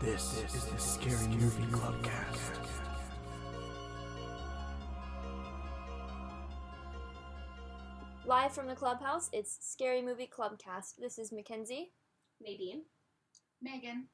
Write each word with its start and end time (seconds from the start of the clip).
This, 0.00 0.44
is 0.54 0.64
the 0.66 0.78
Scary 0.78 1.26
Movie 1.28 1.64
Clubcast. 1.72 2.58
Live 8.26 8.52
from 8.52 8.66
the 8.66 8.74
clubhouse, 8.74 9.30
it's 9.32 9.56
Scary 9.60 10.02
Movie 10.02 10.28
Clubcast. 10.30 10.96
This 10.98 11.18
is 11.18 11.32
Mackenzie, 11.32 11.92
Nadine. 12.40 12.82
Megan. 13.62 14.06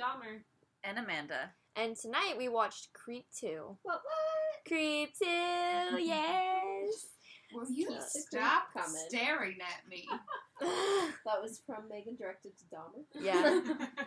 Dahmer. 0.00 0.40
and 0.82 0.98
Amanda. 0.98 1.50
and 1.76 1.96
tonight 1.96 2.34
we 2.36 2.48
watched 2.48 2.92
Creep 2.92 3.26
2. 3.40 3.76
What, 3.82 3.94
what? 3.94 4.66
Creep 4.68 5.10
2, 5.18 5.24
yes! 6.00 7.06
Will 7.54 7.70
you 7.70 7.86
Keep 7.88 7.98
the 8.00 8.04
stop 8.04 8.64
coming. 8.72 9.02
staring 9.08 9.56
at 9.60 9.88
me? 9.88 10.06
That 11.26 11.42
was 11.42 11.60
from 11.66 11.88
Megan 11.90 12.16
directed 12.16 12.52
to 12.58 12.64
Dahmer. 12.74 13.02
yeah, 13.20 13.60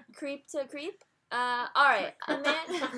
Creep 0.16 0.48
to 0.50 0.66
Creep. 0.68 1.02
Uh, 1.32 1.66
alright, 1.78 2.14
Amanda. 2.28 2.90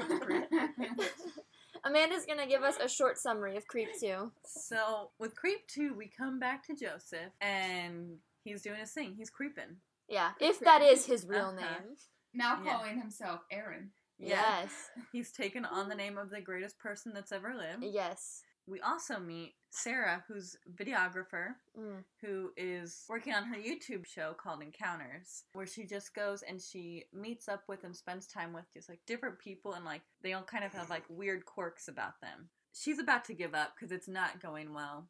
Amanda's 1.85 2.25
gonna 2.25 2.47
give 2.47 2.61
us 2.63 2.75
a 2.83 2.87
short 2.89 3.17
summary 3.17 3.55
of 3.57 3.65
Creep 3.67 3.89
2. 3.99 4.31
So 4.45 5.11
with 5.19 5.35
Creep 5.35 5.67
2, 5.67 5.93
we 5.95 6.07
come 6.07 6.39
back 6.39 6.65
to 6.67 6.75
Joseph 6.75 7.31
and 7.41 8.17
he's 8.43 8.61
doing 8.61 8.79
his 8.79 8.91
thing. 8.91 9.15
He's 9.17 9.29
creeping. 9.29 9.77
Yeah, 10.07 10.31
if 10.39 10.59
that 10.61 10.81
is 10.81 11.05
his 11.05 11.25
real 11.25 11.47
Uh-huh. 11.57 11.61
name. 11.61 11.95
now 12.33 12.61
Yeah. 12.63 12.73
calling 12.73 12.99
himself 12.99 13.41
Aaron. 13.51 13.91
Yes, 14.19 14.91
He's 15.13 15.31
taken 15.31 15.63
on 15.63 15.87
the 15.87 15.95
name 15.95 16.17
of 16.17 16.29
the 16.29 16.41
greatest 16.41 16.77
person 16.77 17.13
that's 17.13 17.31
ever 17.31 17.55
lived. 17.55 17.83
yes. 17.83 18.43
We 18.67 18.81
also 18.81 19.17
meet 19.19 19.55
Sarah, 19.71 20.23
who's 20.27 20.55
videographer, 20.75 21.55
Mm. 21.77 22.03
who 22.21 22.51
is 22.57 23.05
working 23.07 23.33
on 23.33 23.43
her 23.45 23.55
YouTube 23.55 24.05
show 24.05 24.33
called 24.33 24.61
Encounters, 24.63 25.43
where 25.53 25.67
she 25.67 25.85
just 25.85 26.13
goes 26.15 26.41
and 26.41 26.59
she 26.61 27.05
meets 27.13 27.47
up 27.47 27.63
with 27.67 27.83
and 27.83 27.95
spends 27.95 28.25
time 28.27 28.51
with 28.53 28.65
just 28.73 28.89
like 28.89 28.99
different 29.05 29.37
people 29.39 29.73
and 29.73 29.85
like 29.85 30.01
they 30.21 30.33
all 30.33 30.43
kind 30.43 30.63
of 30.63 30.73
have 30.73 30.89
like 30.89 31.03
weird 31.07 31.45
quirks 31.45 31.87
about 31.87 32.19
them. 32.21 32.49
She's 32.73 32.99
about 32.99 33.25
to 33.25 33.33
give 33.33 33.53
up 33.53 33.73
because 33.75 33.91
it's 33.91 34.07
not 34.07 34.39
going 34.41 34.73
well. 34.73 35.07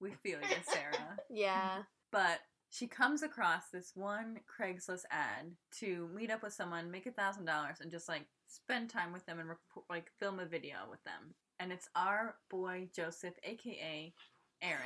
We 0.00 0.10
feel 0.12 0.40
you, 0.40 0.56
Sarah. 0.64 1.18
Yeah. 1.30 1.82
But 2.10 2.40
she 2.70 2.86
comes 2.86 3.22
across 3.22 3.68
this 3.70 3.92
one 3.94 4.40
Craigslist 4.58 5.04
ad 5.10 5.52
to 5.80 6.08
meet 6.14 6.30
up 6.30 6.42
with 6.42 6.54
someone, 6.54 6.90
make 6.90 7.06
a 7.06 7.12
thousand 7.12 7.44
dollars, 7.44 7.76
and 7.80 7.90
just 7.90 8.08
like 8.08 8.26
spend 8.48 8.88
time 8.90 9.12
with 9.12 9.24
them 9.26 9.38
and 9.38 9.50
rep- 9.50 9.58
like 9.90 10.10
film 10.18 10.40
a 10.40 10.46
video 10.46 10.76
with 10.90 11.02
them. 11.04 11.34
And 11.60 11.72
it's 11.72 11.88
our 11.94 12.36
boy 12.50 12.88
Joseph, 12.94 13.34
aka 13.44 14.12
Aaron. 14.62 14.80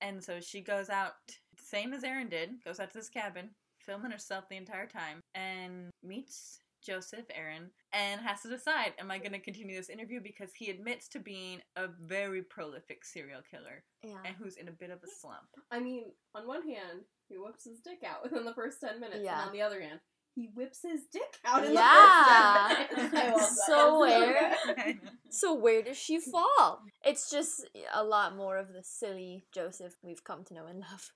And 0.00 0.22
so 0.22 0.40
she 0.40 0.60
goes 0.60 0.88
out, 0.88 1.12
same 1.58 1.92
as 1.92 2.04
Aaron 2.04 2.28
did, 2.28 2.62
goes 2.64 2.80
out 2.80 2.90
to 2.90 2.98
this 2.98 3.08
cabin, 3.10 3.50
filming 3.78 4.10
herself 4.12 4.48
the 4.48 4.56
entire 4.56 4.86
time, 4.86 5.20
and 5.34 5.90
meets 6.02 6.60
Joseph, 6.82 7.26
Aaron, 7.34 7.70
and 7.92 8.22
has 8.22 8.40
to 8.40 8.48
decide 8.48 8.94
am 8.98 9.10
I 9.10 9.18
going 9.18 9.32
to 9.32 9.38
continue 9.38 9.76
this 9.76 9.90
interview 9.90 10.18
because 10.22 10.54
he 10.54 10.70
admits 10.70 11.08
to 11.08 11.18
being 11.18 11.60
a 11.76 11.88
very 12.00 12.42
prolific 12.42 13.04
serial 13.04 13.42
killer 13.50 13.84
Yeah. 14.02 14.16
and 14.24 14.34
who's 14.36 14.56
in 14.56 14.68
a 14.68 14.72
bit 14.72 14.88
of 14.90 15.02
a 15.04 15.06
slump. 15.20 15.48
I 15.70 15.80
mean, 15.80 16.04
on 16.34 16.46
one 16.46 16.62
hand, 16.62 17.00
he 17.28 17.36
whips 17.36 17.64
his 17.64 17.80
dick 17.80 18.02
out 18.06 18.22
within 18.22 18.46
the 18.46 18.54
first 18.54 18.80
10 18.80 18.98
minutes. 18.98 19.20
Yeah. 19.22 19.38
And 19.40 19.48
on 19.48 19.52
the 19.52 19.60
other 19.60 19.82
hand, 19.82 20.00
he 20.34 20.48
whips 20.54 20.80
his 20.82 21.02
dick 21.12 21.38
out 21.44 21.64
in 21.64 21.72
Yeah. 21.74 22.86
the 22.90 22.96
first 22.96 23.10
10 23.10 23.12
minutes. 23.12 23.14
I 23.16 23.30
love 23.30 23.40
that. 23.40 23.54
So 23.66 23.98
where- 24.00 25.00
So 25.30 25.54
where 25.54 25.82
does 25.82 25.96
she 25.98 26.18
fall? 26.32 26.82
It's 27.04 27.30
just 27.30 27.68
a 27.94 28.04
lot 28.04 28.36
more 28.36 28.56
of 28.56 28.72
the 28.72 28.82
silly 28.82 29.44
Joseph 29.52 29.94
we've 30.02 30.24
come 30.24 30.44
to 30.44 30.54
know 30.54 30.66
and 30.66 30.80
love. 30.80 31.12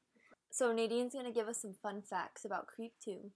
So 0.51 0.73
Nadine's 0.73 1.15
gonna 1.15 1.33
give 1.33 1.49
us 1.49 1.61
some 1.63 1.75
fun 1.75 2.03
facts 2.03 2.45
about 2.45 2.67
Creep 2.67 2.93
2. 3.05 3.31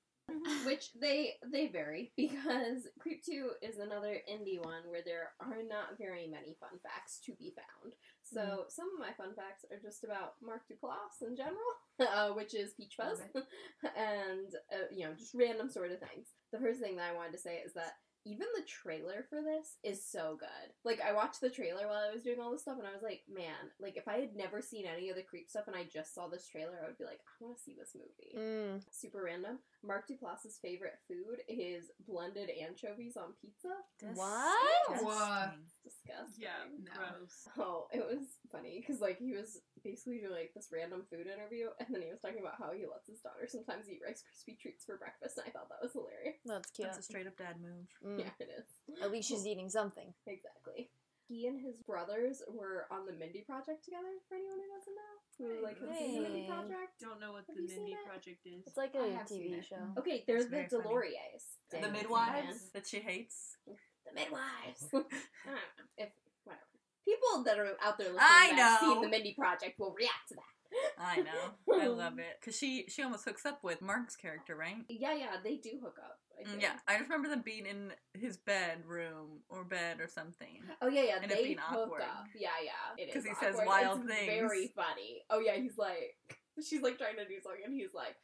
Which 0.67 0.93
they 0.93 1.35
they 1.51 1.69
vary 1.69 2.13
because 2.17 2.87
Creep 3.01 3.25
2 3.25 3.51
is 3.63 3.79
another 3.79 4.19
indie 4.31 4.63
one 4.63 4.83
where 4.89 5.03
there 5.05 5.33
are 5.41 5.63
not 5.67 5.97
very 5.99 6.27
many 6.29 6.57
fun 6.61 6.79
facts 6.83 7.19
to 7.25 7.33
be 7.33 7.55
found. 7.57 7.95
So 8.23 8.41
Mm-hmm. 8.41 8.69
some 8.69 8.89
of 8.93 9.01
my 9.01 9.13
fun 9.17 9.35
facts 9.35 9.65
are 9.73 9.79
just 9.81 10.05
about 10.05 10.35
Mark 10.43 10.63
Duplass 10.69 11.27
in 11.27 11.35
general, 11.35 11.73
uh, 12.01 12.35
which 12.35 12.55
is 12.55 12.75
Peach 12.75 12.95
Fuzz, 12.97 13.21
and 13.97 14.53
uh, 14.73 14.87
you 14.93 15.07
know 15.07 15.15
just 15.15 15.35
random 15.35 15.71
sort 15.71 15.93
of 15.93 15.99
things. 16.01 16.29
The 16.53 16.59
first 16.59 16.81
thing 16.81 16.97
that 16.97 17.11
I 17.11 17.17
wanted 17.17 17.33
to 17.33 17.39
say 17.39 17.57
is 17.65 17.73
that 17.75 17.93
even 18.29 18.47
the 18.55 18.63
trailer 18.67 19.25
for 19.31 19.41
this 19.41 19.77
is 19.83 20.05
so 20.05 20.37
good. 20.39 20.73
Like 20.85 21.01
I 21.01 21.13
watched 21.13 21.41
the 21.41 21.51
trailer 21.51 21.87
while 21.89 22.05
I 22.09 22.13
was 22.13 22.23
doing 22.23 22.39
all 22.41 22.51
this 22.53 22.63
stuff, 22.63 22.77
and 22.79 22.87
I 22.87 22.93
was 22.93 23.03
like, 23.03 23.23
man, 23.33 23.73
like 23.81 23.97
if 23.97 24.07
I 24.09 24.19
had 24.19 24.37
never 24.37 24.61
seen 24.61 24.85
any 24.87 25.09
of 25.09 25.17
the 25.17 25.23
Creep 25.23 25.49
stuff 25.49 25.65
and 25.67 25.77
I 25.77 25.85
just 25.93 26.15
saw 26.15 26.29
this 26.29 26.47
trailer, 26.47 26.79
I 26.83 26.87
would 26.87 26.99
be 26.99 27.05
like, 27.05 27.21
I 27.25 27.45
want 27.45 27.57
to 27.57 27.63
see 27.63 27.75
this 27.79 27.95
movie 27.95 28.37
Mm. 28.37 28.83
super 28.91 29.23
random. 29.25 29.59
Mark 29.83 30.09
Duplass's 30.09 30.59
favorite 30.61 30.99
food 31.07 31.41
is 31.49 31.91
blended 32.07 32.51
anchovies 32.51 33.17
on 33.17 33.33
pizza. 33.41 33.73
What? 34.15 34.89
Disgusting. 34.89 35.65
Disgusting. 35.85 36.43
Yeah, 36.43 36.67
No. 36.85 36.91
gross. 36.93 37.49
Oh, 37.59 37.87
it 37.93 38.05
was 38.05 38.37
funny 38.53 38.81
because 38.81 39.01
like 39.01 39.19
he 39.19 39.35
was 39.35 39.61
basically 39.85 40.19
doing 40.19 40.33
like 40.33 40.53
this 40.55 40.69
random 40.73 41.05
food 41.11 41.27
interview, 41.27 41.69
and 41.79 41.89
then 41.91 42.03
he 42.03 42.11
was 42.11 42.21
talking 42.21 42.41
about 42.41 42.59
how 42.59 42.73
he 42.73 42.85
lets 42.87 43.09
his 43.09 43.21
daughter 43.21 43.47
sometimes 43.47 43.89
eat 43.89 44.01
Rice 44.05 44.23
Krispie 44.27 44.59
treats 44.59 44.85
for 44.85 44.97
breakfast, 44.99 45.39
and 45.39 45.47
I 45.47 45.51
thought 45.51 45.69
that 45.71 45.83
was 45.83 45.93
hilarious. 45.93 46.39
That's 46.45 46.71
cute. 46.71 46.89
That's 46.89 46.99
a 46.99 47.03
straight 47.03 47.27
up 47.27 47.37
dad 47.39 47.57
move. 47.63 47.87
Mm. 48.05 48.18
Yeah, 48.25 48.35
it 48.41 48.51
is. 48.59 49.01
At 49.03 49.13
least 49.13 49.29
she's 49.29 49.47
eating 49.47 49.69
something. 49.69 50.13
Exactly. 50.27 50.91
He 51.29 51.47
and 51.47 51.61
his 51.61 51.77
brothers 51.87 52.41
were 52.49 52.87
on 52.91 53.05
the 53.05 53.13
Mindy 53.13 53.45
Project 53.45 53.85
together. 53.85 54.09
For 54.31 54.35
anyone 54.37 54.57
who 54.65 54.69
doesn't 54.73 54.97
know, 54.97 55.15
who 55.37 55.63
like 55.63 55.77
have 55.79 55.93
seen 55.99 56.15
the 56.23 56.29
Mindy 56.29 56.49
Project. 56.49 56.97
Don't 57.01 57.21
know 57.21 57.33
what 57.33 57.45
Have 57.47 57.57
the 57.57 57.69
Mindy? 57.69 57.97
Project 58.07 58.41
is. 58.47 58.65
It's 58.67 58.79
like 58.79 58.95
a 58.95 59.05
TV 59.29 59.61
show. 59.63 59.77
Okay, 59.99 60.25
there's 60.27 60.45
It's 60.49 60.51
the 60.51 60.57
very 60.57 60.69
funny. 60.69 60.85
Deslauriers. 60.89 61.45
The 61.71 61.91
midwives 61.93 62.47
man. 62.49 62.73
that 62.73 62.87
she 62.87 63.01
hates. 63.01 63.59
the 63.67 64.13
midwives. 64.15 64.89
I 64.89 64.97
don't 64.97 65.69
know. 65.77 65.85
If 65.99 66.09
whatever. 66.45 66.65
People 67.05 67.45
that 67.45 67.59
are 67.59 67.77
out 67.85 67.99
there 67.99 68.09
listening 68.09 68.25
I 68.25 68.49
that 68.57 68.81
have 68.81 68.83
know. 68.83 68.95
seen 68.95 69.03
the 69.03 69.09
Mindy 69.09 69.35
Project 69.37 69.79
will 69.79 69.93
react 69.93 70.29
to 70.29 70.35
that. 70.37 70.55
I 70.99 71.17
know. 71.23 71.77
I 71.81 71.87
love 71.87 72.19
it. 72.19 72.39
Because 72.41 72.57
she, 72.57 72.87
she 72.89 73.03
almost 73.03 73.25
hooks 73.25 73.47
up 73.47 73.63
with 73.63 73.81
Mark's 73.81 74.17
character, 74.17 74.57
right? 74.57 74.77
Yeah, 74.89 75.15
yeah, 75.15 75.37
they 75.43 75.57
do 75.57 75.79
hook 75.83 75.97
up. 76.03 76.19
I 76.39 76.45
Mm, 76.45 76.51
think. 76.51 76.63
Yeah, 76.63 76.73
I 76.87 76.99
just 76.99 77.11
remember 77.11 77.29
them 77.29 77.43
being 77.45 77.67
in 77.67 77.93
his 78.15 78.37
bedroom 78.37 79.41
or 79.49 79.65
bed 79.65 80.01
or 80.01 80.09
something. 80.09 80.63
Oh 80.83 80.89
yeah, 80.89 81.03
yeah, 81.03 81.17
And 81.23 81.31
it 81.31 81.37
they 81.37 81.43
being 81.45 81.59
hook 81.59 81.87
awkward. 81.87 82.03
up. 82.03 82.27
Yeah, 82.35 82.51
yeah. 82.65 82.73
It 82.97 83.09
is 83.09 83.15
'Cause 83.15 83.25
he 83.25 83.35
says 83.35 83.55
awkward. 83.55 83.67
wild 83.67 84.01
it's 84.01 84.09
things. 84.09 84.27
Very 84.27 84.67
funny. 84.69 85.23
Oh 85.31 85.41
yeah, 85.41 85.55
he's 85.57 85.77
like, 85.79 86.17
she's 86.65 86.83
like 86.83 86.99
trying 86.99 87.17
to 87.17 87.27
do 87.27 87.41
something, 87.43 87.63
and 87.65 87.75
he's 87.75 87.95
like, 87.95 88.15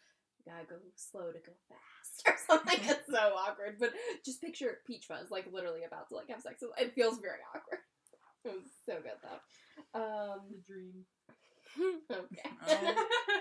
"Gotta 0.47 0.65
go 0.67 0.77
slow 0.95 1.33
to 1.33 1.39
go 1.39 1.53
fast" 1.69 2.23
or 2.29 2.37
something. 2.47 2.79
it's 2.89 3.11
so 3.11 3.35
awkward. 3.37 3.77
But 3.81 3.93
just 4.25 4.41
picture 4.41 4.79
Peach 4.87 5.07
Fuzz 5.07 5.31
like 5.31 5.47
literally 5.53 5.85
about 5.85 6.09
to 6.11 6.15
like 6.17 6.29
have 6.31 6.43
sex. 6.43 6.63
It 6.79 6.95
feels 6.95 7.19
very 7.19 7.41
awkward. 7.55 7.81
It 8.45 8.53
was 8.53 8.71
so 8.87 9.01
good 9.03 9.19
though. 9.23 9.99
Um, 10.01 10.41
The 10.51 10.59
dream. 10.73 11.05
okay. 12.11 12.51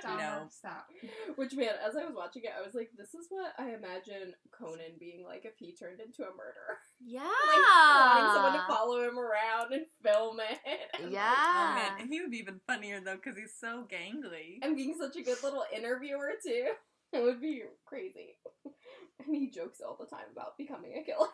Oh, 0.05 0.09
Dahmer, 0.09 0.17
No. 0.17 0.47
stop. 0.49 0.88
Which 1.38 1.53
man, 1.53 1.75
as 1.88 1.95
I 1.95 2.03
was 2.05 2.13
watching 2.16 2.44
it, 2.44 2.51
I 2.57 2.61
was 2.66 2.73
like, 2.75 2.89
"This 2.97 3.13
is 3.13 3.27
what 3.29 3.53
I 3.57 3.69
imagine 3.73 4.33
Conan 4.51 4.97
being 4.99 5.23
like 5.25 5.45
if 5.45 5.53
he 5.57 5.73
turned 5.73 6.01
into 6.01 6.23
a 6.23 6.31
murderer, 6.35 6.79
Yeah. 6.99 7.21
like 7.23 8.16
wanting 8.17 8.33
someone 8.33 8.53
to 8.53 8.66
follow 8.67 9.01
him 9.07 9.17
around 9.17 9.71
and 9.73 9.85
film 10.03 10.39
it, 10.41 10.59
and, 10.95 11.05
like, 11.05 11.13
Yeah. 11.13 11.33
Oh 11.38 11.73
man, 11.75 12.01
and 12.01 12.09
he 12.11 12.19
would 12.21 12.31
be 12.31 12.39
even 12.39 12.59
funnier 12.67 12.99
though 12.99 13.16
because 13.16 13.38
he's 13.38 13.53
so 13.57 13.88
gangly. 13.89 14.59
and 14.61 14.75
being 14.75 14.95
such 15.00 15.15
a 15.15 15.21
good 15.23 15.41
little 15.41 15.63
interviewer 15.73 16.31
too. 16.45 16.71
It 17.13 17.23
would 17.23 17.39
be 17.39 17.63
crazy. 17.85 18.38
And 19.25 19.35
he 19.35 19.50
jokes 19.51 19.79
all 19.79 19.95
the 19.97 20.07
time 20.07 20.25
about 20.33 20.57
becoming 20.57 20.94
a 20.97 21.03
killer. 21.05 21.27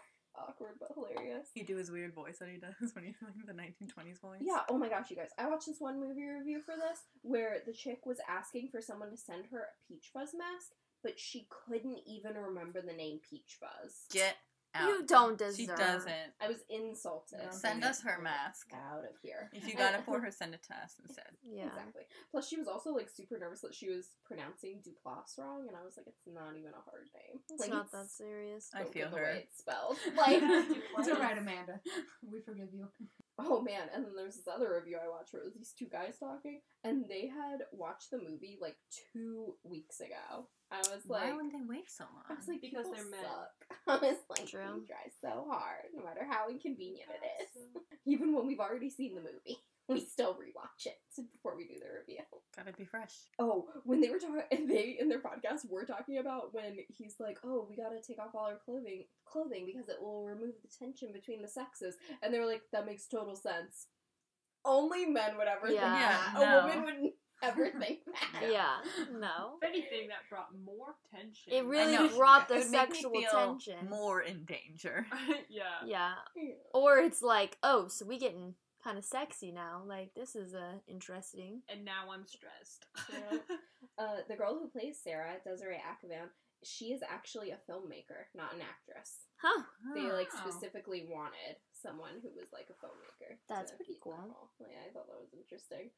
Awkward 0.48 0.76
but 0.80 0.92
hilarious. 0.94 1.48
He 1.54 1.64
do 1.64 1.76
his 1.78 1.92
weird 1.92 2.14
voice 2.14 2.38
that 2.40 2.50
he 2.50 2.58
does 2.58 2.94
when 2.94 3.06
he's 3.06 3.16
like 3.22 3.46
the 3.46 3.54
1920s 3.54 4.22
voice. 4.22 4.42
Yeah, 4.42 4.62
oh 4.70 4.78
my 4.78 4.90
gosh, 4.90 5.10
you 5.10 5.16
guys. 5.16 5.30
I 5.38 5.50
watched 5.50 5.68
this 5.68 5.80
one 5.80 6.00
movie 6.00 6.26
review 6.26 6.62
for 6.62 6.76
this 6.76 7.00
where 7.22 7.58
the 7.66 7.74
chick 7.74 8.06
was 8.06 8.18
asking 8.28 8.70
for 8.72 8.82
someone 8.82 9.12
to 9.12 9.18
send 9.18 9.46
her 9.52 9.60
a 9.60 9.88
Peach 9.88 10.10
Fuzz 10.13 10.34
mask, 10.38 10.72
but 11.04 11.19
she 11.19 11.48
couldn't 11.50 12.00
even 12.08 12.36
remember 12.36 12.81
the 12.81 12.94
name 12.94 13.19
Peach 13.28 13.58
Fuzz. 13.60 14.06
Get 14.12 14.38
out. 14.75 14.88
You 14.88 15.06
don't 15.06 15.38
deserve. 15.38 15.56
She 15.57 15.66
doesn't. 15.68 16.33
I 16.42 16.48
was 16.48 16.57
insulted. 16.69 17.39
No, 17.44 17.51
Send 17.51 17.83
us 17.83 18.01
her 18.01 18.19
mask. 18.21 18.68
Out 18.74 19.04
of 19.04 19.16
here. 19.21 19.50
If 19.54 19.68
you 19.68 19.75
got 19.75 19.94
it 19.95 20.04
for 20.06 20.19
her, 20.24 20.31
send 20.31 20.54
it 20.54 20.62
to 20.68 20.74
us 20.74 20.95
instead. 21.04 21.25
Yeah. 21.51 21.66
Exactly. 21.68 22.04
Plus, 22.31 22.48
she 22.48 22.57
was 22.57 22.68
also 22.68 22.92
like 22.94 23.10
super 23.10 23.38
nervous 23.39 23.62
that 23.62 23.74
she 23.74 23.89
was 23.89 24.10
pronouncing 24.25 24.81
Duplass 24.86 25.38
wrong, 25.39 25.66
and 25.68 25.75
I 25.75 25.83
was 25.83 25.98
like, 25.98 26.06
it's 26.07 26.21
not 26.27 26.56
even 26.57 26.71
a 26.71 26.83
hard 26.89 27.07
name. 27.16 27.42
It's 27.50 27.60
like, 27.60 27.71
not 27.71 27.92
that 27.92 28.06
serious. 28.10 28.69
I 28.74 28.81
spoken 28.81 28.94
feel 28.94 29.10
the 29.10 29.18
her. 29.18 29.24
way 29.24 29.44
it's 29.48 29.57
spelled. 29.60 29.98
Like, 30.16 30.42
It's 31.00 31.10
alright, 31.10 31.38
Amanda. 31.38 31.80
We 32.31 32.39
forgive 32.42 32.69
you. 32.74 32.88
oh 33.39 33.62
man! 33.62 33.89
And 33.95 34.06
then 34.06 34.13
there's 34.15 34.36
this 34.36 34.48
other 34.54 34.75
review 34.75 34.98
I 35.04 35.10
watched 35.10 35.33
where 35.33 35.42
it 35.42 35.45
was 35.45 35.56
these 35.56 35.74
two 35.77 35.88
guys 35.92 36.18
talking, 36.19 36.62
and 36.83 37.06
they 37.10 37.27
had 37.27 37.63
watched 37.72 38.12
the 38.12 38.19
movie 38.19 38.57
like 38.62 38.75
two 39.13 39.56
weeks 39.63 40.00
ago. 40.01 40.48
I 40.71 40.77
was 40.77 41.01
like, 41.07 41.21
Why 41.21 41.31
like, 41.31 41.36
would 41.42 41.51
they 41.51 41.66
wait 41.68 41.89
so 41.89 42.06
long? 42.13 42.24
I 42.30 42.33
was 42.33 42.48
like, 42.48 42.62
Because 42.62 42.86
they're 42.94 43.10
men. 43.10 43.19
suck. 43.24 43.77
I 43.88 44.07
was 44.07 44.18
like, 44.30 44.48
True. 44.48 44.80
we 44.81 44.86
try 44.86 45.10
so 45.21 45.48
hard, 45.50 45.89
no 45.95 46.04
matter 46.04 46.25
how 46.30 46.50
inconvenient 46.50 47.10
it 47.10 47.44
is. 47.44 47.81
Even 48.06 48.33
when 48.33 48.45
we've 48.48 48.60
already 48.60 48.89
seen 48.89 49.16
the 49.16 49.21
movie. 49.21 49.57
we 49.89 50.00
still 50.06 50.36
rewatch 50.36 50.86
it 50.86 51.00
before 51.33 51.57
we 51.57 51.63
do 51.63 51.74
the 51.80 51.89
review. 52.00 52.24
Gotta 52.56 52.71
be 52.74 52.86
fresh. 52.86 53.16
Oh, 53.39 53.66
when 53.86 54.01
they 54.01 54.10
were 54.10 54.19
talking, 54.19 54.68
they 54.68 54.98
in 55.00 55.10
their 55.10 55.19
podcast 55.19 55.68
were 55.68 55.83
talking 55.83 56.19
about 56.19 56.54
when 56.54 56.77
he's 56.89 57.15
like, 57.19 57.39
"Oh, 57.44 57.65
we 57.68 57.75
gotta 57.75 58.00
take 58.00 58.19
off 58.19 58.36
all 58.36 58.45
our 58.45 58.60
clothing, 58.63 59.06
clothing 59.25 59.65
because 59.65 59.89
it 59.89 60.00
will 60.00 60.25
remove 60.27 60.54
the 60.62 60.69
tension 60.77 61.12
between 61.12 61.42
the 61.42 61.48
sexes," 61.48 61.95
and 62.22 62.31
they 62.31 62.38
were 62.38 62.45
like, 62.45 62.62
"That 62.72 62.86
makes 62.86 63.07
total 63.07 63.36
sense." 63.36 63.88
Only 64.63 65.06
men 65.07 65.38
would 65.38 65.48
ever 65.48 65.68
think 65.68 65.80
that. 65.80 66.33
Yeah, 66.38 66.60
A 66.60 66.62
woman 66.62 66.83
wouldn't 66.83 67.13
ever 67.44 67.69
think. 67.80 68.00
Yeah, 68.41 68.77
no. 69.12 69.57
If 69.62 69.68
anything, 69.69 70.07
that 70.09 70.30
brought 70.30 70.47
more 70.65 70.95
tension. 71.13 71.51
It 71.53 71.65
really 71.65 71.94
know. 71.97 72.07
brought 72.18 72.47
the 72.47 72.56
It 72.56 72.57
would 72.59 72.71
me 72.71 72.77
sexual 72.77 73.12
feel 73.12 73.30
tension. 73.31 73.89
More 73.89 74.21
in 74.21 74.45
danger. 74.45 75.06
yeah. 75.50 75.63
Yeah. 75.86 76.13
Yeah. 76.36 76.53
Or 76.74 76.97
it's 77.00 77.21
like, 77.21 77.57
oh, 77.63 77.88
so 77.89 78.06
we 78.06 78.18
getting 78.18 78.56
kind 78.83 78.97
of 78.97 79.03
sexy 79.03 79.51
now. 79.51 79.83
Like 79.86 80.13
this 80.15 80.36
is 80.36 80.53
uh, 80.53 80.80
interesting. 80.88 81.62
And 81.69 81.83
now 81.83 82.12
I'm 82.13 82.25
stressed. 82.25 82.86
Yeah. 83.12 83.39
Uh, 83.97 84.24
the 84.30 84.36
girl 84.36 84.57
who 84.57 84.69
plays 84.69 84.97
Sarah, 85.03 85.36
Desiree 85.44 85.75
Akhavan, 85.83 86.30
she 86.63 86.86
is 86.95 87.01
actually 87.03 87.51
a 87.51 87.59
filmmaker, 87.69 88.31
not 88.36 88.53
an 88.53 88.62
actress. 88.62 89.27
Huh. 89.41 89.63
They 89.95 90.12
like 90.12 90.30
Oh. 90.33 90.39
specifically 90.50 91.06
wanted 91.09 91.59
someone 91.74 92.19
who 92.21 92.30
was 92.36 92.47
like 92.53 92.68
a 92.69 92.75
filmmaker. 92.80 93.36
That's 93.47 93.71
pretty 93.71 93.94
be 93.94 94.00
that 94.00 94.03
cool. 94.03 94.47
Yeah, 94.62 94.88
I 94.88 94.94
thought 94.94 95.07
that 95.07 95.19
was 95.19 95.33
interesting. 95.36 95.91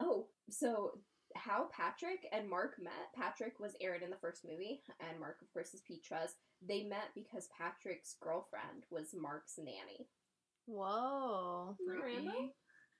Oh, 0.00 0.26
so 0.50 0.92
how 1.36 1.68
Patrick 1.72 2.26
and 2.32 2.48
Mark 2.48 2.74
met? 2.82 3.12
Patrick 3.14 3.60
was 3.60 3.76
Aaron 3.80 4.02
in 4.02 4.10
the 4.10 4.16
first 4.20 4.44
movie, 4.48 4.82
and 5.00 5.20
Mark, 5.20 5.36
of 5.42 5.52
course, 5.52 5.74
is 5.74 5.82
Peach 5.86 6.06
Fuzz. 6.08 6.34
They 6.66 6.82
met 6.84 7.10
because 7.14 7.48
Patrick's 7.56 8.16
girlfriend 8.20 8.84
was 8.90 9.14
Mark's 9.14 9.54
nanny. 9.58 10.08
Whoa. 10.66 11.76
Isn't 11.80 12.02
random? 12.02 12.50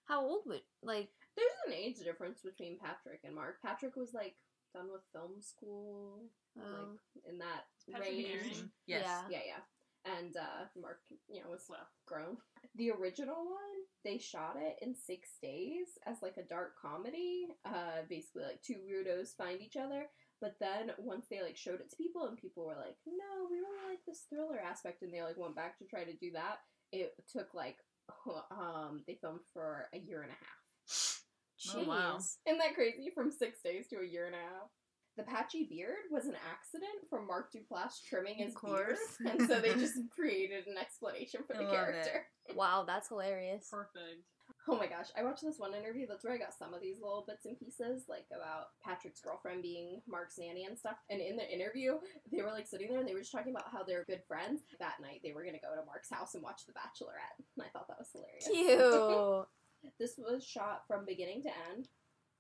How 0.07 0.23
old 0.25 0.43
would 0.47 0.61
like? 0.83 1.09
There's 1.37 1.53
an 1.67 1.73
age 1.73 1.99
difference 2.05 2.41
between 2.43 2.79
Patrick 2.79 3.21
and 3.25 3.35
Mark. 3.35 3.57
Patrick 3.65 3.97
was 3.97 4.13
like 4.13 4.35
done 4.75 4.89
with 4.93 5.03
film 5.13 5.41
school, 5.41 6.23
Oh, 6.59 6.63
like 6.63 7.25
in 7.33 7.39
that 7.39 7.67
Patrick 7.91 8.09
range. 8.11 8.65
Yes. 8.87 9.05
Yeah. 9.07 9.21
Yeah, 9.31 9.39
yeah. 9.47 10.17
And 10.19 10.37
uh, 10.37 10.65
Mark, 10.81 11.01
you 11.29 11.43
know, 11.43 11.51
was 11.51 11.67
Well. 11.69 11.87
grown. 12.07 12.39
The 12.77 12.91
original 12.91 13.37
one, 13.37 13.81
they 14.05 14.19
shot 14.19 14.57
it 14.57 14.77
in 14.81 14.95
six 14.95 15.31
days 15.43 15.99
as 16.07 16.23
like 16.23 16.37
a 16.37 16.49
dark 16.49 16.75
comedy. 16.81 17.49
Uh, 17.65 18.07
basically, 18.09 18.45
like 18.45 18.63
two 18.63 18.77
weirdos 18.87 19.37
find 19.37 19.61
each 19.61 19.77
other. 19.77 20.07
But 20.41 20.57
then 20.61 20.93
once 20.99 21.27
they 21.29 21.43
like 21.43 21.57
showed 21.57 21.81
it 21.81 21.91
to 21.91 21.97
people, 21.97 22.27
and 22.27 22.39
people 22.39 22.65
were 22.65 22.77
like, 22.77 22.97
"No, 23.07 23.49
we 23.51 23.61
don't 23.61 23.91
like 23.91 24.01
this 24.07 24.25
thriller 24.31 24.59
aspect," 24.59 25.03
and 25.03 25.13
they 25.13 25.23
like 25.23 25.37
went 25.37 25.57
back 25.57 25.79
to 25.79 25.85
try 25.85 26.05
to 26.05 26.15
do 26.15 26.33
that. 26.33 26.59
It 26.93 27.13
took 27.31 27.53
like, 27.53 27.77
um, 28.51 29.03
they 29.07 29.19
filmed 29.21 29.41
for 29.53 29.89
a 29.93 29.99
year 29.99 30.23
and 30.23 30.31
a 30.31 30.35
half. 30.35 31.23
jeez. 31.61 31.75
Oh, 31.77 31.85
wow. 31.89 32.17
Isn't 32.17 32.59
that 32.59 32.75
crazy? 32.75 33.11
From 33.15 33.31
six 33.31 33.61
days 33.63 33.87
to 33.89 34.01
a 34.01 34.07
year 34.07 34.27
and 34.27 34.35
a 34.35 34.39
half. 34.39 34.71
The 35.17 35.25
patchy 35.25 35.65
beard 35.69 36.09
was 36.11 36.27
an 36.27 36.37
accident 36.51 37.09
from 37.11 37.27
Mark 37.27 37.53
Duplass 37.53 38.03
trimming 38.09 38.37
his 38.37 38.55
Of 38.55 38.63
beard, 38.63 38.97
and 39.29 39.47
so 39.49 39.61
they 39.61 39.75
just 39.75 39.95
created 40.15 40.67
an 40.67 40.79
explanation 40.79 41.43
for 41.47 41.55
the 41.55 41.65
I 41.65 41.67
love 41.67 41.73
it. 41.73 41.77
character. 41.77 42.27
Wow, 42.55 42.85
that's 42.87 43.09
hilarious. 43.09 43.69
Perfect. 43.71 44.23
Oh 44.69 44.77
my 44.77 44.87
gosh, 44.87 45.07
I 45.17 45.23
watched 45.25 45.43
this 45.43 45.59
one 45.59 45.75
interview. 45.75 46.07
That's 46.09 46.23
where 46.25 46.33
I 46.35 46.39
got 46.39 46.55
some 46.55 46.75
of 46.75 46.81
these 46.81 46.97
little 47.01 47.25
bits 47.27 47.45
and 47.45 47.59
pieces, 47.59 48.05
like 48.09 48.27
about 48.35 48.67
Patrick's 48.85 49.21
girlfriend 49.21 49.63
being 49.63 50.01
Mark's 50.07 50.39
nanny 50.39 50.65
and 50.65 50.79
stuff. 50.79 50.97
And 51.11 51.21
in 51.21 51.37
the 51.37 51.49
interview, 51.53 51.99
they 52.31 52.43
were 52.43 52.51
like 52.53 52.67
sitting 52.67 52.89
there 52.91 53.01
and 53.01 53.09
they 53.09 53.15
were 53.15 53.21
just 53.21 53.33
talking 53.33 53.53
about 53.55 53.71
how 53.73 53.83
they're 53.85 54.05
good 54.05 54.23
friends. 54.29 54.63
That 54.79 55.01
night, 55.03 55.21
they 55.25 55.33
were 55.33 55.45
gonna 55.45 55.59
go 55.63 55.75
to 55.75 55.87
Mark's 55.87 56.11
house 56.11 56.35
and 56.35 56.43
watch 56.43 56.63
The 56.67 56.73
Bachelorette, 56.73 57.41
and 57.57 57.67
I 57.67 57.69
thought 57.73 57.89
that 57.89 57.99
was 57.99 58.11
hilarious. 58.13 58.47
Cute. 58.47 59.47
this 59.99 60.15
was 60.19 60.45
shot 60.47 60.83
from 60.87 61.05
beginning 61.05 61.43
to 61.45 61.51
end, 61.73 61.89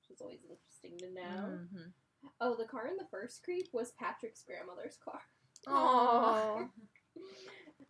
which 0.00 0.10
is 0.14 0.20
always 0.20 0.40
interesting 0.44 0.98
to 0.98 1.14
know. 1.14 1.58
Mhm. 1.66 1.92
Oh, 2.40 2.54
the 2.54 2.64
car 2.64 2.86
in 2.86 2.96
the 2.96 3.08
first 3.10 3.42
creep 3.42 3.68
was 3.72 3.92
Patrick's 3.98 4.42
grandmother's 4.42 4.98
car. 5.04 5.20
Aww. 5.68 6.68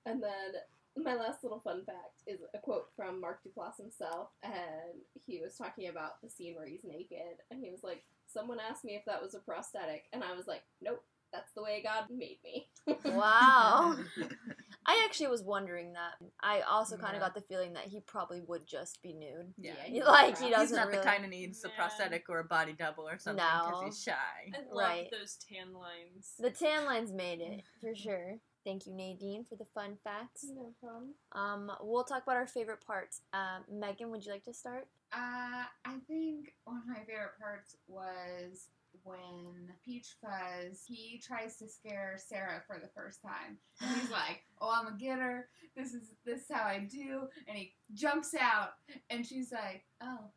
And 0.06 0.22
then 0.22 1.04
my 1.04 1.14
last 1.14 1.42
little 1.44 1.60
fun 1.60 1.84
fact 1.84 2.22
is 2.26 2.40
a 2.54 2.58
quote 2.58 2.88
from 2.96 3.20
Mark 3.20 3.40
Duplass 3.44 3.76
himself, 3.76 4.28
and 4.42 5.02
he 5.26 5.40
was 5.40 5.56
talking 5.56 5.88
about 5.88 6.20
the 6.22 6.30
scene 6.30 6.54
where 6.54 6.66
he's 6.66 6.84
naked, 6.84 7.42
and 7.50 7.62
he 7.62 7.70
was 7.70 7.84
like, 7.84 8.02
"Someone 8.26 8.58
asked 8.60 8.84
me 8.84 8.96
if 8.96 9.04
that 9.04 9.22
was 9.22 9.34
a 9.34 9.40
prosthetic, 9.40 10.06
and 10.12 10.24
I 10.24 10.34
was 10.34 10.46
like, 10.46 10.62
nope, 10.80 11.04
that's 11.32 11.52
the 11.52 11.62
way 11.62 11.82
God 11.82 12.04
made 12.10 12.38
me." 12.44 12.68
Wow. 13.04 13.96
I 14.86 15.02
actually 15.04 15.28
was 15.28 15.42
wondering 15.42 15.92
that. 15.92 16.14
I 16.42 16.62
also 16.62 16.96
kind 16.96 17.12
Yeah. 17.12 17.18
of 17.18 17.22
got 17.22 17.34
the 17.34 17.42
feeling 17.42 17.74
that 17.74 17.84
he 17.84 18.00
probably 18.00 18.40
would 18.40 18.66
just 18.66 19.00
be 19.02 19.12
nude. 19.12 19.52
Yeah. 19.58 19.74
Yeah, 19.88 20.04
like, 20.06 20.38
he 20.38 20.46
He's 20.46 20.52
doesn't 20.54 20.60
He's 20.68 20.72
not 20.76 20.86
really- 20.88 20.98
the 20.98 21.04
kind 21.04 21.24
of 21.24 21.30
needs 21.30 21.62
a 21.64 21.68
Man. 21.68 21.76
prosthetic 21.76 22.28
or 22.28 22.38
a 22.40 22.44
body 22.44 22.72
double 22.72 23.06
or 23.06 23.18
something 23.18 23.44
because 23.44 23.80
No. 23.80 23.84
he's 23.84 24.02
shy. 24.02 24.52
I 24.54 24.58
love 24.62 24.72
Right. 24.72 25.10
those 25.10 25.36
tan 25.36 25.72
lines. 25.74 26.34
The 26.38 26.50
tan 26.50 26.86
lines 26.86 27.12
made 27.12 27.40
it 27.40 27.62
for 27.80 27.94
sure. 27.94 28.38
Thank 28.64 28.86
you, 28.86 28.94
Nadine, 28.94 29.44
for 29.44 29.56
the 29.56 29.64
fun 29.66 29.96
facts. 30.02 30.44
No 30.44 30.74
problem. 30.80 31.14
Um, 31.32 31.70
we'll 31.82 32.04
talk 32.04 32.22
about 32.24 32.36
our 32.36 32.46
favorite 32.46 32.84
parts. 32.84 33.22
Um, 33.32 33.64
Megan, 33.68 34.10
would 34.10 34.24
you 34.24 34.32
like 34.32 34.44
to 34.44 34.54
start? 34.54 34.88
Uh, 35.12 35.64
I 35.84 35.98
think 36.06 36.54
one 36.64 36.78
of 36.78 36.86
my 36.86 37.02
favorite 37.04 37.38
parts 37.38 37.76
was 37.86 38.68
when 39.04 39.72
Peach 39.84 40.16
Fuzz 40.20 40.82
he 40.86 41.22
tries 41.24 41.56
to 41.58 41.68
scare 41.68 42.16
Sarah 42.18 42.62
for 42.66 42.78
the 42.80 42.88
first 42.94 43.20
time. 43.22 43.58
And 43.80 44.00
he's 44.00 44.10
like, 44.22 44.42
"Oh, 44.60 44.70
I'm 44.74 44.92
a 44.92 44.96
getter. 44.98 45.48
This 45.76 45.92
is 45.94 46.14
this 46.24 46.40
is 46.42 46.46
how 46.52 46.64
I 46.64 46.80
do." 46.90 47.28
And 47.48 47.56
he 47.56 47.74
jumps 47.94 48.34
out, 48.40 48.70
and 49.10 49.26
she's 49.26 49.52
like, 49.52 49.84
"Oh, 50.02 50.30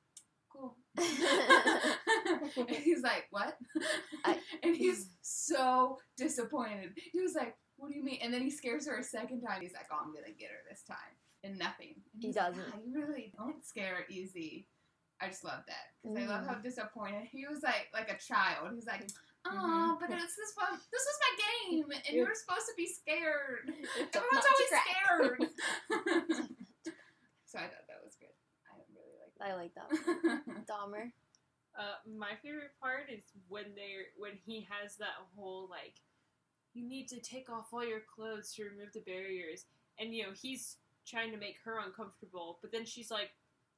cool." 0.51 0.75
and 0.97 2.69
he's 2.69 3.01
like, 3.01 3.25
"What?" 3.31 3.57
I- 4.25 4.39
and 4.63 4.75
he's 4.75 5.09
so 5.21 5.97
disappointed. 6.17 6.91
He 7.11 7.21
was 7.21 7.33
like, 7.35 7.55
"What 7.77 7.89
do 7.91 7.97
you 7.97 8.03
mean?" 8.03 8.19
And 8.21 8.33
then 8.33 8.41
he 8.41 8.51
scares 8.51 8.87
her 8.87 8.97
a 8.97 9.03
second 9.03 9.41
time. 9.41 9.61
He's 9.61 9.73
like, 9.73 9.87
"Oh, 9.91 9.97
I'm 10.03 10.13
gonna 10.13 10.33
get 10.37 10.49
her 10.49 10.63
this 10.69 10.83
time," 10.83 10.97
and 11.43 11.57
nothing. 11.57 11.95
And 12.13 12.23
He 12.23 12.31
doesn't. 12.31 12.63
"Ah, 12.73 12.77
you 12.85 12.93
really 12.99 13.33
don't 13.37 13.65
scare 13.65 14.05
easy. 14.09 14.67
I 15.23 15.27
just 15.29 15.43
love 15.43 15.63
that 15.67 15.93
because 16.03 16.29
I 16.29 16.35
love 16.35 16.45
how 16.45 16.55
disappointed 16.55 17.23
he 17.31 17.45
was. 17.47 17.63
Like 17.63 17.87
like 17.93 18.11
a 18.11 18.17
child. 18.17 18.71
He's 18.75 18.85
like, 18.85 19.07
"Oh, 19.45 19.95
Mhm. 19.95 19.99
but 19.99 20.09
it's 20.11 20.35
this 20.35 20.53
one. 20.55 20.79
This 20.91 21.05
was 21.07 21.17
my 21.23 21.33
game, 21.79 21.91
and 21.91 22.03
you 22.15 22.23
Yeah. 22.23 22.27
were 22.27 22.35
supposed 22.35 22.65
to 22.67 22.73
be 22.75 22.87
scared. 22.87 23.67
Not 23.97 24.15
Everyone's 24.15 24.45
always 24.51 24.71
scared." 24.83 25.39
so 27.45 27.59
I 27.59 27.67
thought 27.71 27.87
that 27.87 28.03
was 28.03 28.15
good. 28.19 28.33
I 28.71 28.75
really 28.91 29.15
liked 29.19 29.39
I 29.39 29.53
like 29.55 29.73
that. 29.75 29.89
that. 30.45 30.67
Dahmer. 30.67 31.11
Uh, 31.77 31.95
my 32.17 32.35
favorite 32.43 32.71
part 32.81 33.09
is 33.09 33.23
when 33.47 33.73
they're 33.75 34.07
when 34.17 34.33
he 34.45 34.67
has 34.69 34.95
that 34.97 35.15
whole 35.35 35.67
like, 35.69 35.95
you 36.73 36.83
need 36.87 37.07
to 37.07 37.19
take 37.21 37.49
off 37.49 37.67
all 37.73 37.85
your 37.85 38.01
clothes 38.13 38.53
to 38.55 38.63
remove 38.65 38.91
the 38.93 39.01
barriers, 39.01 39.65
and 39.99 40.13
you 40.13 40.23
know 40.23 40.31
he's 40.33 40.77
trying 41.07 41.31
to 41.31 41.37
make 41.37 41.57
her 41.63 41.79
uncomfortable, 41.79 42.59
but 42.61 42.71
then 42.71 42.85
she's 42.85 43.09
like, 43.11 43.31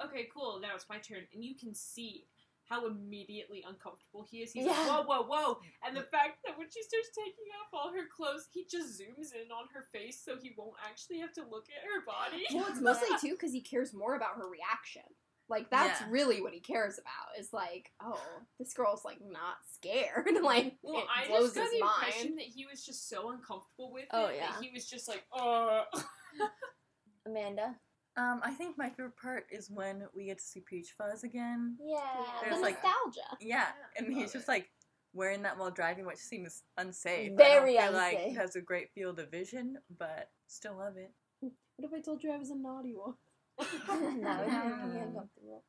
okay, 0.04 0.28
cool, 0.34 0.60
now 0.62 0.70
it's 0.76 0.90
my 0.90 0.98
turn, 0.98 1.28
and 1.34 1.44
you 1.44 1.56
can 1.56 1.74
see 1.74 2.26
how 2.68 2.88
immediately 2.88 3.64
uncomfortable 3.68 4.26
he 4.30 4.40
is. 4.40 4.52
He's 4.52 4.66
like, 4.66 4.76
whoa, 4.76 5.04
whoa, 5.04 5.22
whoa, 5.24 5.60
and 5.86 5.96
the 5.96 6.02
fact 6.02 6.40
that 6.46 6.58
when 6.58 6.68
she 6.68 6.82
starts 6.82 7.10
taking 7.16 7.46
off 7.62 7.70
all 7.74 7.92
her 7.94 8.08
clothes, 8.16 8.48
he 8.52 8.66
just 8.70 9.00
zooms 9.00 9.34
in 9.36 9.52
on 9.52 9.68
her 9.74 9.86
face 9.92 10.20
so 10.24 10.36
he 10.42 10.54
won't 10.58 10.74
actually 10.84 11.20
have 11.20 11.32
to 11.34 11.42
look 11.50 11.68
at 11.70 11.84
her 11.86 12.04
body. 12.06 12.44
Well, 12.54 12.66
it's 12.70 12.82
mostly 12.82 13.10
too 13.22 13.36
because 13.36 13.54
he 13.54 13.62
cares 13.62 13.94
more 13.94 14.16
about 14.16 14.36
her 14.38 14.50
reaction. 14.50 15.04
Like 15.48 15.70
that's 15.70 16.02
Yeah. 16.02 16.08
really 16.10 16.42
what 16.42 16.54
he 16.54 16.60
cares 16.60 16.98
about. 16.98 17.40
Is 17.40 17.54
like, 17.54 17.92
oh, 18.04 18.20
this 18.58 18.74
girl's 18.74 19.06
like 19.06 19.20
not 19.22 19.58
scared. 19.76 20.28
like 20.42 20.74
Well, 20.82 21.04
it 21.04 21.08
I 21.16 21.28
blows 21.28 21.54
just 21.54 21.56
got 21.56 21.64
his 21.66 21.72
the 21.74 21.80
mind. 21.82 21.94
impression 22.02 22.36
that 22.38 22.46
he 22.46 22.66
was 22.66 22.84
just 22.84 23.08
so 23.08 23.30
uncomfortable 23.30 23.94
with 23.94 24.06
Oh, 24.10 24.26
it 24.26 24.38
yeah. 24.38 24.48
that 24.54 24.64
he 24.64 24.72
was 24.74 24.88
just 24.90 25.08
like, 25.08 25.24
uh. 25.32 25.84
Amanda. 27.28 27.76
Um, 28.18 28.40
I 28.44 28.52
think 28.52 28.78
my 28.78 28.90
favorite 28.90 29.18
part 29.22 29.46
is 29.52 29.70
when 29.70 30.04
we 30.16 30.26
get 30.26 30.38
to 30.38 30.44
see 30.44 30.62
Peach 30.62 30.94
Fuzz 30.98 31.24
again. 31.24 31.78
Yeah. 31.86 32.00
There's 32.42 32.56
the 32.56 32.62
like- 32.62 32.82
nostalgia. 32.84 33.38
Yeah, 33.42 33.68
and 33.98 34.14
he's 34.14 34.32
just 34.32 34.48
like 34.48 34.70
wearing 35.14 35.42
that 35.44 35.58
while 35.58 35.72
driving, 35.72 36.06
which 36.06 36.18
seems 36.18 36.64
unsafe. 36.78 37.26
I 37.26 37.28
don't 37.30 37.38
Very 37.38 37.78
feel 37.78 37.92
like 37.92 38.14
unsafe. 38.16 38.30
he 38.30 38.36
has 38.36 38.56
a 38.56 38.62
great 38.62 38.90
field 38.94 39.20
of 39.20 39.32
vision, 39.32 39.78
but 39.98 40.30
still 40.48 40.78
love 40.78 40.96
it. 40.98 41.12
What 41.42 41.52
if 41.80 41.94
I 41.94 42.00
told 42.02 42.24
you 42.24 42.32
I 42.32 42.38
was 42.38 42.52
a 42.52 42.56
naughty 42.56 42.94
one? 42.96 43.16
that 43.58 44.00
would 44.00 44.22
make 44.22 44.94
me 44.94 45.00
uncomfortable. 45.02 45.64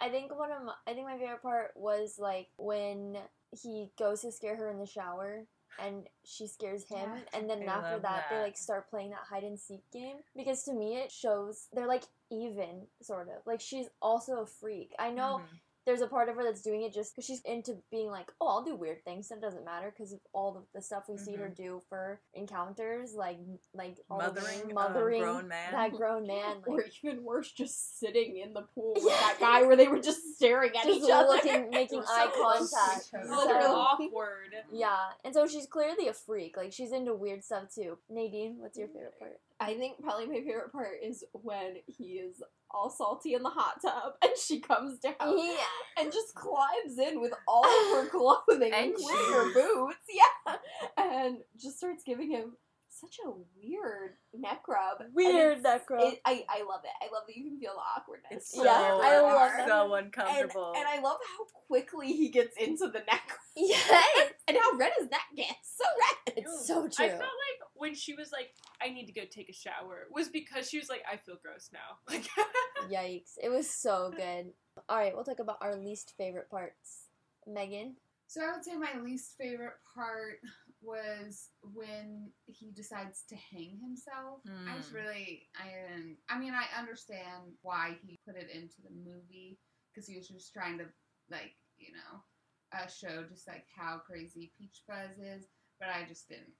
I 0.00 0.08
think 0.10 0.38
one 0.38 0.52
of 0.52 0.62
my, 0.62 0.72
I 0.86 0.92
think 0.94 1.06
my 1.06 1.18
favorite 1.18 1.42
part 1.42 1.70
was 1.76 2.16
like 2.18 2.48
when 2.58 3.16
he 3.62 3.90
goes 3.98 4.22
to 4.22 4.32
scare 4.32 4.56
her 4.56 4.70
in 4.70 4.78
the 4.78 4.86
shower 4.86 5.44
and 5.78 6.08
she 6.24 6.46
scares 6.46 6.88
him 6.88 7.10
Yeah. 7.10 7.38
and 7.38 7.48
then 7.50 7.62
I 7.62 7.66
after 7.66 7.92
love 7.94 8.02
that, 8.02 8.26
they 8.30 8.40
like 8.40 8.56
start 8.56 8.88
playing 8.90 9.10
that 9.10 9.20
hide 9.28 9.44
and 9.44 9.58
seek 9.58 9.88
game 9.92 10.16
because 10.34 10.62
to 10.64 10.72
me 10.72 10.96
it 10.96 11.10
shows 11.12 11.68
they're 11.72 11.86
like 11.86 12.04
even 12.30 12.86
sort 13.02 13.28
of 13.28 13.46
like 13.46 13.60
she's 13.60 13.88
also 14.00 14.40
a 14.42 14.46
freak. 14.46 14.94
I 14.98 15.10
know 15.10 15.40
Mhm. 15.42 15.60
There's 15.86 16.00
a 16.00 16.06
part 16.08 16.28
of 16.28 16.34
her 16.34 16.42
that's 16.42 16.62
doing 16.62 16.82
it 16.82 16.92
just 16.92 17.14
because 17.14 17.24
she's 17.24 17.40
into 17.42 17.76
being 17.92 18.10
like, 18.10 18.32
oh, 18.40 18.48
I'll 18.48 18.64
do 18.64 18.74
weird 18.74 19.04
things. 19.04 19.28
That 19.28 19.40
doesn't 19.40 19.64
matter 19.64 19.94
because 19.96 20.12
of 20.12 20.18
all 20.32 20.56
of 20.56 20.64
the 20.74 20.82
stuff 20.82 21.04
we 21.08 21.16
see 21.16 21.36
her 21.36 21.46
mm-hmm. 21.46 21.62
do 21.62 21.82
for 21.88 22.20
encounters, 22.34 23.14
like 23.14 23.38
like 23.72 23.96
all 24.10 24.18
the 24.18 24.26
Mothering, 24.26 24.62
um, 24.68 24.74
mothering 24.74 25.22
grown 25.22 25.48
man. 25.48 25.72
that 25.72 25.92
grown 25.92 26.26
man, 26.26 26.56
or 26.66 26.84
even 27.02 27.22
worse, 27.22 27.52
just 27.52 28.00
sitting 28.00 28.38
in 28.38 28.52
the 28.52 28.62
pool 28.74 28.94
with 28.94 29.04
Yeah. 29.04 29.16
that 29.20 29.36
guy 29.40 29.62
where 29.62 29.76
they 29.76 29.86
were 29.86 30.00
just 30.00 30.34
staring 30.34 30.76
at 30.76 30.84
just 30.84 31.04
each 31.04 31.10
other. 31.10 31.28
looking, 31.28 31.70
making 31.70 32.02
So 32.06 32.12
eye 32.12 32.30
contact. 32.34 33.08
each 33.08 33.14
other. 33.14 33.62
So- 33.62 33.76
awkward. 33.76 34.54
yeah, 34.72 34.96
and 35.24 35.32
so 35.32 35.46
she's 35.46 35.66
clearly 35.66 36.08
a 36.08 36.12
freak. 36.12 36.56
Like 36.56 36.72
she's 36.72 36.92
into 36.92 37.14
weird 37.14 37.44
stuff 37.44 37.72
too. 37.72 37.98
Nadine, 38.10 38.56
what's 38.58 38.76
your 38.76 38.88
mm. 38.88 38.92
favorite 38.94 39.18
part? 39.18 39.40
I 39.60 39.74
think 39.74 40.02
probably 40.02 40.26
my 40.26 40.44
favorite 40.44 40.72
part 40.72 40.98
is 41.02 41.24
when 41.32 41.76
he 41.86 42.14
is 42.14 42.42
all 42.70 42.90
salty 42.90 43.34
in 43.34 43.42
the 43.42 43.48
hot 43.48 43.80
tub 43.80 44.14
and 44.22 44.32
she 44.36 44.60
comes 44.60 44.98
down 44.98 45.14
Yeah, 45.20 45.56
and 45.98 46.12
just 46.12 46.34
climbs 46.34 46.98
in 46.98 47.20
with 47.20 47.32
all 47.48 47.64
of 47.64 48.04
her 48.04 48.08
clothing, 48.10 48.72
And 48.72 48.90
including 48.90 49.32
her 49.32 49.52
boots, 49.54 49.96
yeah, 50.10 50.56
and 50.98 51.38
just 51.58 51.78
starts 51.78 52.02
giving 52.04 52.30
him 52.30 52.56
such 53.00 53.16
a 53.24 53.30
weird 53.30 54.14
neck 54.34 54.62
rub. 54.68 55.02
Weird 55.14 55.62
neck 55.62 55.88
rub. 55.90 56.12
It, 56.12 56.20
I, 56.24 56.44
I 56.48 56.62
love 56.62 56.80
it. 56.84 56.90
I 57.00 57.12
love 57.12 57.24
that 57.26 57.36
you 57.36 57.44
can 57.44 57.58
feel 57.58 57.72
the 57.74 58.00
awkwardness. 58.00 58.30
It's 58.30 58.54
so, 58.54 58.64
Yeah, 58.64 58.98
I 59.02 59.20
love 59.20 59.52
so 59.66 59.94
uncomfortable. 59.94 60.72
and 60.76 60.86
I 60.86 61.00
love 61.00 61.18
how 61.36 61.44
quickly 61.66 62.08
he 62.12 62.28
gets 62.28 62.56
into 62.56 62.86
the 62.86 63.00
neck 63.00 63.32
yes, 63.56 64.32
and 64.48 64.56
how 64.60 64.76
red 64.76 64.92
his 64.98 65.10
neck 65.10 65.26
gets. 65.36 65.76
So 65.76 65.84
red. 65.84 66.34
it's 66.38 66.66
so 66.66 66.88
true. 66.88 67.04
I 67.06 67.08
felt 67.08 67.20
like 67.20 67.60
when 67.74 67.94
she 67.94 68.14
was 68.14 68.30
like, 68.32 68.48
"I 68.82 68.90
need 68.90 69.06
to 69.06 69.12
go 69.12 69.22
take 69.30 69.48
a 69.48 69.52
shower," 69.52 70.06
was 70.10 70.28
because 70.28 70.68
she 70.68 70.78
was 70.78 70.88
like, 70.88 71.02
"I 71.10 71.16
feel 71.16 71.36
gross 71.42 71.70
now." 71.72 71.98
Like, 72.08 72.26
Yikes! 72.90 73.32
It 73.42 73.48
was 73.50 73.68
so 73.70 74.12
good. 74.16 74.52
All 74.88 74.96
right, 74.98 75.14
we'll 75.14 75.24
talk 75.24 75.38
about 75.40 75.58
our 75.60 75.76
least 75.76 76.14
favorite 76.16 76.50
parts. 76.50 77.06
Megan. 77.46 77.96
So 78.28 78.42
I 78.42 78.52
would 78.52 78.64
say 78.64 78.76
my 78.76 78.98
least 79.02 79.36
favorite 79.38 79.76
part 79.94 80.40
was 80.82 81.48
when 81.62 82.32
he 82.46 82.70
decides 82.72 83.22
to 83.28 83.36
hang 83.36 83.78
himself. 83.80 84.40
I 84.68 84.76
just 84.76 84.90
Mm. 84.92 84.94
really, 84.94 85.48
I 85.54 85.68
didn't. 85.70 86.18
I 86.28 86.38
mean, 86.38 86.52
I 86.54 86.66
understand 86.78 87.56
why 87.62 87.98
he 88.02 88.18
put 88.24 88.36
it 88.36 88.50
into 88.50 88.82
the 88.82 88.90
movie 88.90 89.58
because 89.92 90.08
he 90.08 90.16
was 90.16 90.28
just 90.28 90.52
trying 90.52 90.78
to, 90.78 90.86
like, 91.30 91.56
you 91.78 91.92
know, 91.92 92.22
uh, 92.72 92.86
show 92.88 93.24
just 93.24 93.46
like 93.46 93.66
how 93.74 93.98
crazy 93.98 94.52
Peach 94.58 94.82
Fuzz 94.86 95.18
is. 95.18 95.46
But 95.78 95.88
I 95.90 96.04
just 96.04 96.28
didn't 96.28 96.54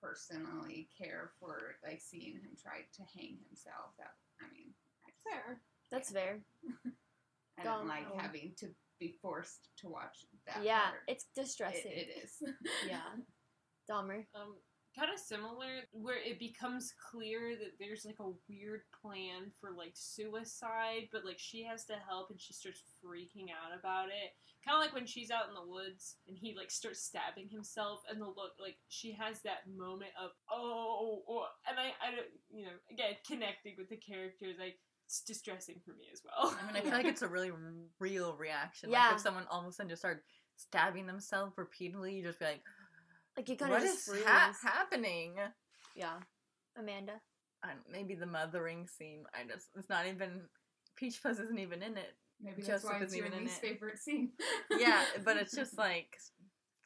personally 0.00 0.88
care 0.98 1.30
for 1.38 1.76
like 1.82 2.00
seeing 2.00 2.34
him 2.34 2.56
try 2.60 2.82
to 2.92 3.02
hang 3.14 3.38
himself. 3.48 3.96
That 3.98 4.14
I 4.40 4.50
mean, 4.52 4.74
I 5.06 5.10
just, 5.10 5.22
Fair. 5.24 5.60
That's 5.90 6.10
fair. 6.10 6.40
I 7.58 7.64
Dom- 7.64 7.80
don't 7.80 7.88
like 7.88 8.12
having 8.20 8.54
to 8.58 8.74
be 9.00 9.14
forced 9.22 9.68
to 9.78 9.88
watch 9.88 10.24
that. 10.46 10.62
yeah, 10.64 10.80
part. 10.90 11.02
it's 11.08 11.24
It- 11.24 11.40
distressing. 11.40 11.92
it 11.92 12.08
is. 12.24 12.42
Yeah. 12.88 13.00
Dahmer. 13.90 14.24
um, 14.34 14.54
kind 14.96 15.10
of 15.12 15.18
similar, 15.18 15.80
where 15.92 16.18
it 16.22 16.38
becomes 16.38 16.92
clear 17.10 17.56
that 17.56 17.72
there's 17.80 18.04
like 18.04 18.20
a 18.20 18.30
weird 18.48 18.82
plan 19.00 19.50
for 19.60 19.70
like 19.76 19.92
suicide, 19.94 21.08
but 21.12 21.24
like 21.24 21.38
she 21.38 21.64
has 21.64 21.84
to 21.86 21.94
help 22.08 22.30
and 22.30 22.40
she 22.40 22.52
starts 22.52 22.82
freaking 23.04 23.48
out 23.50 23.76
about 23.78 24.08
it. 24.08 24.30
Kind 24.64 24.76
of 24.76 24.80
like 24.84 24.94
when 24.94 25.06
she's 25.06 25.30
out 25.32 25.48
in 25.48 25.54
the 25.54 25.66
woods 25.68 26.16
and 26.28 26.36
he 26.38 26.54
like 26.56 26.70
starts 26.70 27.02
stabbing 27.02 27.48
himself, 27.50 28.00
and 28.08 28.20
the 28.20 28.26
look 28.26 28.52
like 28.60 28.76
she 28.88 29.12
has 29.12 29.40
that 29.42 29.66
moment 29.76 30.12
of 30.22 30.30
oh, 30.50 31.22
oh," 31.28 31.46
and 31.68 31.78
I, 31.80 31.90
I 32.06 32.10
don't, 32.14 32.28
you 32.50 32.66
know, 32.66 32.76
again 32.90 33.14
connecting 33.26 33.74
with 33.76 33.88
the 33.88 33.96
characters, 33.96 34.56
like 34.60 34.78
it's 35.12 35.20
distressing 35.20 35.76
for 35.84 35.90
me 35.90 36.06
as 36.10 36.22
well. 36.24 36.56
I 36.58 36.66
mean, 36.66 36.74
I 36.74 36.80
feel 36.80 36.92
like 36.92 37.04
it's 37.04 37.20
a 37.20 37.28
really 37.28 37.50
real 38.00 38.34
reaction. 38.38 38.88
Yeah. 38.90 39.08
Like 39.08 39.16
if 39.16 39.20
someone 39.20 39.44
all 39.50 39.60
of 39.60 39.66
a 39.66 39.72
sudden 39.72 39.90
just 39.90 40.00
started 40.00 40.22
stabbing 40.56 41.06
themselves 41.06 41.52
repeatedly, 41.58 42.14
you 42.14 42.22
just 42.22 42.38
be 42.38 42.46
like, 42.46 42.62
Like 43.36 43.48
you 43.50 43.56
kind 43.56 43.72
of 43.74 43.80
"What 43.80 43.86
just 43.86 44.08
is 44.08 44.24
ha- 44.24 44.54
happening?" 44.62 45.34
yeah. 45.94 46.14
Amanda. 46.78 47.20
I 47.62 47.68
don't, 47.68 47.80
maybe 47.90 48.14
the 48.14 48.26
mothering 48.26 48.86
scene. 48.86 49.24
I 49.34 49.46
just 49.46 49.68
it's 49.76 49.90
not 49.90 50.06
even 50.06 50.40
Peach 50.96 51.18
Fuzz 51.18 51.38
isn't 51.40 51.58
even 51.58 51.82
in 51.82 51.98
it. 51.98 52.14
Maybe 52.40 52.62
that's 52.62 52.82
why 52.82 52.96
it's 53.00 53.12
isn't 53.12 53.18
your 53.18 53.38
least 53.38 53.62
it. 53.62 53.68
favorite 53.68 53.98
scene. 53.98 54.30
Yeah, 54.78 55.02
but 55.24 55.36
it's 55.36 55.54
just 55.54 55.76
like 55.86 56.16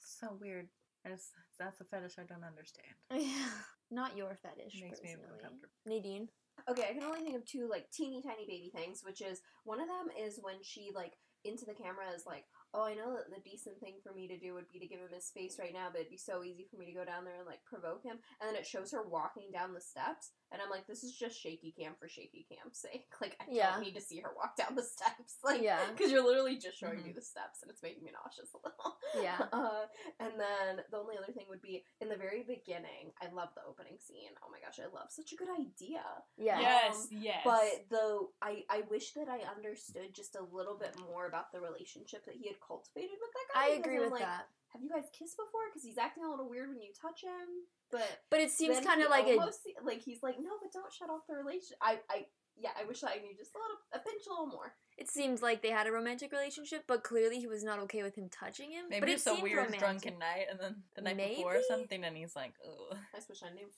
so 0.01 0.37
weird. 0.41 0.67
I 1.05 1.11
just 1.11 1.31
that's 1.61 1.81
a 1.81 1.85
fetish 1.85 2.15
I 2.19 2.25
don't 2.25 2.45
understand. 2.45 2.89
Yeah. 3.13 3.51
Not 3.91 4.17
your 4.17 4.35
fetish. 4.35 4.75
It 4.75 4.85
makes 4.85 5.01
me 5.03 5.13
uncomfortable. 5.13 5.69
Nadine. 5.87 6.29
Okay, 6.69 6.87
I 6.89 6.95
can 6.95 7.05
only 7.05 7.21
think 7.21 7.37
of 7.37 7.45
two 7.45 7.69
like 7.71 7.91
teeny 7.93 8.23
tiny 8.23 8.47
baby 8.47 8.73
things, 8.75 9.03
which 9.05 9.21
is 9.21 9.41
one 9.65 9.81
of 9.81 9.87
them 9.89 10.09
is 10.19 10.41
when 10.43 10.57
she 10.63 10.91
like 10.95 11.13
into 11.45 11.65
the 11.65 11.75
camera 11.75 12.11
is 12.15 12.27
like, 12.27 12.45
"Oh, 12.75 12.83
I 12.83 12.95
know 12.95 13.15
that 13.15 13.31
the 13.31 13.49
decent 13.49 13.79
thing 13.79 14.01
for 14.03 14.13
me 14.13 14.27
to 14.27 14.39
do 14.39 14.55
would 14.55 14.69
be 14.69 14.81
to 14.81 14.87
give 14.87 14.99
him 14.99 15.15
his 15.15 15.27
space 15.27 15.59
right 15.61 15.73
now, 15.73 15.89
but 15.91 16.01
it'd 16.01 16.11
be 16.11 16.19
so 16.19 16.43
easy 16.43 16.67
for 16.69 16.77
me 16.77 16.87
to 16.87 16.93
go 16.93 17.05
down 17.05 17.25
there 17.25 17.37
and 17.37 17.47
like 17.47 17.65
provoke 17.65 18.03
him." 18.03 18.19
And 18.41 18.49
then 18.49 18.57
it 18.57 18.67
shows 18.67 18.91
her 18.91 19.07
walking 19.07 19.51
down 19.53 19.75
the 19.75 19.81
steps, 19.81 20.33
and 20.53 20.63
I'm 20.63 20.71
like, 20.71 20.87
"This 20.87 21.03
is 21.05 21.13
just 21.15 21.39
shaky 21.41 21.73
cam 21.79 21.95
for 21.99 22.09
shaky 22.09 22.47
cam's 22.49 22.79
sake. 22.79 23.07
Like, 23.21 23.37
I 23.41 23.45
Yeah. 23.51 23.73
don't 23.73 23.81
need 23.83 23.95
to 23.95 24.01
see 24.01 24.21
her 24.21 24.31
walk 24.37 24.57
down 24.57 24.75
the 24.77 24.83
steps, 24.83 25.39
like, 25.45 25.63
Yeah. 25.63 25.81
because 25.91 26.13
you're 26.13 26.25
literally 26.25 26.57
just 26.59 26.79
showing 26.79 27.03
me 27.03 27.11
Mhm. 27.11 27.15
the 27.17 27.23
steps, 27.23 27.63
and 27.63 27.71
it's 27.71 27.83
making 27.83 28.05
me 28.05 28.13
nauseous 28.13 28.53
a 28.55 28.59
little." 28.59 28.99
Yeah. 29.21 29.39
Uh, 29.57 29.87
and 30.21 30.39
then 30.39 30.83
the 30.91 30.97
only 30.99 31.17
other 31.17 31.33
thing 31.33 31.47
would 31.49 31.63
be 31.63 31.85
in 32.01 32.09
the 32.09 32.17
very 32.17 32.43
beginning. 32.43 33.13
I 33.23 33.29
love 33.29 33.49
the 33.55 33.65
opening 33.65 33.99
scene. 33.99 34.31
Oh 34.45 34.51
my 34.51 34.61
gosh, 34.61 34.79
I 34.79 34.87
love 34.95 35.11
such 35.11 35.33
a 35.33 35.37
good 35.37 35.49
idea. 35.59 36.03
Yeah. 36.37 36.61
Yes, 36.61 37.09
yes. 37.11 37.41
But 37.45 37.87
though 37.91 38.33
I, 38.43 38.65
I 38.69 38.83
wish 38.91 39.13
that 39.13 39.29
I 39.29 39.41
understood 39.51 40.13
just 40.15 40.37
a 40.37 40.43
little 40.55 40.77
bit 40.77 40.95
more 41.01 41.27
about 41.27 41.53
the 41.53 41.61
relationship 41.61 42.25
that 42.27 42.35
he 42.37 42.47
had 42.49 42.61
cultivated 42.61 43.17
with 43.21 43.31
that 43.33 43.55
guy. 43.55 43.67
I 43.67 43.69
agree 43.79 43.99
with 43.99 44.13
like, 44.13 44.23
that. 44.23 44.49
Have 44.77 44.85
you 44.85 44.91
guys 44.93 45.09
kissed 45.17 45.41
before? 45.41 45.73
Because 45.73 45.83
he's 45.83 45.97
acting 45.97 46.25
a 46.25 46.29
little 46.29 46.51
weird 46.51 46.69
when 46.69 46.83
you 46.83 46.93
touch 46.93 47.25
him. 47.25 47.65
But 47.91 48.05
But 48.29 48.41
it 48.41 48.51
seems 48.51 48.79
kind 48.81 49.01
of 49.01 49.09
like 49.09 49.25
almost 49.25 49.65
se- 49.65 49.81
like 49.83 50.03
he's 50.03 50.23
like 50.23 50.37
no, 50.39 50.51
but 50.61 50.71
don't 50.71 50.93
shut 50.93 51.09
off 51.09 51.23
the 51.27 51.35
relationship. 51.35 51.79
I 51.81 51.99
I 52.11 52.27
yeah, 52.59 52.77
I 52.79 52.85
wish 52.85 53.03
I 53.03 53.17
knew 53.17 53.33
just 53.37 53.55
a 53.55 53.59
little 53.59 53.81
a 53.95 53.99
pinch 53.99 54.27
a 54.27 54.31
little 54.31 54.49
more. 54.49 54.75
It 54.99 55.09
seems 55.09 55.41
like 55.41 55.63
they 55.63 55.71
had 55.71 55.87
a 55.87 55.93
romantic 55.93 56.31
relationship, 56.31 56.85
but 56.87 57.05
clearly 57.05 57.39
he 57.41 57.47
was 57.47 57.65
not 57.65 57.79
okay 57.89 58.03
with 58.03 58.17
him 58.17 58.29
touching 58.29 58.71
him. 58.71 58.85
Maybe 58.91 59.01
but 59.01 59.09
it's 59.09 59.27
it 59.27 59.31
a 59.31 59.33
seemed 59.37 59.45
weird 59.45 59.57
romantic. 59.57 59.81
drunken 59.81 60.19
night, 60.19 60.47
and 60.51 60.61
then 60.61 60.83
the 60.95 61.01
night 61.01 61.17
before 61.17 61.57
or 61.57 61.63
something, 61.67 62.05
and 62.05 62.15
he's 62.15 62.37
like, 62.37 62.53
"Ugh." 62.63 62.99
I 63.15 63.17
just 63.17 63.31
wish 63.31 63.43
I 63.43 63.55
knew. 63.55 63.69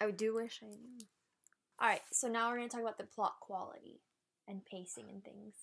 I 0.00 0.10
do 0.10 0.34
wish 0.34 0.60
I 0.62 0.66
knew. 0.66 0.98
All 1.80 1.88
right, 1.88 2.02
so 2.12 2.28
now 2.28 2.50
we're 2.50 2.56
gonna 2.56 2.68
talk 2.68 2.82
about 2.82 2.98
the 2.98 3.04
plot 3.04 3.36
quality 3.40 4.02
and 4.46 4.64
pacing 4.66 5.08
and 5.08 5.24
things. 5.24 5.54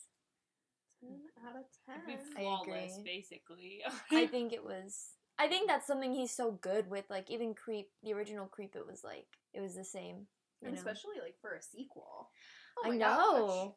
Ten 1.00 1.20
out 1.46 1.56
of 1.56 1.66
It'd 1.88 2.06
be 2.06 2.14
ten. 2.14 2.22
I 2.38 2.42
flawless, 2.42 2.98
agree. 2.98 3.04
basically. 3.04 3.82
I 4.12 4.28
think 4.32 4.54
it 4.54 4.64
was. 4.64 5.16
I 5.38 5.48
think 5.48 5.68
that's 5.70 5.88
something 5.88 6.14
he's 6.14 6.32
so 6.36 6.52
good 6.52 6.90
with. 6.90 7.06
Like 7.10 7.30
even 7.30 7.54
Creep, 7.54 7.88
the 8.04 8.14
original 8.14 8.48
Creep, 8.48 8.76
it 8.76 8.86
was 8.86 9.04
like 9.04 9.28
it 9.54 9.62
was 9.62 9.76
the 9.76 9.86
same. 9.86 10.28
You 10.62 10.68
and 10.68 10.76
know? 10.76 10.80
especially 10.80 11.16
like 11.24 11.36
for 11.40 11.54
a 11.56 11.62
sequel. 11.62 12.30
Oh 12.84 12.92
I 12.92 12.98
know. 12.98 13.46
gosh. 13.48 13.74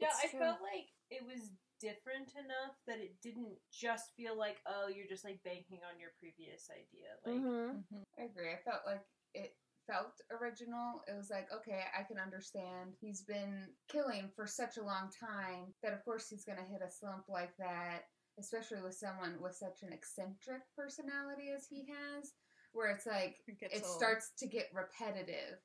Yeah, 0.00 0.08
It's 0.08 0.24
I 0.24 0.28
true. 0.28 0.40
felt 0.40 0.58
like 0.62 0.86
it 1.10 1.22
was 1.24 1.50
different 1.78 2.32
enough 2.34 2.76
that 2.86 2.98
it 2.98 3.20
didn't 3.22 3.56
just 3.72 4.12
feel 4.16 4.36
like, 4.36 4.58
oh, 4.66 4.88
you're 4.88 5.06
just 5.08 5.24
like 5.24 5.42
banking 5.44 5.80
on 5.90 5.98
your 6.00 6.10
previous 6.18 6.68
idea. 6.70 7.14
Like, 7.24 7.36
Mhm. 7.36 7.84
Mhm. 7.92 8.02
I 8.18 8.22
agree. 8.24 8.52
I 8.52 8.56
felt 8.56 8.82
like 8.86 9.06
it 9.34 9.56
felt 9.90 10.14
original. 10.40 11.02
It 11.08 11.16
was 11.16 11.30
like, 11.30 11.48
okay, 11.54 11.80
I 11.98 12.02
can 12.04 12.18
understand. 12.18 12.94
He's 13.00 13.22
been 13.22 13.68
killing 13.88 14.30
for 14.36 14.46
such 14.46 14.76
a 14.76 14.84
long 14.84 15.10
time 15.18 15.74
that, 15.82 15.92
of 15.92 16.04
course, 16.04 16.28
he's 16.28 16.44
going 16.44 16.58
to 16.58 16.70
hit 16.70 16.80
a 16.86 16.90
slump 16.90 17.24
like 17.28 17.56
that, 17.58 18.02
especially 18.38 18.82
with 18.82 18.94
someone 18.94 19.36
with 19.40 19.54
such 19.54 19.82
an 19.82 19.92
eccentric 19.92 20.62
personality 20.76 21.50
as 21.54 21.66
he 21.68 21.86
has, 21.88 22.32
where 22.72 22.90
it's 22.90 23.06
like, 23.06 23.36
It 23.48 23.56
it 23.72 23.86
starts 23.86 24.30
to 24.38 24.46
get 24.46 24.68
repetitive 24.72 25.58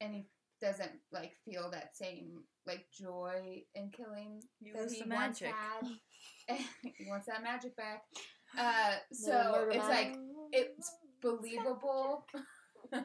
and 0.00 0.14
he 0.14 0.26
doesn't 0.60 0.92
like 1.10 1.32
feel 1.44 1.70
that 1.72 1.96
same 1.96 2.44
like 2.66 2.86
joy 2.96 3.62
in 3.74 3.90
killing 3.90 4.40
You 4.60 4.72
that 4.74 4.82
lose 4.82 4.92
he 4.92 5.02
the 5.02 5.08
once 5.14 5.40
magic. 5.40 5.54
had. 5.56 5.88
he 6.96 7.06
wants 7.08 7.26
that 7.26 7.42
magic 7.42 7.76
back. 7.76 8.02
Uh, 8.56 8.94
so 9.12 9.32
murder 9.32 9.70
it's 9.72 9.88
like 9.88 10.16
it's 10.52 10.90
believable 11.20 12.26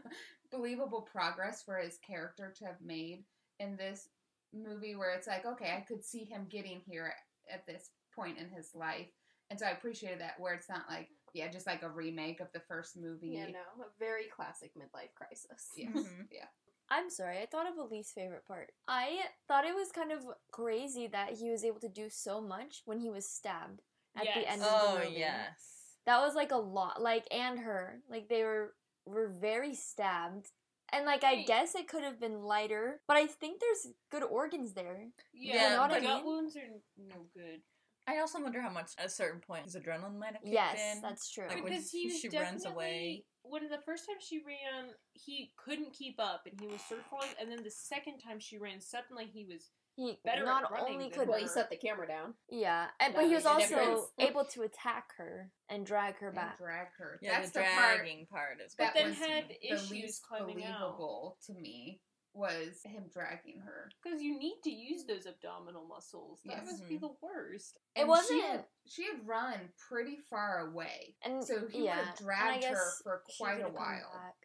believable 0.52 1.02
progress 1.02 1.62
for 1.64 1.76
his 1.78 1.98
character 2.06 2.54
to 2.58 2.66
have 2.66 2.82
made 2.82 3.24
in 3.60 3.76
this 3.76 4.10
movie 4.54 4.96
where 4.96 5.14
it's 5.14 5.28
like 5.28 5.46
okay 5.46 5.74
i 5.78 5.82
could 5.82 6.04
see 6.04 6.24
him 6.24 6.46
getting 6.50 6.80
here 6.88 7.14
at 7.52 7.66
this 7.68 7.90
point 8.16 8.38
in 8.38 8.50
his 8.50 8.72
life 8.74 9.08
and 9.50 9.60
so 9.60 9.66
i 9.66 9.72
appreciated 9.72 10.20
that 10.22 10.40
where 10.40 10.54
it's 10.54 10.70
not 10.70 10.84
like 10.90 11.10
yeah 11.34 11.48
just 11.50 11.68
like 11.68 11.84
a 11.84 11.90
remake 11.90 12.40
of 12.40 12.48
the 12.54 12.60
first 12.62 12.96
movie 12.96 13.28
Yeah, 13.34 13.46
no, 13.48 13.84
a 13.84 13.88
very 14.00 14.26
classic 14.34 14.72
midlife 14.76 15.14
crisis. 15.16 15.70
yes 15.76 15.90
Mhm. 15.94 16.28
yeah 16.32 16.46
I'm 16.90 17.10
sorry, 17.10 17.40
I 17.42 17.46
thought 17.48 17.70
of 17.70 17.76
a 17.78 17.84
least 17.84 18.16
favorite 18.16 18.46
part. 18.48 18.72
I 18.88 19.18
thought 19.46 19.66
it 19.66 19.76
was 19.76 19.92
kind 19.92 20.10
of 20.14 20.24
crazy 20.54 21.06
that 21.08 21.34
he 21.34 21.50
was 21.52 21.66
able 21.66 21.82
to 21.82 21.90
do 21.90 22.10
so 22.10 22.40
much 22.40 22.82
when 22.86 22.98
he 23.00 23.10
was 23.10 23.28
stabbed 23.28 23.82
at 24.16 24.24
the 24.24 24.40
Yes. 24.40 24.54
end 24.54 24.62
of 24.62 24.68
Oh 24.72 24.94
the 24.94 25.00
movie. 25.04 25.16
Oh, 25.16 25.20
yes. 25.20 25.98
That 26.06 26.22
was 26.22 26.34
like 26.34 26.52
a 26.54 26.56
lot. 26.56 27.02
Like 27.02 27.28
and 27.30 27.60
her, 27.60 28.00
like 28.10 28.30
they 28.30 28.44
were 28.44 28.72
were 29.08 29.28
very 29.30 29.74
stabbed. 29.76 30.52
And 30.94 31.06
like 31.06 31.24
I 31.24 31.34
Wait. 31.34 31.48
guess 31.48 31.76
it 31.76 31.88
could 31.88 32.04
have 32.04 32.20
been 32.20 32.44
lighter, 32.44 33.02
but 33.08 33.18
I 33.18 33.28
think 33.28 33.60
there's 33.60 33.94
good 34.10 34.24
organs 34.24 34.74
there. 34.74 35.08
yeah, 35.34 35.56
Yeah, 35.56 35.76
know 35.76 35.82
what 35.82 35.90
the 35.92 35.98
I 35.98 36.00
gut 36.02 36.16
mean? 36.18 36.26
wounds 36.26 36.56
are 36.56 36.62
no 36.98 37.26
good. 37.34 37.62
I 38.10 38.20
also 38.20 38.42
wonder 38.42 38.62
how 38.62 38.70
much 38.70 38.92
at 38.98 39.08
a 39.08 39.10
certain 39.10 39.42
point 39.42 39.66
his 39.66 39.76
adrenaline 39.76 40.18
might 40.18 40.32
have 40.32 40.42
kicked 40.42 40.54
yes, 40.54 40.80
in. 40.96 41.02
that's 41.02 41.30
true. 41.30 41.44
Like, 41.50 41.62
when 41.62 41.74
because 41.74 41.92
he, 41.92 42.10
she 42.10 42.30
runs 42.30 42.64
definitely- 42.64 42.72
away. 42.74 43.26
When 43.44 43.64
the 43.70 43.80
first 43.86 44.06
time 44.06 44.16
she 44.20 44.40
ran, 44.40 44.90
he 45.14 45.52
couldn't 45.58 45.94
keep 45.94 46.16
up, 46.20 46.44
and 46.50 46.60
he 46.60 46.68
was 46.68 46.82
sort 46.82 47.00
of 47.02 47.06
falling. 47.08 47.30
And 47.40 47.50
then 47.52 47.64
the 47.64 47.72
second 47.72 48.20
time 48.20 48.40
she 48.40 48.58
ran, 48.58 48.80
suddenly 48.82 49.26
he 49.26 49.46
was 49.46 49.72
he 49.98 50.20
better 50.24 50.46
not 50.46 50.72
only 50.80 51.10
could 51.10 51.28
Well, 51.28 51.40
he 51.40 51.48
set 51.48 51.70
the 51.72 51.76
camera 51.76 52.08
down. 52.08 52.36
yeah, 52.50 52.88
and, 53.00 53.16
but 53.16 53.26
he 53.26 53.34
was 53.34 53.46
also 53.48 53.68
difference. 53.68 54.02
able 54.20 54.46
to 54.46 54.62
attack 54.62 55.06
her 55.18 55.52
and 55.70 55.86
drag 55.86 56.18
her 56.20 56.28
and 56.28 56.36
back. 56.36 56.58
drag 56.60 56.88
her. 57.00 57.20
Yeah, 57.22 57.40
That's 57.40 57.52
the 57.52 57.60
the 57.60 57.66
dragging 57.66 58.28
part 58.28 58.62
is 58.64 58.76
that 58.76 58.94
But 58.94 59.00
then 59.00 59.10
was 59.10 59.18
had 59.18 59.46
the 59.50 59.74
issues 59.74 59.92
least 59.92 60.24
climbing 60.28 60.64
out. 60.64 60.80
believable 60.80 61.38
to 61.48 61.54
me 61.56 62.00
was 62.34 62.80
him 62.86 63.06
dragging 63.12 63.60
her. 63.66 63.90
because 64.04 64.22
you 64.22 64.38
need 64.38 64.60
to 64.64 64.70
use 64.70 65.06
those 65.06 65.26
abdominal 65.26 65.88
muscles. 65.88 66.40
That 66.46 66.58
Yes. 66.58 66.66
must 66.68 66.88
be 66.88 66.98
the 67.00 67.16
worst. 67.20 67.80
It 67.96 68.06
wasn't- 68.08 68.40
She 68.40 68.46
had, 68.48 68.66
she 68.86 69.04
had 69.06 69.28
run 69.28 69.74
pretty 69.90 70.18
far 70.30 70.68
away, 70.70 71.16
And 71.24 71.44
so 71.44 71.68
he 71.68 71.86
yeah, 71.86 71.98
would 71.98 72.06
have 72.10 72.18
dragged 72.20 72.64
her 72.66 72.92
for 73.04 73.24
quite 73.40 73.56
a 73.62 73.64
would've 73.64 73.74
while. 73.74 74.36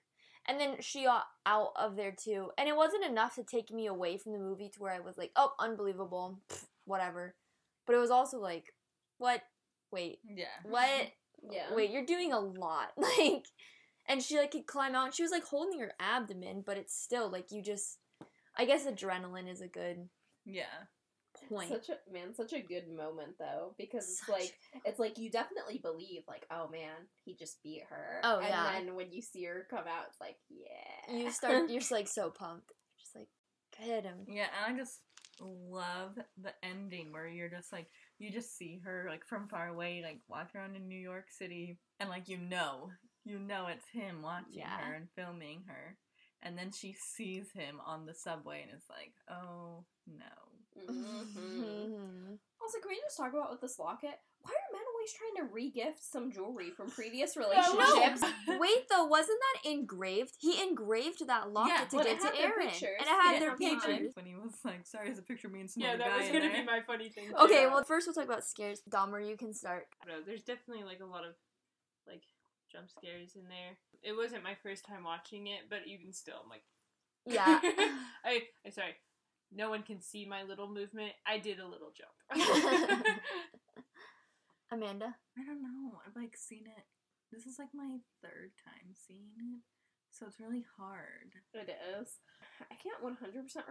And 0.49 0.58
then 0.58 0.76
she 0.80 1.04
got 1.04 1.25
out 1.46 1.70
of 1.76 1.94
there 1.96 2.12
too, 2.12 2.50
and 2.58 2.68
it 2.68 2.76
wasn't 2.76 3.04
enough 3.04 3.37
to 3.37 3.44
take 3.44 3.70
me 3.70 3.87
away 3.87 4.16
from 4.18 4.32
the 4.32 4.38
movie 4.38 4.68
to 4.70 4.80
where 4.80 4.92
I 4.92 5.00
was 5.00 5.16
like, 5.16 5.30
"Oh, 5.37 5.52
unbelievable, 5.61 6.40
pfft, 6.49 6.66
whatever." 6.84 7.37
But 7.87 7.94
it 7.94 8.00
was 8.00 8.11
also 8.11 8.38
like, 8.38 8.75
"What? 9.18 9.42
Wait, 9.90 10.18
yeah. 10.25 10.46
what? 10.64 10.88
Yeah. 11.50 11.75
Wait, 11.75 11.90
you're 11.90 12.06
doing 12.06 12.32
a 12.32 12.38
lot." 12.38 12.92
Like, 12.96 13.46
and 14.06 14.22
she 14.22 14.37
like 14.37 14.50
could 14.52 14.66
climb 14.66 14.94
out. 14.94 15.06
And 15.06 15.14
she 15.14 15.22
was 15.22 15.32
like 15.32 15.44
holding 15.44 15.80
her 15.80 15.92
abdomen, 16.00 16.62
but 16.66 16.76
it's 16.76 16.94
still 16.94 17.28
like 17.30 17.50
you 17.52 17.62
just. 17.62 17.99
I 18.56 18.64
guess 18.66 18.84
adrenaline 18.84 19.49
is 19.50 19.62
a 19.62 19.68
good 19.68 20.08
Yeah. 20.44 20.87
Point. 21.49 21.68
Such 21.68 21.88
a 21.90 22.12
man, 22.12 22.34
such 22.34 22.52
a 22.52 22.61
good 22.61 22.88
moment 22.88 23.38
though, 23.38 23.75
because 23.78 24.04
it's 24.04 24.26
Such 24.26 24.28
like 24.28 24.54
it's 24.84 24.99
like 24.99 25.18
you 25.18 25.30
definitely 25.30 25.78
believe 25.82 26.22
like, 26.28 26.46
oh 26.50 26.68
man, 26.70 27.08
he 27.25 27.34
just 27.34 27.62
beat 27.62 27.82
her. 27.88 28.20
Oh, 28.25 28.38
and 28.38 28.49
yeah. 28.49 28.72
then 28.72 28.94
when 28.94 29.12
you 29.12 29.22
see 29.22 29.44
her 29.44 29.66
come 29.70 29.80
out, 29.87 30.06
it's 30.08 30.20
like, 30.20 30.37
yeah. 30.50 31.16
you 31.16 31.30
start. 31.30 31.70
You're 31.70 31.80
just 31.80 31.92
like 31.92 32.08
so 32.08 32.30
pumped. 32.30 32.72
Just 33.00 33.16
like, 33.16 33.28
hit 33.76 34.04
him. 34.04 34.26
Yeah, 34.28 34.46
and 34.66 34.75
I 34.75 34.78
just 34.78 35.00
love 35.40 36.18
the 36.40 36.52
ending 36.62 37.12
where 37.12 37.26
you're 37.26 37.49
just 37.49 37.72
like 37.72 37.88
you 38.18 38.30
just 38.30 38.56
see 38.56 38.80
her 38.84 39.06
like 39.08 39.25
from 39.26 39.49
far 39.49 39.68
away, 39.68 40.02
like 40.04 40.20
walking 40.28 40.61
around 40.61 40.76
in 40.76 40.88
New 40.88 40.99
York 40.99 41.26
City, 41.30 41.78
and 42.00 42.08
like 42.08 42.28
you 42.28 42.38
know, 42.38 42.90
you 43.25 43.38
know 43.38 43.66
it's 43.66 43.88
him 43.92 44.22
watching 44.22 44.61
Yeah. 44.61 44.78
her 44.78 44.94
and 44.94 45.08
filming 45.16 45.64
her, 45.66 45.96
and 46.42 46.56
then 46.56 46.70
she 46.72 46.94
sees 47.16 47.50
him 47.52 47.80
on 47.84 48.06
the 48.06 48.14
subway 48.14 48.62
and 48.62 48.76
is 48.76 48.84
like, 48.88 49.12
oh 49.30 49.84
no. 50.06 50.25
Mhm. 50.88 52.38
Also, 52.60 52.78
can 52.80 52.88
we 52.90 53.00
just 53.00 53.16
talk 53.16 53.32
about 53.32 53.50
with 53.50 53.60
this 53.60 53.78
locket? 53.78 54.18
Why 54.42 54.50
are 54.50 54.72
men 54.72 54.82
always 54.94 55.12
trying 55.12 55.46
to 55.46 55.52
re-gift 55.52 56.02
some 56.02 56.32
jewelry 56.32 56.70
from 56.70 56.90
previous 56.90 57.36
relationships? 57.36 58.22
Wait 58.48 58.88
though, 58.90 59.04
wasn't 59.04 59.38
that 59.62 59.70
engraved? 59.70 60.34
He 60.38 60.60
engraved 60.62 61.26
that 61.26 61.52
locket 61.52 61.74
Yeah, 61.78 61.84
to 61.86 61.96
but 61.96 62.06
give 62.06 62.18
to 62.20 62.40
Aaron, 62.40 62.68
pictures. 62.68 62.98
and 62.98 63.08
it 63.08 63.22
had 63.22 63.32
Yeah, 63.34 63.38
their 63.38 63.50
I'm 63.52 63.58
pictures. 63.58 64.12
When 64.14 64.26
he 64.26 64.34
was 64.34 64.54
like, 64.64 64.86
sorry, 64.86 65.10
it's 65.10 65.18
a 65.18 65.22
picture 65.22 65.46
of 65.48 65.52
me 65.54 65.60
and 65.60 65.70
some 65.70 65.82
Yeah, 65.82 65.96
that 65.96 66.06
guy 66.06 66.16
was 66.18 66.28
gonna 66.28 66.52
be 66.52 66.64
my 66.64 66.80
funny 66.86 67.08
thing. 67.08 67.32
Okay, 67.40 67.66
well 67.66 67.84
first 67.84 68.06
we'll 68.06 68.14
talk 68.14 68.24
about 68.24 68.44
scares. 68.44 68.82
Dahmer, 68.90 69.26
you 69.26 69.36
can 69.36 69.54
start. 69.54 69.86
I 70.02 70.06
there's 70.26 70.42
definitely 70.42 70.84
like 70.84 71.00
a 71.00 71.06
lot 71.06 71.24
of 71.24 71.34
like 72.06 72.22
jump 72.70 72.90
scares 72.90 73.36
in 73.36 73.44
there. 73.44 73.78
It 74.02 74.16
wasn't 74.16 74.42
my 74.42 74.56
first 74.62 74.84
time 74.84 75.04
watching 75.04 75.46
it, 75.46 75.62
but 75.70 75.80
even 75.86 76.12
still, 76.12 76.36
I'm 76.42 76.50
like, 76.50 76.64
Yeah. 77.26 77.60
I, 78.24 78.42
I 78.66 78.70
sorry, 78.70 78.96
no 79.54 79.71
one 79.71 79.82
can 79.82 80.00
see 80.00 80.25
my 80.25 80.42
little 80.42 80.68
movement. 80.68 81.12
I 81.26 81.38
did 81.38 81.59
a 81.59 81.66
little 81.66 81.92
jump. 81.97 82.12
Amanda. 84.73 85.14
I 85.38 85.44
don't 85.44 85.62
know. 85.62 86.00
I've 86.06 86.16
like 86.16 86.37
seen 86.37 86.64
it. 86.66 86.85
This 87.30 87.47
is 87.47 87.59
like 87.59 87.68
my 87.75 87.99
third 88.23 88.52
time 88.64 88.94
seeing 88.94 89.32
it, 89.37 89.62
so 90.12 90.26
it's 90.26 90.38
really 90.40 90.64
hard. 90.78 91.33
It 91.54 91.71
is. 91.99 92.19
I 92.71 92.75
can't 92.75 93.02
100% 93.02 93.16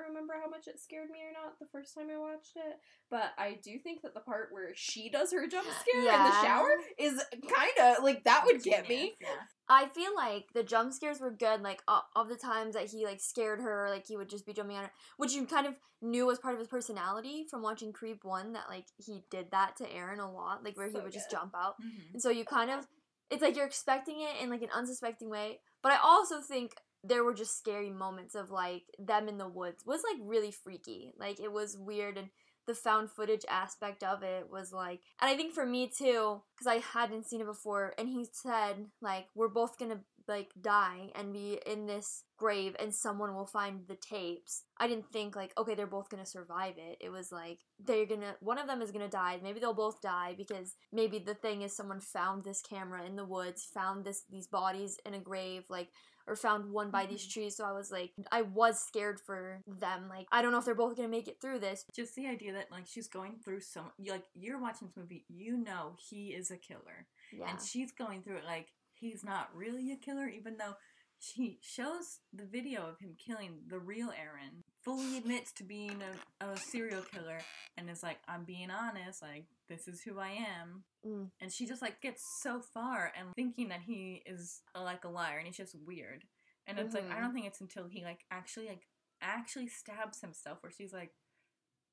remember 0.08 0.34
how 0.42 0.50
much 0.50 0.68
it 0.68 0.80
scared 0.80 1.10
me 1.10 1.20
or 1.20 1.32
not 1.32 1.60
the 1.60 1.68
first 1.72 1.94
time 1.96 2.08
I 2.14 2.20
watched 2.20 2.56
it, 2.56 2.80
but 3.10 3.32
I 3.38 3.60
do 3.64 3.78
think 3.78 4.02
that 4.02 4.14
the 4.14 4.20
part 4.20 4.50
where 4.52 4.72
she 4.76 5.10
does 5.10 5.32
her 5.32 5.48
jump 5.48 5.68
scare 5.80 6.02
in 6.02 6.06
the 6.06 6.42
shower 6.42 6.70
is 6.98 7.24
kind 7.32 7.98
of 7.98 8.04
like 8.04 8.24
that 8.26 8.44
would 8.46 8.64
get 8.64 8.90
me. 8.90 9.14
Yeah. 9.22 9.28
I 9.70 9.88
feel 9.88 10.14
like 10.16 10.48
the 10.54 10.64
jump 10.64 10.94
scares 10.94 11.20
were 11.22 11.32
good. 11.32 11.62
Like 11.62 11.82
uh, 11.88 12.01
of 12.16 12.27
the 12.27 12.36
times 12.36 12.74
that 12.74 12.90
he 12.90 13.06
like 13.06 13.22
scared 13.22 13.62
her, 13.62 13.88
like 13.90 14.06
he 14.08 14.18
would 14.18 14.30
just 14.30 14.46
be 14.46 14.54
jumping 14.54 14.75
on 14.77 14.84
her, 14.86 14.92
which 15.18 15.34
you 15.34 15.46
kind 15.46 15.68
of 15.68 15.75
knew 16.01 16.25
was 16.25 16.40
part 16.40 16.56
of 16.56 16.60
his 16.60 16.68
personality 16.68 17.46
from 17.50 17.62
watching 17.62 17.94
Creep 17.94 18.24
One. 18.24 18.54
That 18.54 18.66
like 18.68 18.88
he 18.98 19.24
did 19.32 19.51
that 19.51 19.77
to 19.77 19.90
Aaron 19.92 20.20
a 20.20 20.30
lot, 20.32 20.64
like 20.66 20.75
where 20.75 20.92
So 20.92 20.98
he 20.98 21.04
would 21.04 21.14
just 21.14 21.32
jump 21.32 21.54
out. 21.56 21.75
Mhm. 21.82 22.14
And 22.14 22.22
so 22.22 22.30
you 22.30 22.44
kind 22.44 22.70
of, 22.72 22.86
it's 23.30 23.42
like 23.42 23.56
you're 23.56 23.66
expecting 23.66 24.20
it 24.20 24.44
in 24.44 24.50
like 24.50 24.62
an 24.62 24.72
unsuspecting 24.75 25.30
way. 25.30 25.60
But 25.83 25.94
I 25.94 25.98
also 26.03 26.41
think 26.41 26.74
there 27.03 27.24
were 27.24 27.33
just 27.33 27.57
scary 27.57 27.89
moments 27.89 28.35
of 28.35 28.51
like 28.51 28.83
them 29.00 29.27
in 29.27 29.37
the 29.37 29.48
woods 29.48 29.83
was 29.85 30.03
like 30.03 30.22
really 30.24 30.51
freaky. 30.51 31.13
Like 31.17 31.39
it 31.39 31.51
was 31.51 31.77
weird 31.77 32.17
and 32.17 32.29
the 32.67 32.75
found 32.75 33.09
footage 33.09 33.44
aspect 33.50 34.03
of 34.03 34.22
it 34.22 34.50
was 34.50 34.72
like, 34.72 35.01
and 35.20 35.29
I 35.29 35.35
think 35.35 35.53
for 35.53 35.65
me 35.65 35.87
too, 35.87 36.41
because 36.53 36.67
I 36.67 36.77
hadn't 36.77 37.25
seen 37.25 37.41
it 37.41 37.48
before, 37.48 37.94
and 37.98 38.07
he 38.07 38.27
said 38.31 38.85
like 39.01 39.25
we're 39.33 39.48
both 39.48 39.79
gonna 39.79 40.01
like 40.31 40.51
die 40.61 41.11
and 41.13 41.33
be 41.33 41.59
in 41.65 41.85
this 41.85 42.24
grave 42.37 42.75
and 42.79 42.96
someone 42.96 43.35
will 43.35 43.46
find 43.46 43.81
the 43.87 43.96
tapes. 43.96 44.63
I 44.79 44.87
didn't 44.87 45.11
think 45.11 45.35
like 45.35 45.51
okay 45.57 45.75
they're 45.75 45.85
both 45.85 46.09
gonna 46.09 46.25
survive 46.25 46.75
it. 46.77 46.98
It 47.00 47.09
was 47.09 47.31
like 47.31 47.59
they're 47.79 48.05
gonna 48.07 48.35
one 48.39 48.57
of 48.57 48.67
them 48.67 48.81
is 48.81 48.91
gonna 48.91 49.09
die. 49.09 49.39
Maybe 49.44 49.59
they'll 49.59 49.74
both 49.74 50.01
die 50.01 50.33
because 50.35 50.75
maybe 50.91 51.20
the 51.20 51.35
thing 51.35 51.61
is 51.61 51.75
someone 51.75 52.00
found 52.00 52.44
this 52.44 52.61
camera 52.61 53.05
in 53.05 53.15
the 53.15 53.25
woods, 53.25 53.67
found 53.72 54.05
this 54.05 54.24
these 54.31 54.48
bodies 54.48 54.98
in 55.05 55.13
a 55.13 55.20
grave, 55.20 55.65
like 55.70 55.89
or 56.27 56.35
found 56.35 56.72
one 56.72 56.91
by 56.91 57.05
these 57.05 57.22
mm-hmm. 57.22 57.41
trees. 57.41 57.57
So 57.57 57.65
I 57.65 57.74
was 57.74 57.91
like 57.91 58.11
I 58.31 58.41
was 58.41 58.79
scared 58.79 59.20
for 59.20 59.61
them. 59.67 60.07
Like 60.09 60.27
I 60.31 60.41
don't 60.41 60.51
know 60.51 60.59
if 60.59 60.65
they're 60.65 60.75
both 60.75 60.96
gonna 60.96 61.09
make 61.09 61.27
it 61.27 61.41
through 61.41 61.59
this. 61.59 61.85
Just 61.96 62.15
the 62.15 62.27
idea 62.27 62.53
that 62.53 62.72
like 62.72 62.87
she's 62.87 63.07
going 63.07 63.35
through 63.44 63.61
some 63.61 63.91
like 64.07 64.24
you're 64.33 64.61
watching 64.61 64.87
this 64.87 64.98
movie, 64.98 65.25
you 65.27 65.57
know 65.57 65.96
he 65.98 66.29
is 66.29 66.50
a 66.50 66.57
killer, 66.57 67.07
Yeah. 67.31 67.50
and 67.50 67.61
she's 67.61 67.91
going 67.91 68.24
through 68.24 68.37
it 68.37 68.46
like 68.46 68.70
he's 69.01 69.24
not 69.24 69.50
really 69.53 69.92
a 69.92 69.98
killer, 69.98 70.27
even 70.27 70.55
though 70.57 70.75
she 71.20 71.59
shows 71.61 72.20
the 72.33 72.46
video 72.46 72.87
of 72.87 72.98
him 73.00 73.16
killing 73.18 73.59
the 73.68 73.77
real 73.79 74.11
Aaron, 74.18 74.64
fully 74.83 75.18
admits 75.20 75.51
to 75.53 75.64
being 75.64 76.01
a, 76.42 76.46
a 76.46 76.57
serial 76.57 77.01
killer, 77.03 77.40
and 77.77 77.90
is 77.90 78.01
like, 78.03 78.20
I'm 78.27 78.44
being 78.46 78.72
honest, 78.72 79.22
like 79.22 79.46
this 79.68 79.87
is 79.87 80.01
who 80.01 80.20
I 80.20 80.29
am. 80.29 80.83
Mm. 81.05 81.29
And 81.42 81.51
she 81.51 81.66
just 81.68 81.81
like 81.81 82.01
gets 82.01 82.24
so 82.42 82.61
far 82.74 83.11
and 83.18 83.29
thinking 83.35 83.70
that 83.70 83.81
he 83.85 84.22
is 84.25 84.61
uh, 84.75 84.81
like 84.83 85.03
a 85.03 85.09
liar 85.09 85.37
and 85.40 85.48
he's 85.48 85.57
just 85.57 85.75
weird. 85.85 86.24
And 86.68 86.77
it's 86.79 86.94
like 86.94 87.09
I 87.09 87.16
Mhm. 87.16 87.22
don't 87.22 87.33
think 87.33 87.48
it's 87.48 87.61
until 87.61 87.87
he 87.87 88.03
like 88.03 88.24
actually 88.29 88.68
like 88.68 88.87
actually 89.22 89.68
stabs 89.68 90.22
himself 90.22 90.61
where 90.61 90.72
she's 90.72 90.94
like, 90.94 91.11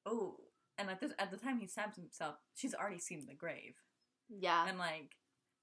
oh. 0.07 0.37
And 0.77 0.89
at 0.91 1.01
this 1.01 1.13
at 1.19 1.31
the 1.31 1.37
time 1.37 1.59
he 1.59 1.67
stabs 1.67 1.97
himself, 1.97 2.37
she's 2.55 2.75
already 2.75 2.99
seen 2.99 3.27
the 3.27 3.35
grave. 3.35 3.75
Yeah. 4.29 4.67
And 4.69 4.79
like, 4.79 5.17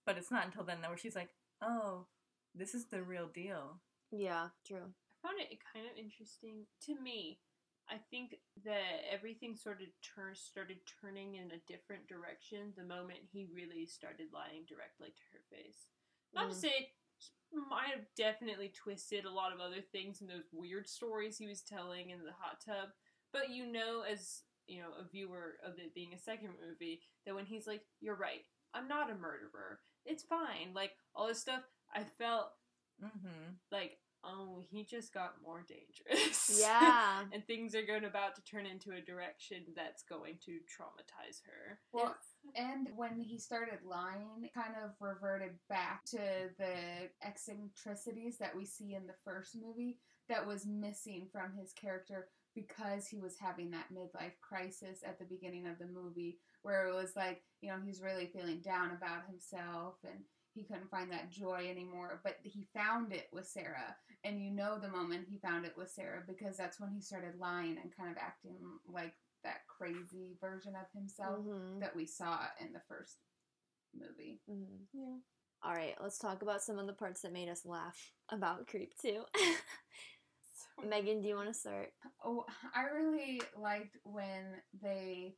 but 0.06 0.18
it's 0.18 0.32
not 0.32 0.46
until 0.46 0.64
then 0.64 0.82
that 0.82 0.90
where 0.90 0.98
she's 0.98 1.16
like, 1.16 1.30
oh, 1.62 2.06
this 2.54 2.74
is 2.76 2.86
the 2.86 3.02
real 3.02 3.28
deal. 3.28 3.82
Yeah. 4.12 4.50
True. 4.66 4.94
I 5.24 5.28
found 5.28 5.40
it 5.40 5.58
kind 5.74 5.86
of 5.86 5.98
interesting 5.98 6.66
to 6.86 7.00
me. 7.02 7.40
I 7.90 7.98
think 8.10 8.36
that 8.66 9.06
everything 9.12 9.56
sort 9.56 9.82
of 9.82 9.88
turn, 10.02 10.34
started 10.36 10.78
turning 11.02 11.36
in 11.36 11.52
a 11.52 11.62
different 11.68 12.08
direction 12.08 12.74
the 12.78 12.84
moment 12.84 13.20
he 13.32 13.48
really 13.54 13.86
started 13.86 14.28
lying 14.34 14.66
directly 14.68 15.10
to 15.10 15.24
her 15.34 15.44
face. 15.52 15.88
Not 16.34 16.50
to 16.50 16.56
Mm. 16.56 16.62
say 16.62 16.94
he 17.52 17.58
might 17.70 17.90
have 17.94 18.06
definitely 18.16 18.70
twisted 18.70 19.26
a 19.26 19.32
lot 19.32 19.54
of 19.54 19.60
other 19.60 19.82
things 19.82 20.22
in 20.22 20.28
those 20.28 20.50
weird 20.52 20.88
stories 20.90 21.38
he 21.38 21.48
was 21.48 21.62
telling 21.62 22.10
in 22.10 22.24
the 22.24 22.34
hot 22.34 22.60
tub, 22.60 22.90
but 23.32 23.50
you 23.50 23.66
know, 23.72 24.02
as 24.02 24.44
you 24.68 24.82
know, 24.82 24.94
a 24.94 25.04
viewer 25.08 25.60
of 25.64 25.78
it 25.78 25.94
being 25.94 26.14
a 26.14 26.18
second 26.20 26.50
movie, 26.60 27.04
that 27.26 27.36
when 27.36 27.46
he's 27.46 27.68
like, 27.68 27.86
"You're 28.02 28.16
right, 28.16 28.46
I'm 28.74 28.88
not 28.88 29.12
a 29.12 29.16
murderer. 29.16 29.80
It's 30.06 30.24
fine," 30.24 30.74
like 30.74 30.92
all 31.16 31.28
this 31.28 31.42
stuff, 31.42 31.64
I 31.94 32.04
felt 32.04 32.52
Mm-hmm. 33.04 33.56
like, 33.74 33.98
oh, 34.24 34.64
he 34.72 34.86
just 34.86 35.14
got 35.14 35.36
more 35.44 35.66
dangerous. 35.68 36.58
Yeah. 36.62 37.26
and 37.34 37.46
things 37.46 37.76
are 37.76 37.86
going 37.86 38.06
about 38.06 38.36
to 38.36 38.42
turn 38.44 38.66
into 38.66 38.92
a 38.94 39.02
direction 39.02 39.64
that's 39.76 40.04
going 40.04 40.38
to 40.46 40.52
traumatize 40.72 41.42
her. 41.46 41.80
Well, 41.92 42.16
and 42.56 42.88
when 42.96 43.20
he 43.20 43.38
started 43.38 43.80
lying, 43.86 44.44
it 44.44 44.54
kind 44.54 44.76
of 44.82 44.92
reverted 45.02 45.60
back 45.68 46.06
to 46.06 46.18
the 46.58 47.10
eccentricities 47.22 48.38
that 48.38 48.56
we 48.56 48.66
see 48.66 48.96
in 48.96 49.08
the 49.08 49.14
first 49.24 49.56
movie 49.62 49.98
that 50.30 50.46
was 50.48 50.66
missing 50.66 51.28
from 51.32 51.54
his 51.60 51.74
character 51.74 52.28
because 52.56 53.08
he 53.08 53.20
was 53.20 53.36
having 53.38 53.72
that 53.72 53.94
midlife 53.94 54.40
crisis 54.42 55.04
at 55.06 55.20
the 55.20 55.26
beginning 55.26 55.68
of 55.68 55.78
the 55.78 55.88
movie 55.88 56.38
where 56.66 56.88
it 56.88 56.96
was 56.96 57.16
like, 57.16 57.44
you 57.62 57.70
know, 57.70 57.78
he's 57.86 58.02
really 58.02 58.26
feeling 58.26 58.60
down 58.60 58.90
about 58.90 59.28
himself 59.30 59.98
and 60.04 60.20
he 60.56 60.64
couldn't 60.64 60.90
find 60.90 61.12
that 61.12 61.30
joy 61.30 61.68
anymore, 61.70 62.22
but 62.24 62.38
he 62.42 62.68
found 62.74 63.14
it 63.14 63.28
with 63.32 63.46
Sarah. 63.46 63.96
And 64.24 64.44
you 64.44 64.50
know 64.50 64.80
the 64.80 64.88
moment 64.90 65.28
he 65.30 65.38
found 65.38 65.66
it 65.66 65.76
with 65.78 65.92
Sarah 65.92 66.24
because 66.26 66.58
that's 66.58 66.80
when 66.80 66.90
he 66.90 67.02
started 67.02 67.38
lying 67.40 67.78
and 67.82 67.96
kind 67.96 68.10
of 68.10 68.18
acting 68.18 68.58
like 68.92 69.14
that 69.44 69.68
crazy 69.68 70.38
version 70.42 70.74
of 70.76 70.88
himself 70.92 71.46
Mhm, 71.46 71.80
that 71.82 71.96
we 71.96 72.08
saw 72.08 72.40
in 72.60 72.74
the 72.74 72.82
first 72.88 73.18
movie. 73.94 74.42
mhm. 74.50 74.88
Yeah. 74.92 75.18
All 75.62 75.74
right, 75.74 75.96
let's 76.02 76.18
talk 76.18 76.42
about 76.42 76.64
some 76.64 76.80
of 76.80 76.88
the 76.88 76.94
parts 76.94 77.22
that 77.22 77.32
made 77.32 77.50
us 77.50 77.64
laugh 77.64 78.12
about 78.30 78.66
Creep 78.66 78.98
2. 78.98 79.24
Megan, 80.88 81.22
do 81.22 81.28
you 81.28 81.36
want 81.36 81.48
to 81.48 81.54
start? 81.54 81.94
Oh, 82.24 82.46
I 82.74 82.84
really 82.86 83.42
liked 83.56 83.98
when 84.04 84.62
they 84.82 85.36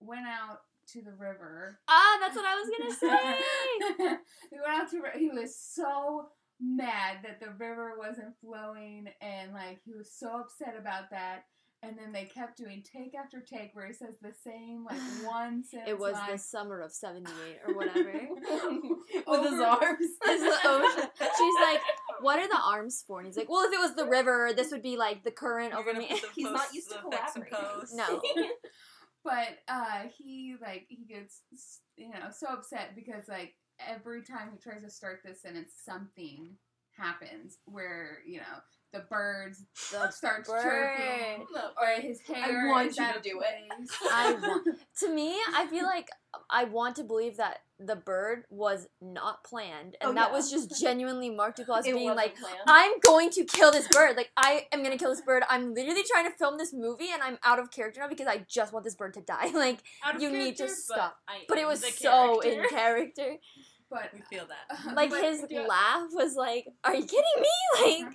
went 0.00 0.26
out 0.26 0.60
to 0.92 1.02
the 1.02 1.12
river. 1.12 1.78
Ah, 1.88 2.18
that's 2.20 2.36
what 2.36 2.44
I 2.44 2.54
was 2.56 2.70
gonna 2.78 2.94
say. 2.94 4.16
they 4.50 4.58
went 4.58 4.80
out 4.82 4.90
to. 4.90 5.00
ri- 5.00 5.18
He 5.18 5.30
was 5.30 5.56
so 5.58 6.28
mad 6.60 7.18
that 7.24 7.40
the 7.40 7.52
river 7.58 7.94
wasn't 7.98 8.34
flowing, 8.40 9.06
and 9.20 9.52
like 9.52 9.80
he 9.84 9.94
was 9.94 10.12
so 10.12 10.40
upset 10.40 10.74
about 10.78 11.10
that. 11.10 11.44
And 11.82 11.96
then 11.98 12.12
they 12.12 12.24
kept 12.26 12.58
doing 12.58 12.82
take 12.84 13.14
after 13.14 13.40
take 13.40 13.74
where 13.74 13.86
he 13.86 13.94
says 13.94 14.14
the 14.20 14.34
same 14.44 14.84
like 14.84 15.00
one 15.24 15.64
sentence. 15.64 15.88
it 15.88 15.98
was 15.98 16.12
line. 16.12 16.32
the 16.32 16.36
summer 16.38 16.80
of 16.82 16.92
'78 16.92 17.32
or 17.66 17.74
whatever. 17.74 18.12
With 19.26 19.50
his 19.50 19.60
arms. 19.60 19.96
It's 20.00 20.42
the 20.62 20.68
ocean. 20.68 21.08
She's 21.18 21.54
like, 21.66 21.80
"What 22.20 22.38
are 22.38 22.48
the 22.48 22.60
arms 22.62 23.02
for?" 23.06 23.20
And 23.20 23.26
he's 23.28 23.36
like, 23.38 23.48
"Well, 23.48 23.64
if 23.66 23.72
it 23.72 23.80
was 23.80 23.94
the 23.94 24.04
river, 24.04 24.52
this 24.54 24.70
would 24.72 24.82
be 24.82 24.98
like 24.98 25.24
the 25.24 25.30
current 25.30 25.70
You're 25.70 25.80
over 25.80 25.94
me." 25.94 26.08
put 26.10 26.20
the 26.20 26.28
He's 26.34 26.50
not 26.50 26.74
used 26.74 26.90
to 26.90 26.98
the 27.02 27.08
effects 27.08 27.32
collaborating. 27.32 27.96
No. 27.96 28.20
But 29.24 29.58
uh 29.68 30.04
he 30.16 30.56
like 30.60 30.86
he 30.88 31.04
gets 31.04 31.42
you 31.96 32.08
know 32.10 32.30
so 32.32 32.48
upset 32.48 32.94
because 32.94 33.28
like 33.28 33.54
every 33.86 34.22
time 34.22 34.50
he 34.52 34.58
tries 34.58 34.82
to 34.82 34.90
start 34.90 35.20
this 35.24 35.42
sentence 35.42 35.72
something 35.84 36.56
happens 36.96 37.58
where 37.64 38.18
you 38.26 38.38
know 38.38 38.60
the 38.92 39.00
birds 39.10 39.62
The 39.92 40.10
starts 40.10 40.48
bird. 40.50 40.62
chirping 40.62 41.46
or 41.80 42.00
his 42.00 42.20
hair 42.22 42.66
I 42.66 42.68
want 42.68 42.88
you 42.96 43.04
to 43.06 43.16
of 43.16 43.22
do 43.22 43.40
it. 43.40 43.88
I 44.10 44.32
want- 44.32 44.66
to 45.00 45.14
me, 45.14 45.36
I 45.54 45.66
feel 45.68 45.84
like 45.84 46.08
I 46.48 46.64
want 46.64 46.96
to 46.96 47.04
believe 47.04 47.36
that 47.36 47.58
the 47.78 47.96
bird 47.96 48.44
was 48.50 48.88
not 49.00 49.42
planned, 49.42 49.96
and 50.00 50.10
Oh, 50.10 50.14
that 50.14 50.28
yeah. 50.30 50.36
was 50.36 50.50
just 50.50 50.80
genuinely 50.80 51.30
Mark 51.30 51.56
Duplass 51.56 51.80
It 51.86 51.94
being 51.94 52.14
like, 52.14 52.36
planned. 52.38 52.58
I'm 52.66 52.92
going 53.00 53.30
to 53.30 53.44
kill 53.44 53.72
this 53.72 53.88
bird. 53.88 54.16
Like, 54.16 54.30
I 54.36 54.66
am 54.72 54.82
going 54.82 54.96
to 54.96 54.98
kill 55.02 55.10
this 55.10 55.22
bird. 55.22 55.44
I'm 55.48 55.72
literally 55.74 56.02
trying 56.10 56.30
to 56.30 56.36
film 56.36 56.58
this 56.58 56.72
movie 56.74 57.08
and 57.12 57.22
I'm 57.22 57.38
out 57.42 57.58
of 57.58 57.70
character 57.70 58.00
now 58.00 58.08
because 58.08 58.26
I 58.26 58.44
just 58.48 58.72
want 58.72 58.84
this 58.84 58.94
bird 58.96 59.14
to 59.14 59.20
die. 59.22 59.50
Like, 59.54 59.78
You 60.18 60.30
need 60.30 60.56
to 60.58 60.68
stop. 60.68 61.16
But, 61.26 61.36
but 61.48 61.58
it 61.58 61.66
was 61.66 61.80
so 61.96 62.40
character. 62.42 62.62
in 62.62 62.68
character. 62.68 63.36
but 63.90 64.10
We 64.14 64.20
feel 64.30 64.46
that. 64.46 64.94
Like, 64.94 65.10
but, 65.10 65.22
his 65.24 65.44
yeah. 65.48 65.62
laugh 65.62 66.08
was 66.12 66.34
like, 66.36 66.66
Are 66.84 66.94
you 66.94 67.02
kidding 67.06 67.40
me? 67.40 68.02
Like, 68.04 68.14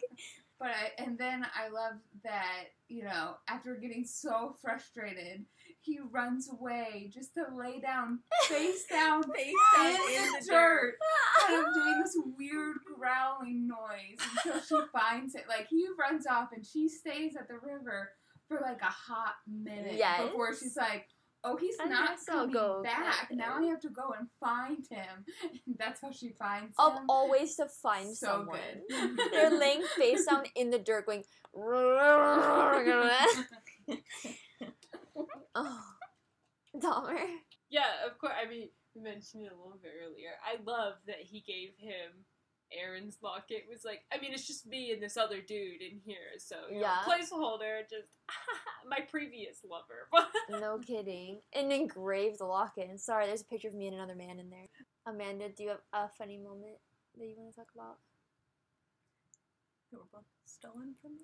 but 0.60 0.70
I, 0.70 1.02
and 1.04 1.18
then 1.18 1.46
I 1.56 1.70
love 1.70 1.94
that 2.24 2.66
you 2.88 3.04
know 3.04 3.36
after 3.48 3.76
getting 3.76 4.06
so 4.06 4.56
frustrated 4.62 5.46
he 5.82 6.00
runs 6.12 6.50
away 6.52 7.12
just 7.14 7.34
to 7.36 7.44
lay 7.56 7.80
down 7.80 8.20
face 8.48 8.86
down 8.90 9.22
Face 9.32 9.54
down 9.78 9.92
in 9.92 10.32
the 10.34 10.46
dirt, 10.50 10.96
kind 11.48 11.68
of 11.68 11.74
doing 11.76 12.02
this 12.02 12.18
weird 12.40 12.76
growling 12.98 13.68
noise 13.68 14.18
until 14.46 14.62
she 14.62 14.88
finds 14.92 15.36
it. 15.36 15.44
Like 15.48 15.68
he 15.70 15.86
runs 16.00 16.26
off 16.26 16.50
and 16.56 16.66
she 16.66 16.90
stays 16.90 17.36
at 17.36 17.48
the 17.48 17.60
river 17.62 18.10
for 18.48 18.60
like 18.62 18.82
a 18.82 18.86
hot 18.86 19.36
minute 19.48 19.94
Yes. 19.96 20.24
before 20.24 20.56
she's 20.56 20.76
like, 20.76 21.08
"Oh, 21.46 21.56
he's 21.56 21.76
I 21.80 21.86
not 21.86 22.10
guess 22.10 22.26
coming 22.26 22.52
go 22.52 22.82
back. 22.84 23.30
get 23.30 23.38
Now 23.38 23.58
him." 23.58 23.64
I 23.64 23.68
have 23.68 23.80
to 23.82 23.90
go 23.90 24.14
and 24.18 24.28
find 24.40 24.84
him." 24.90 25.24
And 25.66 25.78
that's 25.80 26.02
how 26.02 26.12
she 26.12 26.30
finds 26.30 26.74
of 26.80 26.94
him. 26.94 27.06
all 27.08 27.30
ways 27.30 27.56
to 27.58 27.68
find 27.68 28.16
so 28.16 28.28
someone. 28.28 28.60
good. 28.90 29.20
They're 29.32 29.58
laying 29.58 29.84
face 29.96 30.26
down 30.26 30.46
in 30.56 30.72
the 30.72 30.80
dirt 30.80 31.06
going, 31.06 31.24
Oh. 35.56 35.82
Dahmer. 36.76 37.18
Yeah, 37.70 38.06
of 38.06 38.18
course. 38.18 38.34
I 38.44 38.50
mean, 38.50 38.70
we 38.96 39.02
mentioned 39.02 39.46
it 39.46 39.52
a 39.54 39.56
little 39.56 39.80
bit 39.82 39.94
earlier. 40.04 40.32
I 40.44 40.58
love 40.70 40.96
that 41.08 41.20
he 41.22 41.40
gave 41.42 41.70
him 41.78 42.26
Aaron's 42.72 43.18
locket. 43.22 43.66
Was 43.70 43.84
like, 43.86 44.02
I 44.14 44.20
mean, 44.20 44.34
it's 44.34 44.46
just 44.48 44.66
me 44.66 44.92
and 44.92 45.02
this 45.02 45.18
other 45.18 45.42
dude 45.42 45.82
in 45.82 46.00
here, 46.06 46.38
so 46.38 46.56
Yeah. 46.72 46.80
know, 46.80 47.12
placeholder. 47.14 47.82
Just 47.90 48.08
my 48.90 49.00
previous 49.10 49.58
lover. 49.70 50.10
No 50.50 50.78
kidding. 50.80 51.40
And 51.54 51.72
engraved 51.72 52.40
the 52.40 52.46
locket. 52.46 52.88
And 52.90 53.00
sorry, 53.02 53.26
there's 53.26 53.42
a 53.42 53.46
picture 53.46 53.68
of 53.68 53.74
me 53.74 53.88
and 53.88 53.96
another 53.96 54.16
man 54.16 54.40
in 54.40 54.50
there. 54.50 54.68
Amanda, 55.08 55.50
do 55.50 55.64
you 55.64 55.70
have 55.70 55.82
a 55.94 56.08
funny 56.08 56.38
moment 56.38 56.78
that 57.18 57.26
you 57.26 57.34
want 57.38 57.52
to 57.52 57.56
talk 57.60 57.70
about? 57.74 57.98
They 59.92 59.98
were 59.98 60.04
both 60.12 60.24
stolen 60.46 60.96
from 61.02 61.16
me. 61.16 61.24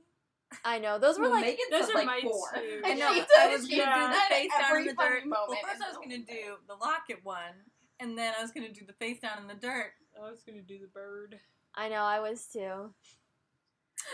I 0.65 0.79
know 0.79 0.99
those 0.99 1.17
were 1.17 1.23
Well, 1.25 1.31
like 1.33 1.45
Megan 1.45 1.57
those 1.71 1.85
said, 1.85 1.91
are 1.91 1.99
like 1.99 2.05
mine 2.07 2.21
four. 2.23 2.49
too. 2.55 2.81
I 2.83 2.93
know. 2.95 3.13
she 3.13 3.23
I 3.39 3.47
was 3.47 3.61
gonna 3.61 3.75
Yeah. 3.75 4.07
do 4.07 4.13
the 4.13 4.35
face 4.35 4.51
down 4.59 4.77
in 4.77 4.85
the 4.87 4.93
funny 4.95 5.09
dirt. 5.21 5.23
Well, 5.29 5.47
first 5.47 5.81
I 5.81 5.87
was 5.87 5.97
gonna 5.97 6.17
do 6.17 6.57
the 6.67 6.75
locket 6.75 7.23
one, 7.23 7.53
and 7.99 8.17
then 8.17 8.33
I 8.37 8.41
was 8.41 8.51
gonna 8.51 8.69
do 8.73 8.85
the 8.85 8.93
face 8.93 9.19
down 9.21 9.37
in 9.39 9.47
the 9.47 9.53
dirt. 9.55 9.93
I 10.17 10.29
was 10.29 10.41
gonna 10.43 10.61
do 10.61 10.79
the 10.79 10.87
bird. 10.87 11.39
I 11.75 11.89
know 11.89 12.01
I 12.03 12.19
was 12.19 12.45
too. 12.51 12.93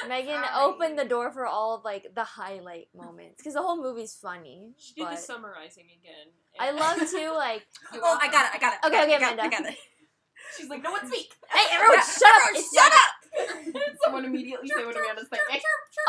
Megan 0.07 0.33
Sorry. 0.33 0.47
opened 0.65 0.99
the 0.99 1.05
door 1.05 1.31
for 1.31 1.45
all 1.45 1.75
of 1.75 1.83
like 1.85 2.13
the 2.13 2.23
highlight 2.23 2.87
moments 2.95 3.35
because 3.37 3.53
the 3.53 3.61
whole 3.61 3.81
movie's 3.81 4.13
funny. 4.15 4.73
She 4.77 4.93
did 4.95 5.07
the 5.11 5.15
summarizing 5.17 5.85
again. 5.85 6.27
I 6.59 6.71
love 6.71 6.97
too 7.11 7.31
like 7.35 7.65
Oh, 7.93 8.17
I 8.21 8.27
got 8.29 8.45
it! 8.47 8.51
I 8.55 8.59
got 8.59 8.73
it! 8.73 8.79
I 8.83 8.87
Okay, 8.87 9.03
okay, 9.03 9.13
it, 9.13 9.15
I 9.17 9.19
got 9.19 9.33
it, 9.33 9.39
I 9.39 9.49
got 9.49 9.65
it. 9.65 9.75
She's 10.57 10.69
like, 10.69 10.83
no 10.83 10.91
one 10.91 11.05
speak. 11.07 11.31
hey 11.51 11.65
everyone 11.73 11.97
Yeah, 11.97 12.03
shut 12.03 12.23
up 12.23 12.41
everyone 12.47 12.61
it's 12.61 12.75
shut 12.75 12.91
not- 12.91 13.75
up! 13.75 13.91
Someone 14.03 14.25
immediately 14.25 14.67
say 14.67 14.85
what 14.85 14.95
Amanda's 14.95 15.27
thinking. 15.29 15.61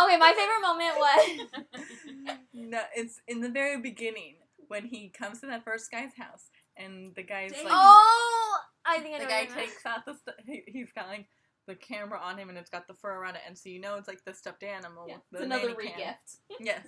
okay 0.03 0.17
my 0.17 0.33
favorite 0.33 0.61
moment 0.63 0.95
was 0.99 2.39
No, 2.55 2.81
it's 2.97 3.21
in 3.29 3.41
the 3.41 3.49
very 3.49 3.81
beginning 3.81 4.37
when 4.69 4.87
he 4.87 5.09
comes 5.09 5.41
to 5.41 5.47
that 5.47 5.65
first 5.65 5.91
guy's 5.91 6.15
house, 6.17 6.51
and 6.79 7.15
the 7.15 7.23
guy's 7.23 7.53
like, 7.53 7.67
oh 7.69 8.57
I 8.87 8.99
think 9.01 9.15
I 9.17 9.19
know 9.19 9.25
the 9.25 9.31
guy 9.31 9.45
takes 9.47 9.85
out 9.85 10.05
the 10.07 10.17
he, 10.47 10.63
he's 10.67 10.93
got 10.93 11.09
like 11.09 11.27
the 11.67 11.75
camera 11.75 12.19
on 12.23 12.39
him, 12.39 12.49
and 12.49 12.57
it's 12.57 12.71
got 12.71 12.87
the 12.89 12.95
fur 12.95 13.13
around 13.13 13.35
it, 13.37 13.43
and 13.47 13.57
so 13.57 13.69
you 13.69 13.81
know 13.81 13.97
it's 13.97 14.09
like 14.09 14.25
the 14.25 14.33
stuffed 14.33 14.63
animal. 14.63 15.07
Yeah, 15.09 15.17
it's 15.33 15.43
another 15.43 15.75
re-gift. 15.75 16.37
Yes. 16.61 16.87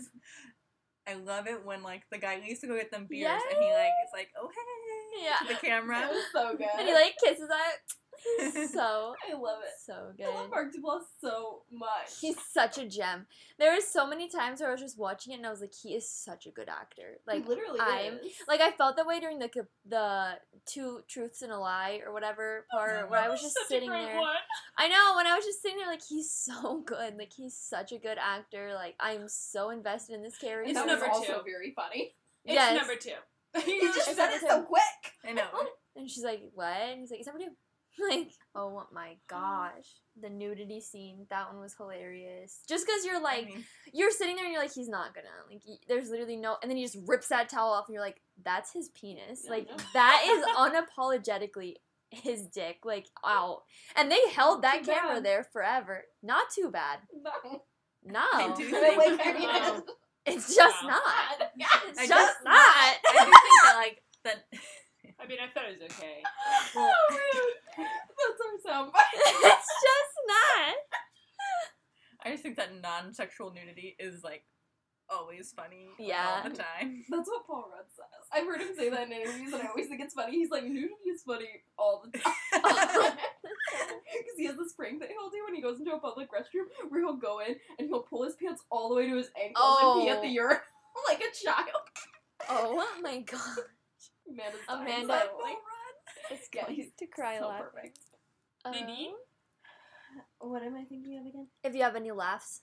I 1.08 1.14
love 1.14 1.46
it 1.48 1.64
when 1.64 1.82
like 1.82 2.02
the 2.12 2.18
guy 2.18 2.38
leaves 2.40 2.60
to 2.60 2.66
go 2.68 2.76
get 2.76 2.90
them 2.92 3.06
beers 3.08 3.40
and 3.50 3.58
he 3.62 3.70
like 3.72 3.90
is 4.04 4.12
like, 4.12 4.28
oh 4.38 4.48
hey 4.48 5.24
Yeah. 5.24 5.48
to 5.48 5.54
the 5.54 5.60
camera. 5.66 5.96
That 6.00 6.10
was 6.12 6.24
so 6.32 6.56
good. 6.56 6.66
and 6.78 6.86
he 6.86 6.94
like 6.94 7.16
kisses 7.22 7.48
it 7.50 7.80
so 8.72 9.14
I 9.30 9.34
love 9.34 9.58
it. 9.64 9.70
so 9.84 10.12
good. 10.16 10.26
I 10.26 10.34
love 10.34 10.44
good 10.44 10.50
Mark 10.50 10.68
Duplass 10.74 11.02
so 11.20 11.62
much. 11.72 11.88
He's 12.20 12.36
such 12.52 12.78
a 12.78 12.86
gem. 12.86 13.26
There 13.58 13.72
were 13.74 13.80
so 13.80 14.06
many 14.06 14.28
times 14.28 14.60
where 14.60 14.68
I 14.68 14.72
was 14.72 14.80
just 14.80 14.98
watching 14.98 15.32
it 15.32 15.36
and 15.36 15.46
I 15.46 15.50
was 15.50 15.60
like, 15.60 15.72
he 15.74 15.94
is 15.94 16.10
such 16.10 16.46
a 16.46 16.50
good 16.50 16.68
actor. 16.68 17.18
Like 17.26 17.42
he 17.44 17.48
literally 17.48 17.80
I'm 17.80 18.14
is. 18.14 18.32
like 18.48 18.60
I 18.60 18.70
felt 18.72 18.96
that 18.96 19.06
way 19.06 19.20
during 19.20 19.38
the 19.38 19.48
the 19.86 20.32
two 20.66 21.00
truths 21.08 21.42
and 21.42 21.52
a 21.52 21.58
lie 21.58 22.00
or 22.06 22.12
whatever 22.12 22.66
part 22.70 23.10
where 23.10 23.20
I 23.20 23.28
was 23.28 23.40
just 23.40 23.54
Such 23.54 23.64
a 23.64 23.68
sitting 23.68 23.88
great 23.88 24.06
there. 24.06 24.18
one. 24.20 24.36
I 24.78 24.88
know 24.88 25.14
when 25.16 25.26
I 25.26 25.34
was 25.36 25.44
just 25.44 25.62
sitting 25.62 25.78
there 25.78 25.86
like 25.88 26.02
he's 26.06 26.30
so 26.34 26.82
good. 26.86 27.16
Like 27.16 27.32
he's 27.36 27.56
such 27.56 27.92
a 27.92 27.98
good 27.98 28.18
actor. 28.20 28.72
Like 28.74 28.94
I'm 29.00 29.28
so 29.28 29.70
invested 29.70 30.14
in 30.14 30.22
this 30.22 30.36
character. 30.38 30.70
It's 30.70 30.78
that 30.78 30.86
was 30.86 31.00
number 31.00 31.08
also 31.14 31.38
two. 31.38 31.44
very 31.44 31.72
funny. 31.74 32.14
It's 32.44 32.54
Yes. 32.54 32.76
number 32.78 32.96
two. 32.96 33.10
He 33.64 33.80
just 33.80 34.08
It's 34.08 34.16
said 34.16 34.32
it 34.32 34.40
so 34.42 34.62
quick. 34.62 34.82
I 35.26 35.32
know. 35.32 35.48
And 35.96 36.08
she's 36.08 36.22
like, 36.22 36.40
"What?" 36.54 36.66
And 36.72 37.00
he's 37.00 37.10
like, 37.10 37.18
"It's 37.18 37.26
number 37.26 37.42
two. 37.42 37.50
Like, 38.10 38.30
oh 38.54 38.86
my 38.92 39.16
gosh, 39.28 39.86
the 40.20 40.30
nudity 40.30 40.80
scene. 40.80 41.26
That 41.30 41.52
one 41.52 41.60
was 41.60 41.74
hilarious. 41.76 42.60
Just 42.68 42.86
because 42.86 43.04
you're 43.04 43.20
like, 43.22 43.44
I 43.44 43.48
mean, 43.50 43.64
you're 43.92 44.10
sitting 44.10 44.36
there 44.36 44.44
and 44.44 44.52
you're 44.52 44.62
like, 44.62 44.72
he's 44.72 44.88
not 44.88 45.14
gonna. 45.14 45.28
Like, 45.50 45.62
y- 45.66 45.76
there's 45.88 46.10
literally 46.10 46.36
no. 46.36 46.56
And 46.62 46.70
then 46.70 46.76
he 46.78 46.84
just 46.84 46.98
rips 47.06 47.28
that 47.28 47.48
towel 47.48 47.72
off, 47.72 47.86
and 47.88 47.94
you're 47.94 48.02
like, 48.02 48.20
that's 48.44 48.72
his 48.72 48.88
penis. 48.90 49.42
Yeah, 49.44 49.50
like, 49.50 49.68
that 49.94 50.24
is 50.26 50.44
unapologetically 50.56 51.74
his 52.10 52.46
dick. 52.46 52.78
Like, 52.84 53.06
out. 53.24 53.62
And 53.96 54.10
they 54.10 54.20
held 54.34 54.62
that 54.62 54.84
Too 54.84 54.92
camera 54.92 55.14
bad. 55.16 55.24
there 55.24 55.44
forever. 55.52 56.04
Not 56.22 56.46
too 56.54 56.70
bad. 56.70 56.98
No. 57.22 57.62
No, 58.02 58.20
I 58.32 58.54
do 58.56 58.70
But, 58.70 58.96
like, 58.96 59.20
think- 59.22 59.36
I 59.36 59.70
mean, 59.72 59.82
it's 60.26 60.54
just 60.54 60.82
No. 60.82 60.88
not. 60.90 61.50
yeah. 61.56 61.66
It's 61.88 61.98
I 61.98 62.06
just 62.06 62.10
just- 62.32 62.44
not. 62.44 62.54
I 62.54 62.96
do 63.12 63.18
think 63.18 63.62
that 63.62 63.74
like 63.76 64.02
that. 64.24 64.44
I 65.22 65.26
mean, 65.26 65.38
I 65.38 65.52
thought 65.52 65.64
it 65.68 65.78
was 65.80 65.90
okay. 65.98 66.22
Oh, 66.76 66.92
man. 67.10 67.42
That's 67.80 68.40
our 68.70 68.84
soundbite. 68.84 69.14
it's 69.14 69.68
just 69.82 70.14
not. 70.26 70.74
I 72.24 72.30
just 72.30 72.42
think 72.42 72.56
that 72.56 72.70
non-sexual 72.82 73.52
nudity 73.54 73.96
is 73.98 74.22
like 74.22 74.44
always 75.08 75.52
funny. 75.56 75.88
Yeah. 75.98 76.42
all 76.44 76.50
the 76.50 76.56
time. 76.56 77.02
That's 77.10 77.28
what 77.28 77.46
Paul 77.46 77.64
Rudd 77.72 77.86
says. 77.96 78.06
I've 78.32 78.46
heard 78.46 78.60
him 78.60 78.74
say 78.76 78.90
that 78.90 79.06
in 79.08 79.12
interviews, 79.12 79.52
and 79.52 79.62
I 79.62 79.66
always 79.66 79.88
think 79.88 80.00
it's 80.00 80.14
funny. 80.14 80.32
He's 80.32 80.50
like, 80.50 80.64
nudity 80.64 80.94
is 81.12 81.22
funny 81.26 81.48
all 81.78 82.04
the 82.04 82.16
time. 82.18 82.32
Because 82.52 84.36
he 84.36 84.46
has 84.46 84.56
this 84.56 84.72
prank 84.74 85.00
that 85.00 85.08
he'll 85.08 85.30
do 85.30 85.42
when 85.46 85.54
he 85.54 85.62
goes 85.62 85.78
into 85.78 85.92
a 85.92 85.98
public 85.98 86.28
restroom 86.30 86.66
where 86.90 87.00
he'll 87.00 87.16
go 87.16 87.40
in 87.40 87.56
and 87.78 87.88
he'll 87.88 88.02
pull 88.02 88.24
his 88.24 88.34
pants 88.36 88.62
all 88.70 88.88
the 88.90 88.94
way 88.94 89.08
to 89.08 89.16
his 89.16 89.30
ankles 89.42 89.78
and 89.82 90.02
pee 90.02 90.08
at 90.10 90.20
the 90.22 90.28
Oh. 90.28 90.32
urinal 90.32 90.60
like 91.08 91.20
a 91.20 91.44
child. 91.44 91.86
Oh 92.48 92.86
my 93.02 93.18
god. 93.20 93.40
Amanda's 94.28 94.60
dying 94.68 94.82
Amanda- 94.82 95.06
silently. 95.08 95.52
It's 96.30 96.48
Yeah, 96.54 96.64
going 96.64 96.74
he's 96.76 96.92
to 96.98 97.06
cry 97.06 97.38
so 97.38 97.48
laughing. 97.48 97.66
perfect. 97.72 97.98
Nadine? 98.66 99.14
Uh, 100.40 100.46
What 100.46 100.62
am 100.62 100.76
I 100.76 100.84
thinking 100.84 101.18
of 101.18 101.26
again? 101.26 101.48
if 101.64 101.74
you 101.74 101.82
have 101.82 101.96
any 101.96 102.10
laughs. 102.12 102.62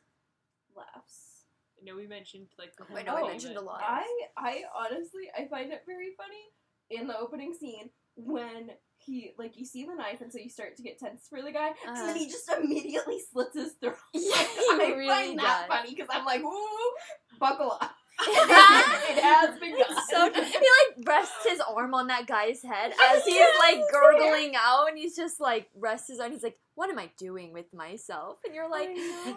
Laughs. 0.75 1.45
I 1.80 1.86
know 1.86 1.95
we 1.95 2.08
mentioned 2.08 2.47
like 2.58 2.75
the 2.77 2.84
whole 2.86 2.97
I 2.97 3.03
know 3.03 3.15
we 3.15 3.21
movie, 3.21 3.34
mentioned 3.34 3.58
a 3.58 3.62
lot. 3.62 3.82
I 3.84 4.06
I 4.36 4.63
honestly 4.75 5.30
I 5.38 5.47
find 5.47 5.71
it 5.71 5.84
very 5.86 6.12
funny 6.17 6.43
in 6.89 7.08
the 7.08 7.17
opening 7.17 7.53
scene 7.53 7.89
when 8.15 8.71
he 8.97 9.34
like 9.38 9.58
you 9.58 9.65
see 9.65 9.86
the 9.86 9.93
knife 9.93 10.21
and 10.21 10.32
so 10.34 10.39
you 10.39 10.49
start 10.49 10.75
to 10.77 10.84
get 10.84 10.97
tense 10.97 11.27
for 11.30 11.41
the 11.41 11.51
guy 11.51 11.67
and 11.67 11.75
Uh-huh. 11.88 12.08
then 12.08 12.15
he 12.17 12.27
just 12.30 12.49
immediately 12.49 13.19
slits 13.32 13.56
his 13.56 13.73
throat. 13.73 13.95
Yeah, 14.13 14.21
he 14.56 14.67
I 14.71 14.93
really 14.97 15.08
find 15.08 15.39
that 15.39 15.67
funny 15.67 15.91
because 15.93 16.08
I'm 16.12 16.25
like, 16.25 16.41
ooh, 16.41 16.91
buckle 17.39 17.77
up. 17.80 17.95
It 18.29 19.23
has 19.23 19.59
begun. 19.59 19.79
It's 19.79 20.09
so 20.09 20.31
he 20.33 20.39
like 20.41 21.07
rests 21.07 21.45
his 21.47 21.59
arm 21.61 21.93
on 21.93 22.07
that 22.07 22.27
guy's 22.27 22.61
head 22.63 22.93
as 23.11 23.23
he's 23.25 23.45
like 23.59 23.79
gurgling 23.91 24.53
out, 24.55 24.87
and 24.89 24.97
he's 24.97 25.15
just 25.15 25.39
like 25.39 25.69
rests 25.75 26.07
his 26.09 26.19
arm. 26.19 26.31
He's 26.31 26.43
like, 26.43 26.57
"What 26.75 26.89
am 26.89 26.99
I 26.99 27.09
doing 27.17 27.53
with 27.53 27.73
myself?" 27.73 28.37
And 28.45 28.53
you're 28.55 28.69
like, 28.69 28.89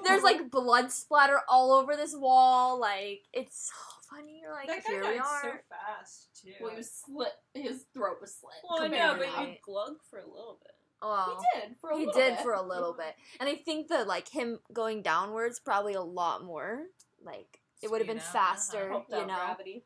"There's 0.05 0.23
like 0.23 0.51
blood 0.51 0.91
splatter 0.91 1.41
all 1.49 1.73
over 1.73 1.97
this 1.97 2.15
wall. 2.17 2.79
Like 2.81 3.21
it's 3.33 3.71
so 3.71 4.15
funny." 4.17 4.41
You're 4.43 4.53
like, 4.53 4.69
that 4.69 4.85
guy 4.85 4.91
"Here 4.93 5.03
died 5.03 5.13
we 5.13 5.19
are." 5.19 5.41
so 5.43 5.51
fast 5.69 6.43
too. 6.43 6.53
well, 6.61 6.71
he 6.71 6.77
was 6.77 6.91
slit. 6.91 7.33
His 7.55 7.85
throat 7.95 8.17
was 8.21 8.35
slit. 8.35 8.55
well, 8.69 8.83
I 8.83 8.89
know, 8.89 9.15
but 9.19 9.27
completely. 9.27 9.53
you 9.53 9.59
glug 9.65 9.95
for 10.11 10.19
a 10.19 10.27
little 10.27 10.59
bit. 10.63 10.73
Wow. 11.03 11.39
he 11.55 11.61
did 11.61 11.77
for 11.81 11.91
a 11.91 11.97
He 11.99 12.05
little 12.07 12.21
did 12.21 12.35
bit. 12.37 12.43
for 12.43 12.53
a 12.53 12.63
little 12.63 12.93
bit, 12.93 13.15
and 13.41 13.49
I 13.49 13.55
think 13.55 13.89
that 13.89 14.07
like 14.07 14.29
him 14.29 14.59
going 14.73 15.01
downwards 15.03 15.59
probably 15.59 15.95
a 15.95 16.03
lot 16.03 16.45
more. 16.45 16.83
Like 17.25 17.60
it 17.83 17.91
would 17.91 18.01
have 18.01 18.09
been 18.09 18.21
Speed 18.21 18.29
up, 18.29 18.35
uh-huh. 18.35 18.53
faster, 18.55 19.03
you 19.11 19.27
know. 19.27 19.35
gravity. 19.35 19.85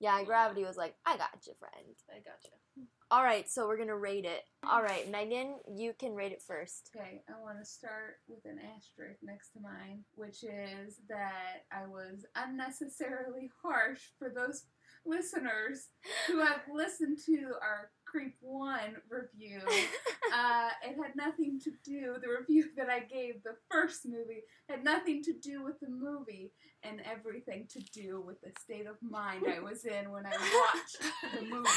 Yeah, 0.00 0.22
gravity 0.24 0.64
was 0.64 0.76
like, 0.76 0.96
"I 1.06 1.16
got 1.16 1.46
you, 1.46 1.54
friend." 1.58 1.96
I 2.10 2.16
got 2.16 2.42
you. 2.44 2.84
All 3.10 3.22
right, 3.22 3.48
so 3.48 3.68
we're 3.68 3.76
gonna 3.76 3.96
rate 3.96 4.24
it. 4.24 4.42
All 4.68 4.82
right, 4.82 5.08
Megan, 5.10 5.56
you 5.76 5.94
can 5.98 6.14
rate 6.14 6.32
it 6.32 6.42
first. 6.42 6.90
Okay, 6.96 7.22
I 7.28 7.40
want 7.40 7.58
to 7.60 7.64
start 7.64 8.16
with 8.26 8.44
an 8.44 8.58
asterisk 8.58 9.20
next 9.22 9.50
to 9.50 9.60
mine, 9.60 10.04
which 10.14 10.42
is 10.42 11.00
that 11.08 11.64
I 11.70 11.86
was 11.86 12.24
unnecessarily 12.34 13.50
harsh 13.62 14.00
for 14.18 14.30
those 14.34 14.64
listeners 15.06 15.88
who 16.26 16.40
have 16.40 16.62
listened 16.72 17.18
to 17.26 17.52
our 17.62 17.90
Creep 18.14 18.36
1 18.40 18.78
review. 19.10 19.60
Uh, 20.34 20.68
it 20.82 20.96
had 20.96 21.14
nothing 21.14 21.60
to 21.62 21.70
do, 21.84 22.14
the 22.20 22.28
review 22.28 22.64
that 22.76 22.88
I 22.88 23.00
gave 23.00 23.42
the 23.44 23.54
first 23.70 24.04
movie 24.04 24.42
had 24.68 24.82
nothing 24.82 25.22
to 25.24 25.32
do 25.34 25.62
with 25.62 25.78
the 25.80 25.86
movie 25.88 26.50
and 26.82 27.00
everything 27.10 27.66
to 27.70 27.80
do 27.92 28.20
with 28.26 28.40
the 28.40 28.50
state 28.60 28.86
of 28.86 28.96
mind 29.00 29.44
I 29.48 29.60
was 29.60 29.84
in 29.84 30.10
when 30.10 30.26
I 30.26 30.30
watched 30.30 31.34
the 31.36 31.42
movie. 31.54 31.68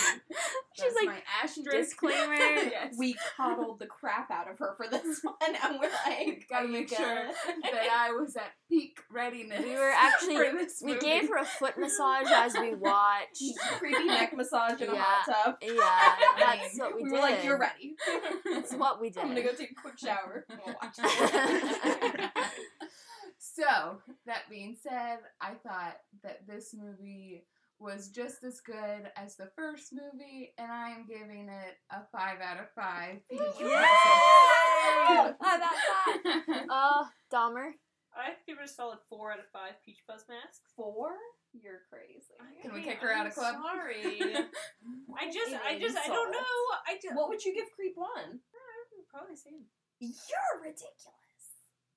She's 0.73 0.93
like, 0.95 1.07
my 1.07 1.21
asterisk. 1.43 1.89
disclaimer. 1.89 2.33
yes. 2.33 2.95
We 2.97 3.15
coddled 3.35 3.79
the 3.79 3.85
crap 3.85 4.31
out 4.31 4.49
of 4.49 4.57
her 4.59 4.73
for 4.75 4.87
this 4.89 5.21
one, 5.21 5.35
and 5.63 5.79
we're 5.79 5.89
like, 6.05 6.45
Gotta 6.49 6.67
make 6.67 6.89
sure 6.89 6.97
that 6.97 7.89
I 7.93 8.11
was 8.11 8.35
at 8.37 8.51
peak 8.69 8.97
readiness. 9.11 9.63
We 9.63 9.75
were 9.75 9.93
actually- 9.95 10.37
we 10.83 10.97
gave 10.99 11.29
her 11.29 11.37
a 11.37 11.45
foot 11.45 11.77
massage 11.77 12.27
as 12.33 12.55
we 12.57 12.73
watched. 12.75 13.43
creepy 13.77 14.05
neck 14.05 14.35
massage 14.35 14.81
in 14.81 14.89
a 14.89 14.93
Yeah. 14.93 15.01
hot 15.03 15.45
tub. 15.45 15.57
Yeah, 15.61 16.15
that's 16.39 16.77
what 16.79 16.95
we, 16.95 17.03
We 17.03 17.09
did. 17.09 17.13
were 17.13 17.19
like, 17.21 17.43
"You're 17.43 17.59
ready." 17.59 17.95
It's 18.45 18.73
what 18.73 18.99
we 19.01 19.09
did. 19.09 19.19
I'm 19.23 19.29
gonna 19.29 19.43
go 19.43 19.53
take 19.53 19.71
a 19.71 19.75
quick 19.81 19.97
shower. 19.99 20.45
We'll 20.65 20.75
watch 20.81 20.95
it. 20.99 22.29
So 23.39 23.99
that 24.25 24.49
being 24.49 24.75
said, 24.81 25.17
I 25.41 25.53
thought 25.65 25.97
that 26.23 26.47
this 26.47 26.73
movie 26.77 27.45
was 27.79 28.09
just 28.09 28.43
as 28.43 28.59
good 28.61 29.11
as 29.15 29.35
the 29.35 29.49
first 29.55 29.93
movie, 29.93 30.53
and 30.57 30.71
I 30.71 30.89
am 30.89 31.05
giving 31.07 31.47
it 31.49 31.75
a 31.91 32.01
five 32.11 32.39
out 32.41 32.59
of 32.59 32.65
five. 32.75 33.17
Yay! 33.29 33.39
How 33.59 35.35
about 35.39 35.59
that? 35.59 36.65
Uh, 36.69 37.03
Dahmer. 37.31 37.69
I 38.15 38.31
give 38.47 38.57
it 38.59 38.65
a 38.65 38.67
solid 38.67 38.97
four 39.09 39.31
out 39.31 39.39
of 39.39 39.45
five 39.53 39.73
peach 39.85 39.99
fuzz 40.07 40.25
masks. 40.27 40.71
Four? 40.75 41.11
You're 41.63 41.81
crazy. 41.89 42.35
Can 42.61 42.73
we 42.73 42.81
kick 42.81 42.99
her 42.99 43.11
out 43.11 43.27
of 43.27 43.33
club? 43.33 43.55
Sorry. 43.61 44.19
I 45.17 45.25
just, 45.31 45.53
I 45.65 45.79
just, 45.79 45.97
I 45.97 46.07
don't 46.07 46.31
know. 46.31 46.55
I 46.87 46.95
just, 47.01 47.15
What 47.15 47.29
would 47.29 47.43
you 47.43 47.53
give 47.53 47.65
Creep 47.75 47.93
One? 47.95 48.39
probably 49.09 49.35
the 49.35 49.41
same. 49.41 49.63
You're 49.99 50.61
ridiculous. 50.61 51.13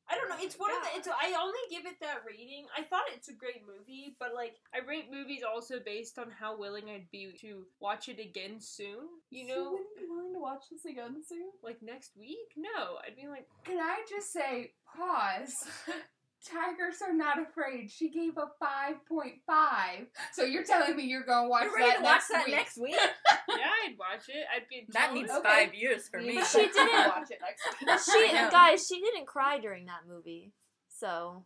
I 0.08 0.14
don't 0.16 0.28
know. 0.28 0.36
It's 0.40 0.58
one 0.58 0.70
of 0.72 0.78
the. 0.82 0.98
It's. 0.98 1.06
I 1.06 1.34
only 1.40 1.58
give 1.70 1.86
it 1.86 2.00
that 2.00 2.22
rating. 2.26 2.66
I 2.76 2.82
thought 2.82 3.02
it's 3.14 3.28
a 3.28 3.32
great 3.32 3.62
movie, 3.64 4.16
but 4.18 4.34
like 4.34 4.54
I 4.74 4.78
rate 4.84 5.06
movies 5.10 5.42
also 5.46 5.76
based 5.84 6.18
on 6.18 6.30
how 6.32 6.58
willing 6.58 6.90
I'd 6.90 7.08
be 7.12 7.32
to 7.42 7.62
watch 7.78 8.08
it 8.08 8.18
again 8.18 8.56
soon. 8.58 9.06
You 9.30 9.46
So 9.48 9.54
know, 9.54 9.70
wouldn't 9.70 9.96
be 9.96 10.06
willing 10.08 10.32
to 10.34 10.40
watch 10.40 10.64
this 10.70 10.84
again 10.84 11.22
soon? 11.28 11.50
like 11.62 11.78
next 11.82 12.16
week. 12.18 12.54
No, 12.56 12.96
I'd 13.06 13.14
be 13.14 13.28
like, 13.28 13.46
Can 13.64 13.78
I 13.78 14.02
just 14.08 14.32
say, 14.32 14.72
pause? 14.96 15.66
Tigers 16.48 17.02
are 17.06 17.12
not 17.12 17.36
afraid. 17.38 17.90
She 17.90 18.08
gave 18.10 18.36
a 18.38 18.48
5.5. 18.64 20.06
So 20.32 20.44
you're 20.44 20.64
telling 20.64 20.96
me 20.96 21.04
you're 21.04 21.24
going 21.24 21.44
to 21.46 21.48
watch 21.50 21.64
You're 21.64 21.74
ready 21.76 21.90
that 21.90 21.96
to 21.98 22.02
watch 22.02 22.14
next 22.14 22.28
that 22.30 22.46
week? 22.46 22.54
next 22.56 22.76
week? 22.78 22.94
yeah, 23.48 23.68
I'd 23.84 23.96
watch 23.98 24.24
it. 24.28 24.44
I'd 24.48 24.68
be 24.68 24.86
That 24.92 25.08
jealous. 25.10 25.20
needs 25.20 25.30
Okay. 25.32 25.48
five 25.48 25.74
years 25.74 26.08
for 26.08 26.20
me. 26.20 26.36
need 26.36 26.44
She 26.52 26.58
didn't- 26.66 27.08
watch 27.08 27.30
it 27.30 27.40
next 27.44 28.08
week. 28.14 28.30
She, 28.30 28.36
I 28.36 28.50
guys, 28.50 28.86
she 28.86 29.00
didn't 29.00 29.26
cry 29.26 29.58
during 29.58 29.84
that 29.86 30.08
movie. 30.08 30.52
So 30.88 31.44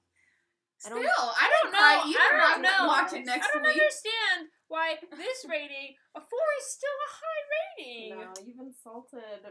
I 0.86 0.88
don't- 0.90 0.98
I 1.00 1.50
don't 1.50 1.72
know. 1.72 1.78
cry. 1.78 2.02
I 2.04 2.28
don't 2.30 2.40
I 2.40 2.56
would 2.56 2.62
know. 2.62 2.86
watch 2.86 3.12
it 3.14 3.24
next 3.26 3.48
I 3.48 3.52
don't 3.54 3.62
week. 3.66 3.72
understand 3.72 4.48
why 4.68 4.94
this 5.10 5.44
rating, 5.48 5.96
a 6.14 6.20
four, 6.20 6.46
is 6.60 6.66
still 6.70 6.98
a 7.02 7.10
high 7.18 7.42
rating. 7.56 8.10
No, 8.20 8.32
you've 8.46 8.60
insulted 8.62 9.42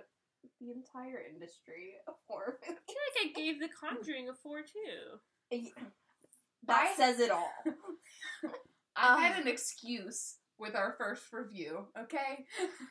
the 0.59 0.71
entire 0.71 1.23
industry 1.33 1.95
of 2.07 2.15
horror 2.27 2.59
I 2.63 2.67
feel 2.67 2.75
like 2.77 3.17
I 3.23 3.27
gave 3.39 3.59
The 3.59 3.69
Conjuring 3.69 4.27
a 4.29 4.33
four 4.33 4.61
too. 4.61 5.19
Movies. 5.57 5.73
That 6.65 6.91
I- 6.93 6.95
says 6.95 7.19
it 7.19 7.29
all. 7.29 7.51
I 8.95 9.15
Uh. 9.15 9.17
had 9.17 9.41
an 9.41 9.47
excuse 9.49 10.37
with 10.57 10.75
our 10.75 10.95
first 10.97 11.23
review, 11.33 11.87
okay? 11.99 12.45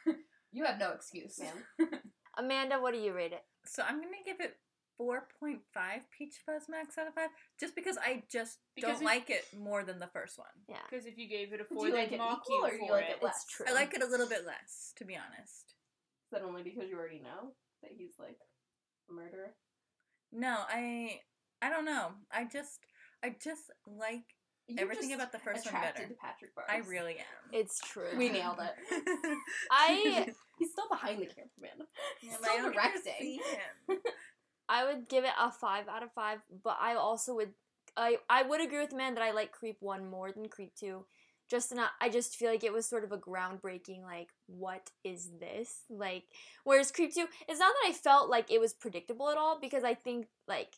you 0.52 0.64
have 0.64 0.78
no 0.78 0.90
excuse. 0.90 1.38
Man. 1.40 1.88
Amanda, 2.38 2.78
what 2.80 2.92
do 2.92 3.00
you 3.00 3.12
rate 3.14 3.32
it? 3.32 3.44
So 3.64 3.82
I'm 3.82 3.96
gonna 4.02 4.20
give 4.26 4.40
it 4.40 4.56
4.5 5.00 5.60
peach 6.16 6.34
fuzz 6.44 6.64
max 6.68 6.98
out 6.98 7.06
of 7.08 7.14
5 7.14 7.30
just 7.58 7.74
because 7.74 7.96
I 7.96 8.24
just 8.30 8.58
Because 8.74 8.94
don't 8.94 9.02
it- 9.02 9.06
like 9.06 9.30
it 9.30 9.44
more 9.58 9.84
than 9.84 9.98
the 10.00 10.08
first 10.08 10.38
one. 10.38 10.48
Yeah. 10.68 10.76
Because 10.90 11.06
if 11.06 11.16
you 11.16 11.28
gave 11.28 11.52
it 11.54 11.60
a 11.60 11.64
Do 11.64 11.74
four, 11.74 11.86
you 11.86 11.92
they'd 11.92 12.02
like 12.02 12.12
it 12.12 12.18
mock 12.18 12.42
equal 12.44 12.56
you 12.58 12.64
or 12.66 12.70
do 12.72 12.76
for 12.78 12.84
you 12.84 12.92
like 12.92 13.04
it. 13.08 13.16
it 13.20 13.22
less? 13.22 13.36
It's 13.44 13.52
true. 13.56 13.66
I 13.68 13.72
like 13.72 13.94
it 13.94 14.02
a 14.02 14.06
little 14.06 14.28
bit 14.28 14.44
less, 14.46 14.92
to 14.98 15.04
be 15.06 15.16
honest. 15.16 15.64
Is 16.26 16.30
that 16.32 16.42
only 16.42 16.62
because 16.62 16.90
you 16.90 16.98
already 16.98 17.20
know 17.20 17.52
that 17.82 17.92
he's 17.96 18.18
like 18.18 18.36
a 19.08 19.12
murderer? 19.14 19.54
No, 20.32 20.58
I 20.68 21.20
I 21.62 21.70
don't 21.70 21.84
know. 21.84 22.08
I 22.32 22.44
just 22.44 22.80
I 23.24 23.34
just 23.42 23.62
like 23.86 24.24
You're 24.68 24.80
Everything 24.82 25.10
just 25.10 25.14
about 25.20 25.32
the 25.32 25.38
first 25.38 25.64
one 25.66 25.74
attracted 25.76 26.02
better. 26.02 26.08
to 26.14 26.20
Patrick 26.20 26.54
Brice. 26.54 26.66
I 26.68 26.78
really 26.88 27.14
am. 27.18 27.50
It's 27.52 27.78
true. 27.80 28.08
We 28.16 28.28
nailed 28.30 28.58
it. 28.60 29.18
I 29.70 30.26
He's 30.58 30.70
still 30.72 30.88
behind 30.90 31.20
the 31.20 31.26
camera, 31.26 31.48
man. 31.60 31.86
Yeah, 32.22 32.32
Still 32.36 32.50
I 32.52 32.56
don't 32.56 32.72
get 32.72 32.82
to 32.82 33.02
directing. 33.02 33.12
see 33.20 33.36
him. 33.36 33.98
I 34.68 34.84
would 34.86 35.08
give 35.08 35.24
it 35.24 35.32
a 35.38 35.50
five 35.50 35.88
out 35.88 36.02
of 36.02 36.12
five, 36.12 36.38
but 36.64 36.78
I 36.80 36.94
also 36.94 37.34
would 37.34 37.50
I 37.96 38.16
I 38.28 38.42
would 38.42 38.60
agree 38.60 38.78
with 38.80 38.94
man 38.94 39.14
that 39.14 39.22
I 39.24 39.32
like 39.32 39.52
Creep 39.52 39.76
one 39.80 40.08
more 40.10 40.32
than 40.32 40.48
Creep 40.48 40.74
two. 40.74 41.04
Just 41.50 41.74
not 41.74 41.90
I 42.00 42.08
just 42.08 42.36
feel 42.36 42.50
like 42.50 42.64
it 42.64 42.72
was 42.72 42.86
sort 42.86 43.04
of 43.04 43.12
a 43.12 43.18
groundbreaking 43.18 44.02
like 44.04 44.28
what 44.46 44.90
is 45.04 45.30
this? 45.38 45.82
Like 45.90 46.24
whereas 46.64 46.90
Creep 46.92 47.12
two 47.14 47.26
it's 47.48 47.60
not 47.60 47.74
that 47.82 47.90
I 47.90 47.92
felt 47.92 48.30
like 48.30 48.50
it 48.50 48.60
was 48.60 48.72
predictable 48.72 49.28
at 49.30 49.36
all 49.36 49.58
because 49.60 49.84
I 49.84 49.94
think 49.94 50.26
like 50.48 50.74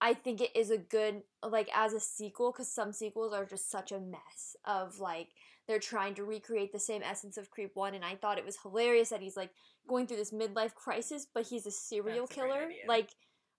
I 0.00 0.14
think 0.14 0.40
it 0.40 0.54
is 0.54 0.70
a 0.70 0.78
good 0.78 1.22
like 1.42 1.68
as 1.74 1.92
a 1.92 2.00
sequel 2.00 2.52
cuz 2.52 2.68
some 2.68 2.92
sequels 2.92 3.32
are 3.32 3.44
just 3.44 3.70
such 3.70 3.92
a 3.92 4.00
mess 4.00 4.56
of 4.64 5.00
like 5.00 5.28
they're 5.66 5.78
trying 5.78 6.14
to 6.14 6.24
recreate 6.24 6.72
the 6.72 6.78
same 6.78 7.02
essence 7.02 7.36
of 7.36 7.50
Creep 7.50 7.74
1 7.74 7.94
and 7.94 8.04
I 8.04 8.14
thought 8.14 8.38
it 8.38 8.44
was 8.44 8.58
hilarious 8.58 9.08
that 9.08 9.22
he's 9.22 9.36
like 9.36 9.50
going 9.88 10.06
through 10.06 10.18
this 10.18 10.32
midlife 10.32 10.74
crisis 10.74 11.26
but 11.32 11.46
he's 11.46 11.66
a 11.66 11.70
serial 11.70 12.26
That's 12.26 12.34
killer. 12.34 12.64
idea. 12.64 12.84
Like 12.86 13.10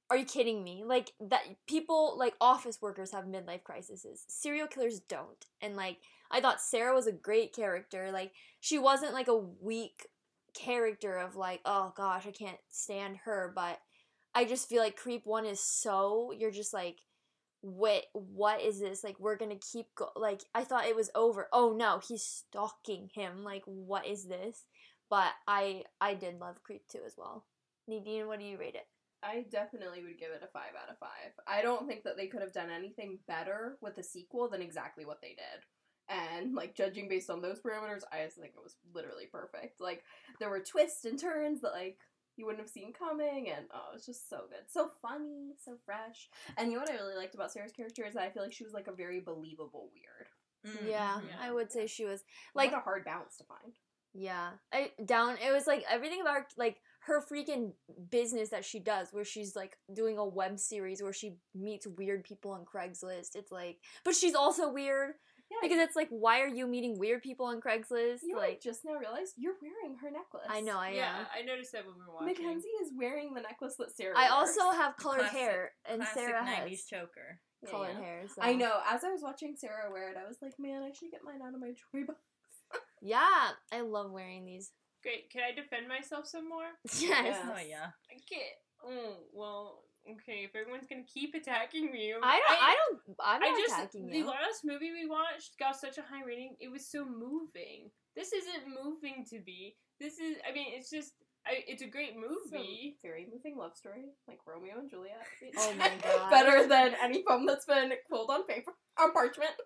are 0.09 0.17
you 0.17 0.25
kidding 0.25 0.63
me? 0.63 0.83
Like 0.85 1.11
that 1.19 1.43
people 1.67 2.17
like 2.17 2.35
office 2.39 2.81
workers 2.81 3.11
have 3.11 3.25
midlife 3.25 3.63
crises. 3.63 4.05
Serial 4.27 4.67
killers 4.67 4.99
don't. 4.99 5.45
And 5.61 5.75
like 5.75 5.97
I 6.31 6.39
thought 6.41 6.61
Sarah 6.61 6.93
was 6.93 7.07
a 7.07 7.11
great 7.11 7.53
character. 7.53 8.11
Like 8.11 8.31
she 8.59 8.77
wasn't 8.79 9.13
like 9.13 9.27
a 9.27 9.37
weak 9.37 10.07
character 10.53 11.17
of 11.17 11.35
like, 11.35 11.61
oh 11.65 11.93
gosh, 11.95 12.25
I 12.27 12.31
can't 12.31 12.57
stand 12.69 13.17
her, 13.25 13.51
but 13.53 13.79
I 14.35 14.45
just 14.45 14.69
feel 14.69 14.81
like 14.81 14.95
Creep 14.95 15.25
1 15.25 15.45
is 15.45 15.59
so 15.59 16.31
you're 16.37 16.51
just 16.51 16.73
like 16.73 16.97
what 17.61 18.03
what 18.13 18.61
is 18.61 18.79
this? 18.79 19.03
Like 19.03 19.19
we're 19.19 19.35
going 19.35 19.57
to 19.57 19.67
keep 19.71 19.87
go 19.95 20.09
like 20.15 20.41
I 20.53 20.63
thought 20.63 20.85
it 20.85 20.95
was 20.95 21.09
over. 21.15 21.47
Oh 21.51 21.73
no, 21.77 21.99
he's 22.07 22.23
stalking 22.23 23.09
him. 23.13 23.43
Like 23.43 23.63
what 23.65 24.05
is 24.05 24.25
this? 24.25 24.65
But 25.09 25.31
I 25.47 25.83
I 25.99 26.13
did 26.13 26.39
love 26.39 26.63
Creep 26.63 26.83
2 26.91 26.99
as 27.05 27.15
well. 27.17 27.45
Nadine, 27.87 28.27
what 28.27 28.39
do 28.39 28.45
you 28.45 28.57
rate 28.57 28.75
it? 28.75 28.87
I 29.23 29.45
definitely 29.49 30.03
would 30.03 30.19
give 30.19 30.31
it 30.31 30.43
a 30.43 30.47
5 30.47 30.61
out 30.81 30.91
of 30.91 30.99
5. 30.99 31.09
I 31.47 31.61
don't 31.61 31.87
think 31.87 32.03
that 32.03 32.17
they 32.17 32.27
could 32.27 32.41
have 32.41 32.53
done 32.53 32.69
anything 32.69 33.19
better 33.27 33.77
with 33.81 33.95
the 33.95 34.03
sequel 34.03 34.49
than 34.49 34.61
exactly 34.61 35.05
what 35.05 35.21
they 35.21 35.29
did. 35.29 35.63
And, 36.09 36.53
like, 36.53 36.75
judging 36.75 37.09
based 37.09 37.29
on 37.29 37.41
those 37.41 37.59
parameters, 37.59 38.03
I 38.11 38.23
just 38.23 38.37
think 38.37 38.53
it 38.55 38.63
was 38.63 38.77
literally 38.93 39.25
perfect. 39.29 39.81
Like, 39.81 40.03
there 40.39 40.49
were 40.49 40.61
twists 40.61 41.03
and 41.03 41.19
turns 41.19 41.61
that, 41.61 41.73
like, 41.73 41.97
you 42.37 42.45
wouldn't 42.45 42.61
have 42.63 42.69
seen 42.69 42.93
coming, 42.93 43.49
and 43.55 43.65
oh, 43.73 43.95
it's 43.95 44.05
just 44.05 44.29
so 44.29 44.41
good, 44.49 44.69
so 44.69 44.89
funny, 45.01 45.53
so 45.63 45.75
fresh. 45.85 46.29
And 46.57 46.69
you 46.71 46.75
know 46.77 46.81
what 46.83 46.91
I 46.91 46.95
really 46.95 47.15
liked 47.15 47.35
about 47.35 47.51
Sarah's 47.51 47.71
character 47.71 48.05
is 48.05 48.13
that 48.13 48.23
I 48.23 48.29
feel 48.29 48.43
like 48.43 48.53
she 48.53 48.63
was 48.63 48.73
like 48.73 48.87
a 48.87 48.93
very 48.95 49.19
believable 49.19 49.89
weird. 49.93 50.75
Mm, 50.75 50.89
Yeah, 50.89 51.19
mhm. 51.21 51.39
I 51.41 51.51
would 51.51 51.71
say 51.71 51.87
she 51.87 52.05
was 52.05 52.23
Like 52.55 52.71
like 52.71 52.79
a 52.81 52.83
hard 52.83 53.05
balance 53.05 53.37
to 53.37 53.43
find. 53.43 53.73
Yeah, 54.13 54.51
I 54.73 54.91
down. 55.05 55.37
It 55.45 55.51
was 55.51 55.67
like 55.67 55.83
everything 55.89 56.21
about 56.21 56.43
like 56.57 56.77
her 57.01 57.21
freaking 57.21 57.73
business 58.09 58.49
that 58.49 58.65
she 58.65 58.79
does, 58.79 59.09
where 59.11 59.23
she's 59.25 59.55
like 59.55 59.77
doing 59.93 60.17
a 60.17 60.25
web 60.25 60.59
series 60.59 61.03
where 61.03 61.13
she 61.13 61.37
meets 61.53 61.85
weird 61.85 62.23
people 62.23 62.51
on 62.51 62.65
Craigslist. 62.65 63.35
It's 63.35 63.51
like, 63.51 63.77
but 64.03 64.15
she's 64.15 64.33
also 64.35 64.71
weird 64.71 65.13
Yeah, 65.49 65.57
because 65.61 65.79
it's 65.79 65.95
like, 65.95 66.09
why 66.09 66.41
are 66.41 66.47
you 66.47 66.67
meeting 66.67 66.99
weird 66.99 67.21
people 67.21 67.45
on 67.45 67.61
Craigslist? 67.61 68.19
you 68.23 68.35
like, 68.35 68.49
like 68.49 68.61
just 68.61 68.83
now 68.83 68.95
realized 68.95 69.33
you're 69.37 69.55
wearing 69.61 69.97
her 70.01 70.11
necklace. 70.11 70.47
I 70.49 70.59
know, 70.59 70.77
I 70.77 70.91
yeah, 70.91 71.19
am. 71.19 71.25
I 71.33 71.41
noticed 71.41 71.71
that 71.71 71.85
when 71.85 71.95
we 71.95 72.01
were 72.01 72.13
watching. 72.13 72.43
Mackenzie 72.45 72.67
is 72.81 72.91
wearing 72.97 73.33
the 73.33 73.41
necklace 73.41 73.75
that 73.79 73.95
Sarah. 73.95 74.13
I 74.17 74.23
wears. 74.23 74.31
also 74.33 74.71
have 74.71 74.97
colored 74.97 75.19
Classic- 75.19 75.37
hair, 75.37 75.71
and 75.89 76.01
Classic 76.01 76.23
Sarah 76.23 76.43
90s 76.43 76.69
has 76.69 76.83
choker. 76.83 77.39
Colored 77.69 77.95
yeah. 77.97 78.05
hair. 78.05 78.23
So. 78.27 78.41
I 78.41 78.53
know. 78.53 78.79
As 78.87 79.03
I 79.03 79.09
was 79.09 79.21
watching 79.23 79.55
Sarah 79.57 79.91
wear 79.91 80.11
it, 80.11 80.17
I 80.17 80.27
was 80.27 80.37
like, 80.41 80.53
man, 80.59 80.83
I 80.83 80.91
should 80.91 81.11
get 81.11 81.21
mine 81.23 81.41
out 81.41 81.53
of 81.53 81.59
my 81.59 81.73
toy 81.91 82.05
box. 82.05 82.19
Yeah, 83.01 83.51
I 83.71 83.81
love 83.81 84.11
wearing 84.11 84.45
these. 84.45 84.71
Great. 85.03 85.29
Can 85.29 85.41
I 85.43 85.53
defend 85.53 85.87
myself 85.87 86.27
some 86.27 86.49
more? 86.49 86.65
Yes. 86.99 87.01
Yeah. 87.01 87.51
Oh, 87.53 87.59
yeah. 87.59 87.87
I 88.09 88.17
can't. 88.29 88.57
Oh 88.83 89.17
well. 89.33 89.83
Okay. 90.09 90.47
If 90.47 90.55
everyone's 90.55 90.87
gonna 90.89 91.03
keep 91.03 91.35
attacking 91.35 91.91
me, 91.91 92.13
I 92.13 92.39
don't. 92.39 92.61
I, 92.61 92.75
don't. 92.75 93.17
I'm 93.19 93.43
I 93.43 93.49
not 93.49 93.57
just 93.57 93.73
attacking 93.73 94.09
the 94.09 94.23
last 94.23 94.63
movie 94.63 94.91
we 94.91 95.07
watched 95.07 95.59
got 95.59 95.75
such 95.75 95.97
a 95.97 96.01
high 96.01 96.23
rating. 96.25 96.55
It 96.59 96.71
was 96.71 96.87
so 96.89 97.05
moving. 97.05 97.91
This 98.15 98.31
isn't 98.33 98.63
moving 98.67 99.25
to 99.29 99.39
be. 99.39 99.75
This 99.99 100.19
is. 100.19 100.37
I 100.47 100.53
mean, 100.53 100.67
it's 100.69 100.89
just. 100.89 101.13
I, 101.45 101.63
it's 101.67 101.81
a 101.81 101.87
great 101.87 102.15
movie. 102.15 102.97
Some 103.01 103.09
very 103.09 103.25
moving 103.31 103.57
love 103.57 103.75
story, 103.75 104.05
like 104.27 104.39
Romeo 104.45 104.79
and 104.79 104.89
Juliet. 104.89 105.21
Oh 105.57 105.73
my 105.77 105.91
God. 106.03 106.29
Better 106.29 106.67
than 106.67 106.95
any 107.01 107.23
poem 107.27 107.45
that's 107.45 107.65
been 107.65 107.91
quilled 108.07 108.29
on 108.29 108.45
paper 108.45 108.71
on 108.99 109.11
parchment. 109.13 109.51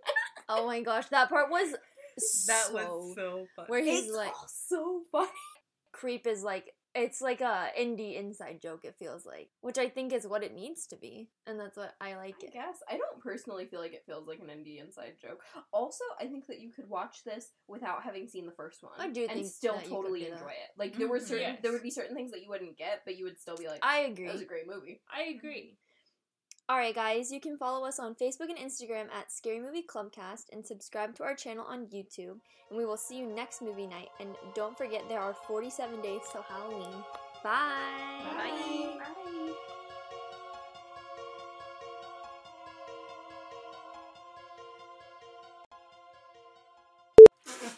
Oh 0.49 0.65
my 0.67 0.81
gosh, 0.81 1.07
that 1.09 1.29
part 1.29 1.49
was. 1.49 1.71
That 1.71 2.65
so, 2.65 2.73
was 2.73 3.15
so 3.15 3.45
funny. 3.55 3.67
where 3.69 3.81
he's 3.81 4.05
it's 4.07 4.13
like 4.13 4.33
all 4.33 4.47
so 4.47 5.01
funny. 5.11 5.29
creep 5.93 6.27
is 6.27 6.43
like 6.43 6.73
it's 6.93 7.21
like 7.21 7.41
a 7.41 7.69
indie 7.79 8.17
inside 8.17 8.61
joke 8.61 8.83
it 8.83 8.95
feels 8.99 9.25
like 9.25 9.49
which 9.61 9.77
i 9.77 9.87
think 9.87 10.11
is 10.11 10.27
what 10.27 10.43
it 10.43 10.53
needs 10.53 10.85
to 10.87 10.95
be 10.95 11.29
and 11.47 11.59
that's 11.59 11.77
what 11.77 11.95
i 12.01 12.15
like 12.15 12.35
I 12.41 12.45
it 12.47 12.53
guess 12.53 12.77
I 12.89 12.97
don't 12.97 13.21
personally 13.21 13.65
feel 13.65 13.79
like 13.79 13.93
it 13.93 14.03
feels 14.05 14.27
like 14.27 14.39
an 14.39 14.47
indie 14.47 14.81
inside 14.81 15.13
joke. 15.21 15.41
Also, 15.71 16.03
I 16.19 16.25
think 16.27 16.47
that 16.47 16.59
you 16.59 16.69
could 16.69 16.89
watch 16.89 17.23
this 17.25 17.51
without 17.67 18.03
having 18.03 18.27
seen 18.27 18.45
the 18.45 18.51
first 18.51 18.83
one. 18.83 18.93
I 18.99 19.09
do 19.09 19.21
and 19.21 19.31
think 19.31 19.47
still 19.47 19.75
that 19.75 19.83
you 19.85 19.89
could 19.89 19.95
totally 19.97 20.25
enjoy 20.27 20.47
it. 20.47 20.69
Like 20.77 20.97
there 20.97 21.07
were 21.07 21.19
Mhm. 21.19 21.27
certain 21.27 21.39
Yes. 21.53 21.61
there 21.61 21.71
would 21.71 21.83
be 21.83 21.91
certain 21.91 22.15
things 22.15 22.31
that 22.31 22.41
you 22.41 22.49
wouldn't 22.49 22.77
get, 22.77 23.03
but 23.05 23.17
you 23.17 23.25
would 23.25 23.39
still 23.39 23.55
be 23.57 23.67
like, 23.67 23.79
i 23.83 23.99
agree 23.99 24.25
that 24.25 24.33
was 24.33 24.41
a 24.41 24.45
great 24.45 24.67
movie. 24.67 25.01
I 25.13 25.23
agree. 25.23 25.77
All 26.71 26.77
right 26.77 26.95
guys 26.95 27.33
you 27.33 27.41
can 27.41 27.57
follow 27.57 27.85
us 27.85 27.99
on 27.99 28.15
facebook 28.15 28.47
and 28.47 28.57
instagram 28.57 29.07
at 29.13 29.29
scary 29.29 29.59
movie 29.59 29.83
clubcast 29.85 30.45
and 30.53 30.65
subscribe 30.65 31.13
to 31.13 31.21
our 31.21 31.35
channel 31.35 31.65
on 31.67 31.85
youtube 31.87 32.37
and 32.69 32.77
we 32.77 32.85
will 32.85 32.95
see 32.95 33.17
you 33.19 33.27
next 33.27 33.61
movie 33.61 33.85
night 33.87 34.07
and 34.21 34.29
don't 34.55 34.77
forget 34.77 35.03
there 35.09 35.19
are 35.19 35.33
47 35.33 36.01
days 36.01 36.21
till 36.31 36.43
halloween 36.43 37.03
bye 37.43 38.23
Bye. 38.23 38.95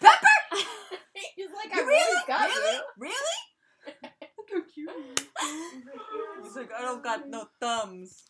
Bye. 0.01 0.19
He's 1.35 1.47
like, 1.55 1.73
I 1.73 1.79
You 1.79 1.87
really 1.87 2.03
really? 2.03 2.23
got 2.27 2.49
Really? 2.49 2.75
you. 2.75 2.81
Really? 2.99 3.13
So 4.49 4.61
cute. 4.71 5.21
He's 6.43 6.55
like, 6.55 6.69
I 6.77 6.81
don't 6.83 7.03
got 7.03 7.27
no 7.27 7.45
thumbs. 7.59 8.21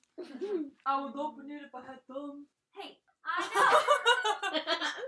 I 0.86 1.02
would 1.02 1.16
open 1.16 1.50
it 1.52 1.62
if 1.66 1.74
I 1.76 1.82
had 1.82 2.00
thumbs. 2.08 2.48
hey 2.76 2.98
i 3.26 3.40
know 3.40 3.80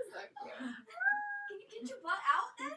so 0.08 0.20
can 0.46 1.56
you 1.60 1.66
get 1.68 1.88
your 1.88 1.98
butt 2.02 2.20
out 2.24 2.50
then 2.58 2.74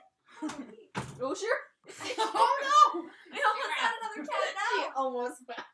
Oh 1.22 1.36
sure. 1.36 1.60
oh 2.20 2.54
no 2.64 3.02
we 3.32 3.40
almost 3.40 3.72
got 3.76 3.92
another 4.00 4.28
cat 4.28 4.56
She 4.76 4.82
almost 4.96 5.38
fell. 5.48 5.66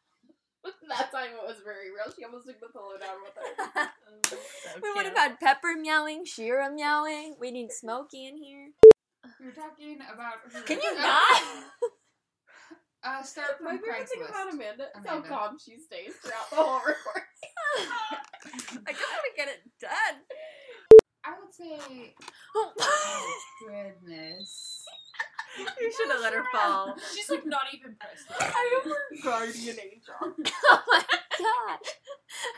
That 0.90 1.12
time 1.12 1.30
it 1.38 1.46
was 1.46 1.58
very 1.64 1.90
real. 1.92 2.12
She 2.16 2.24
almost 2.26 2.48
took 2.48 2.60
the 2.60 2.68
pillow 2.70 2.98
down 2.98 3.18
with 3.22 3.34
her. 3.38 3.90
So 4.28 4.38
We 4.82 4.92
would 4.96 5.06
have 5.06 5.16
had 5.18 5.40
Pepper 5.40 5.76
meowing, 5.80 6.26
Shira 6.26 6.72
meowing. 6.74 7.36
We 7.40 7.52
need 7.52 7.72
Smokey 7.72 8.26
in 8.26 8.38
here. 8.38 8.70
You're 9.40 9.52
talking 9.54 9.98
about. 10.12 10.36
her- 10.52 10.62
Can 10.64 10.82
you 10.82 10.96
not? 10.96 11.42
Uh, 13.06 13.22
start 13.22 13.62
My 13.62 13.70
from 13.72 13.80
favorite 13.80 14.10
thing 14.10 14.22
about 14.24 14.34
Craigslist. 14.34 14.54
Amanda 14.56 14.84
is 14.98 15.06
how 15.06 15.18
Amanda. 15.18 15.30
calm 15.30 15.58
she 15.64 15.78
stays 15.78 16.16
throughout 16.24 16.50
the 16.50 16.56
whole 16.56 16.80
recording. 16.80 17.30
I 18.88 18.92
just 18.92 19.06
want 19.06 19.26
to 19.30 19.36
get 19.38 19.48
it 19.48 19.62
done. 19.80 20.18
I 21.24 21.34
would 21.40 21.54
say. 21.54 22.14
oh 22.56 22.74
goodness. 23.68 24.82
You 25.80 25.90
should 25.90 26.12
have 26.12 26.20
let 26.20 26.34
her 26.34 26.44
fall. 26.52 26.96
She's 27.16 27.30
like 27.30 27.46
not 27.46 27.62
even 27.74 27.96
pressed. 27.96 28.26
I 28.42 28.82
am 28.84 28.90
her 28.92 29.24
guardian 29.24 29.78
angel. 29.80 30.14
Oh 30.22 30.34
my 30.36 31.02
god. 31.08 31.80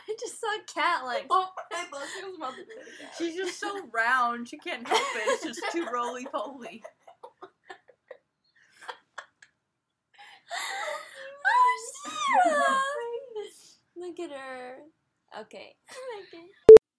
I 0.08 0.16
just 0.18 0.40
saw 0.40 0.48
a 0.48 0.64
cat 0.66 1.04
like. 1.04 1.26
Oh, 1.30 1.48
I 1.72 1.84
thought 1.84 2.02
she 2.18 2.24
was 2.24 2.34
about 2.36 2.54
to 2.56 2.64
do 2.64 2.72
it 2.72 2.88
again. 2.98 3.10
She's 3.16 3.36
just 3.36 3.60
so 3.60 3.86
round. 3.94 4.48
She 4.48 4.58
can't 4.58 4.84
help 4.84 5.00
it. 5.14 5.22
It's 5.26 5.44
just 5.44 5.62
too 5.70 5.86
roly 5.94 6.26
poly. 6.26 6.82
Look 13.96 14.20
at 14.20 14.30
her. 14.48 14.76
Okay. 15.42 15.74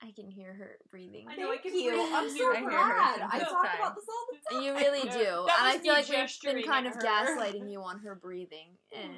I 0.03 0.11
can 0.15 0.29
hear 0.29 0.53
her 0.53 0.77
breathing. 0.91 1.25
I 1.27 1.35
know, 1.35 1.47
I 1.47 1.57
Thank 1.57 1.63
can 1.63 1.79
you. 1.79 1.89
breathe. 1.89 2.01
I'm 2.13 2.25
I 2.25 2.27
so 2.27 2.33
hear 2.35 2.53
her 2.53 2.69
glad. 2.69 3.21
I 3.33 3.39
this 3.39 3.47
talk 3.49 3.65
time. 3.65 3.75
about 3.79 3.95
this 3.95 4.05
all 4.07 4.25
the 4.31 4.55
time. 4.55 4.63
You 4.63 4.73
really 4.75 5.01
do. 5.09 5.45
that 5.47 5.57
and 5.59 5.67
I 5.67 5.77
feel 5.79 5.93
like 5.93 6.07
we've 6.07 6.53
been 6.53 6.63
kind 6.63 6.85
of 6.85 6.93
her. 6.93 7.01
gaslighting 7.05 7.71
you 7.71 7.81
on 7.81 7.99
her 8.01 8.13
breathing. 8.13 8.77
And 8.95 9.13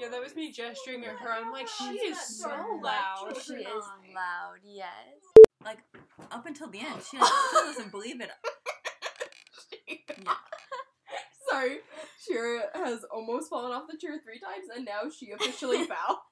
Yeah, 0.00 0.08
that 0.08 0.20
was 0.20 0.34
me 0.34 0.50
gesturing 0.50 1.04
at 1.04 1.16
her. 1.20 1.30
I'm 1.30 1.52
like, 1.52 1.68
she 1.68 1.84
is 1.94 2.18
so 2.40 2.48
loud. 2.82 3.36
she 3.40 3.54
is 3.54 3.84
loud, 4.12 4.56
yes. 4.64 4.90
Like, 5.64 5.78
up 6.32 6.44
until 6.44 6.68
the 6.68 6.80
end, 6.80 7.00
she 7.08 7.16
still 7.18 7.64
doesn't 7.64 7.92
believe 7.92 8.20
it. 8.20 8.30
Sorry, 11.48 11.76
Shira 12.26 12.62
has 12.74 13.04
almost 13.14 13.48
fallen 13.48 13.72
off 13.72 13.84
the 13.88 13.96
chair 13.96 14.18
three 14.22 14.40
times, 14.40 14.66
and 14.74 14.84
now 14.84 15.08
she 15.16 15.30
officially 15.30 15.84
fell. 15.86 16.22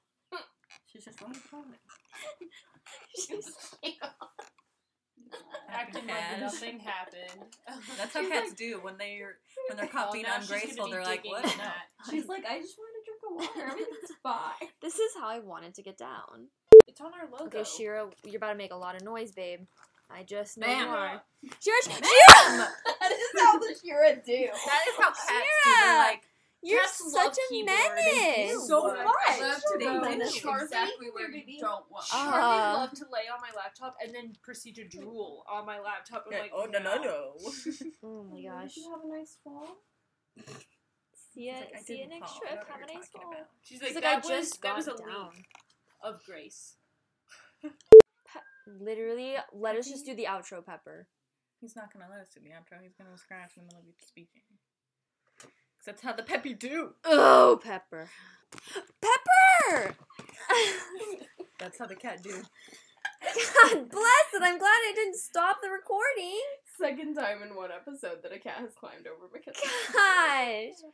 She's 0.95 1.03
just 1.05 1.21
roly 1.21 1.35
oh, 1.35 1.39
oh, 1.51 1.63
poly. 3.91 3.97
Acting 5.69 6.07
like 6.07 6.15
Cat. 6.17 6.39
nothing 6.39 6.79
happened. 6.79 7.41
That's 7.97 8.13
how 8.13 8.21
She's 8.21 8.29
cats 8.29 8.49
like- 8.49 8.57
do 8.57 8.79
when 8.81 8.97
they're 8.97 9.37
when 9.67 9.77
they're 9.77 9.87
caught 9.87 10.07
Oh, 10.09 10.13
being 10.13 10.23
now 10.23 10.39
she's 10.39 10.49
gonna 10.49 10.61
ungraceful. 10.61 10.85
be 10.85 10.91
They're 10.91 11.03
like, 11.03 11.23
digging 11.23 11.31
"What? 11.33 11.43
in 11.51 11.57
No." 11.57 11.63
that. 11.63 11.83
She's 12.09 12.27
like, 12.27 12.45
I 12.45 12.59
just 12.59 12.75
want 12.77 12.91
to 12.95 13.01
drink 13.03 13.21
a 13.27 13.33
water. 13.59 13.71
Everything's 13.71 14.11
fine. 14.23 14.69
This 14.81 14.95
is 14.99 15.11
how 15.19 15.27
I 15.27 15.39
wanted 15.39 15.73
to 15.75 15.81
get 15.81 15.97
down. 15.97 16.47
It's 16.87 17.01
on 17.01 17.11
our 17.13 17.27
logo. 17.29 17.45
Okay, 17.45 17.63
Shira, 17.63 18.09
you're 18.23 18.37
about 18.37 18.51
to 18.51 18.55
make 18.57 18.71
a 18.71 18.77
lot 18.77 18.95
of 18.95 19.01
noise, 19.01 19.31
babe. 19.31 19.61
I 20.09 20.23
just 20.23 20.57
know 20.57 20.67
Ma'am. 20.67 20.87
you 20.87 20.93
are. 20.93 21.21
Shira, 21.59 21.75
Shira! 21.83 22.01
that 23.01 23.11
is 23.11 23.41
how 23.41 23.57
the 23.59 23.75
Shira 23.83 24.15
do. 24.23 24.47
That 24.65 24.81
is 24.87 24.95
how 24.97 25.09
cats 25.09 25.25
do. 25.27 25.33
Shira! 25.33 25.43
They're 25.83 25.97
like, 25.97 26.21
You're 26.67 26.81
Cats 26.81 27.11
such 27.11 27.23
love 27.25 27.33
a 27.33 27.53
keyboard. 27.53 27.77
menace. 27.95 28.67
So 28.67 28.81
Like, 28.81 29.03
much. 29.05 29.15
I 29.27 29.39
love 29.41 29.61
to 29.61 29.77
They 29.77 29.85
know 29.85 30.01
do. 30.03 30.21
exactly 30.21 31.07
where 31.13 31.29
you 31.29 31.59
don't 31.59 31.91
want. 31.91 32.05
Uh, 32.11 32.17
Charlie 32.31 32.33
Ah. 32.41 32.73
loved 32.77 32.95
to 32.97 33.05
lay 33.11 33.27
on 33.31 33.39
my 33.39 33.51
laptop 33.55 33.95
and 34.01 34.13
then 34.15 34.33
proceed 34.41 34.75
to 34.75 34.87
drool 34.95 35.45
on 35.47 35.65
my 35.65 35.79
laptop. 35.79 36.25
I'm 36.25 36.33
yeah, 36.33 36.39
like, 36.41 36.51
oh 36.55 36.65
no 36.65 36.79
no 36.79 36.95
no. 37.03 37.33
Oh 38.03 38.23
my 38.23 38.41
gosh. 38.41 38.73
Did 38.73 38.81
you 38.85 38.91
have 38.91 39.03
a 39.03 39.07
nice 39.17 39.37
fall? 39.43 39.77
See 41.33 41.47
ya, 41.47 41.53
She's 41.61 41.71
like, 41.73 41.83
see 41.85 41.99
you 41.99 42.07
next 42.07 42.31
fall. 42.31 42.39
Trip. 42.41 42.67
Have 42.67 42.81
a 42.89 42.93
nice 42.93 43.07
fall. 43.09 43.31
about. 43.31 43.47
She's 43.61 43.81
like, 43.81 43.87
She's 43.89 43.95
like, 43.95 44.03
that 44.03 44.13
I 44.15 44.17
was 44.17 44.27
just 44.27 44.61
that 44.63 44.75
was 44.75 44.87
a 44.87 44.91
got 44.91 45.05
down. 45.05 45.29
leak 45.35 45.45
of 46.01 46.23
grace. 46.25 46.77
Literally, 48.67 49.35
let 49.53 49.75
us 49.75 49.87
just 49.87 50.05
do 50.05 50.15
the 50.15 50.25
outro, 50.25 50.65
Pepper. 50.65 51.07
He's 51.61 51.75
not 51.75 51.93
gonna 51.93 52.07
let 52.09 52.21
us 52.21 52.29
do 52.33 52.39
the 52.41 52.49
outro. 52.49 52.81
He's 52.81 52.95
gonna 52.97 53.15
scratch 53.17 53.51
in 53.57 53.61
the 53.63 53.67
middle 53.67 53.79
of 53.81 53.85
you 53.85 53.93
speaking. 54.01 54.41
That's 55.85 56.01
how 56.01 56.13
the 56.13 56.23
peppy 56.23 56.53
do. 56.53 56.93
Oh, 57.03 57.59
Pepper. 57.63 58.09
Pepper! 59.01 59.95
That's 61.59 61.77
how 61.77 61.85
the 61.85 61.95
cat 61.95 62.23
do. 62.23 62.31
God 62.31 63.89
bless 63.89 64.27
it. 64.33 64.41
I'm 64.41 64.57
glad 64.57 64.67
I 64.67 64.93
didn't 64.95 65.15
stop 65.15 65.57
the 65.61 65.69
recording. 65.69 66.41
Second 66.79 67.15
time 67.15 67.43
in 67.43 67.55
one 67.55 67.69
episode 67.71 68.23
that 68.23 68.33
a 68.33 68.39
cat 68.39 68.57
has 68.59 68.73
climbed 68.73 69.07
over 69.07 69.29
Mackenzie. 69.31 69.61
Gosh. 69.93 70.91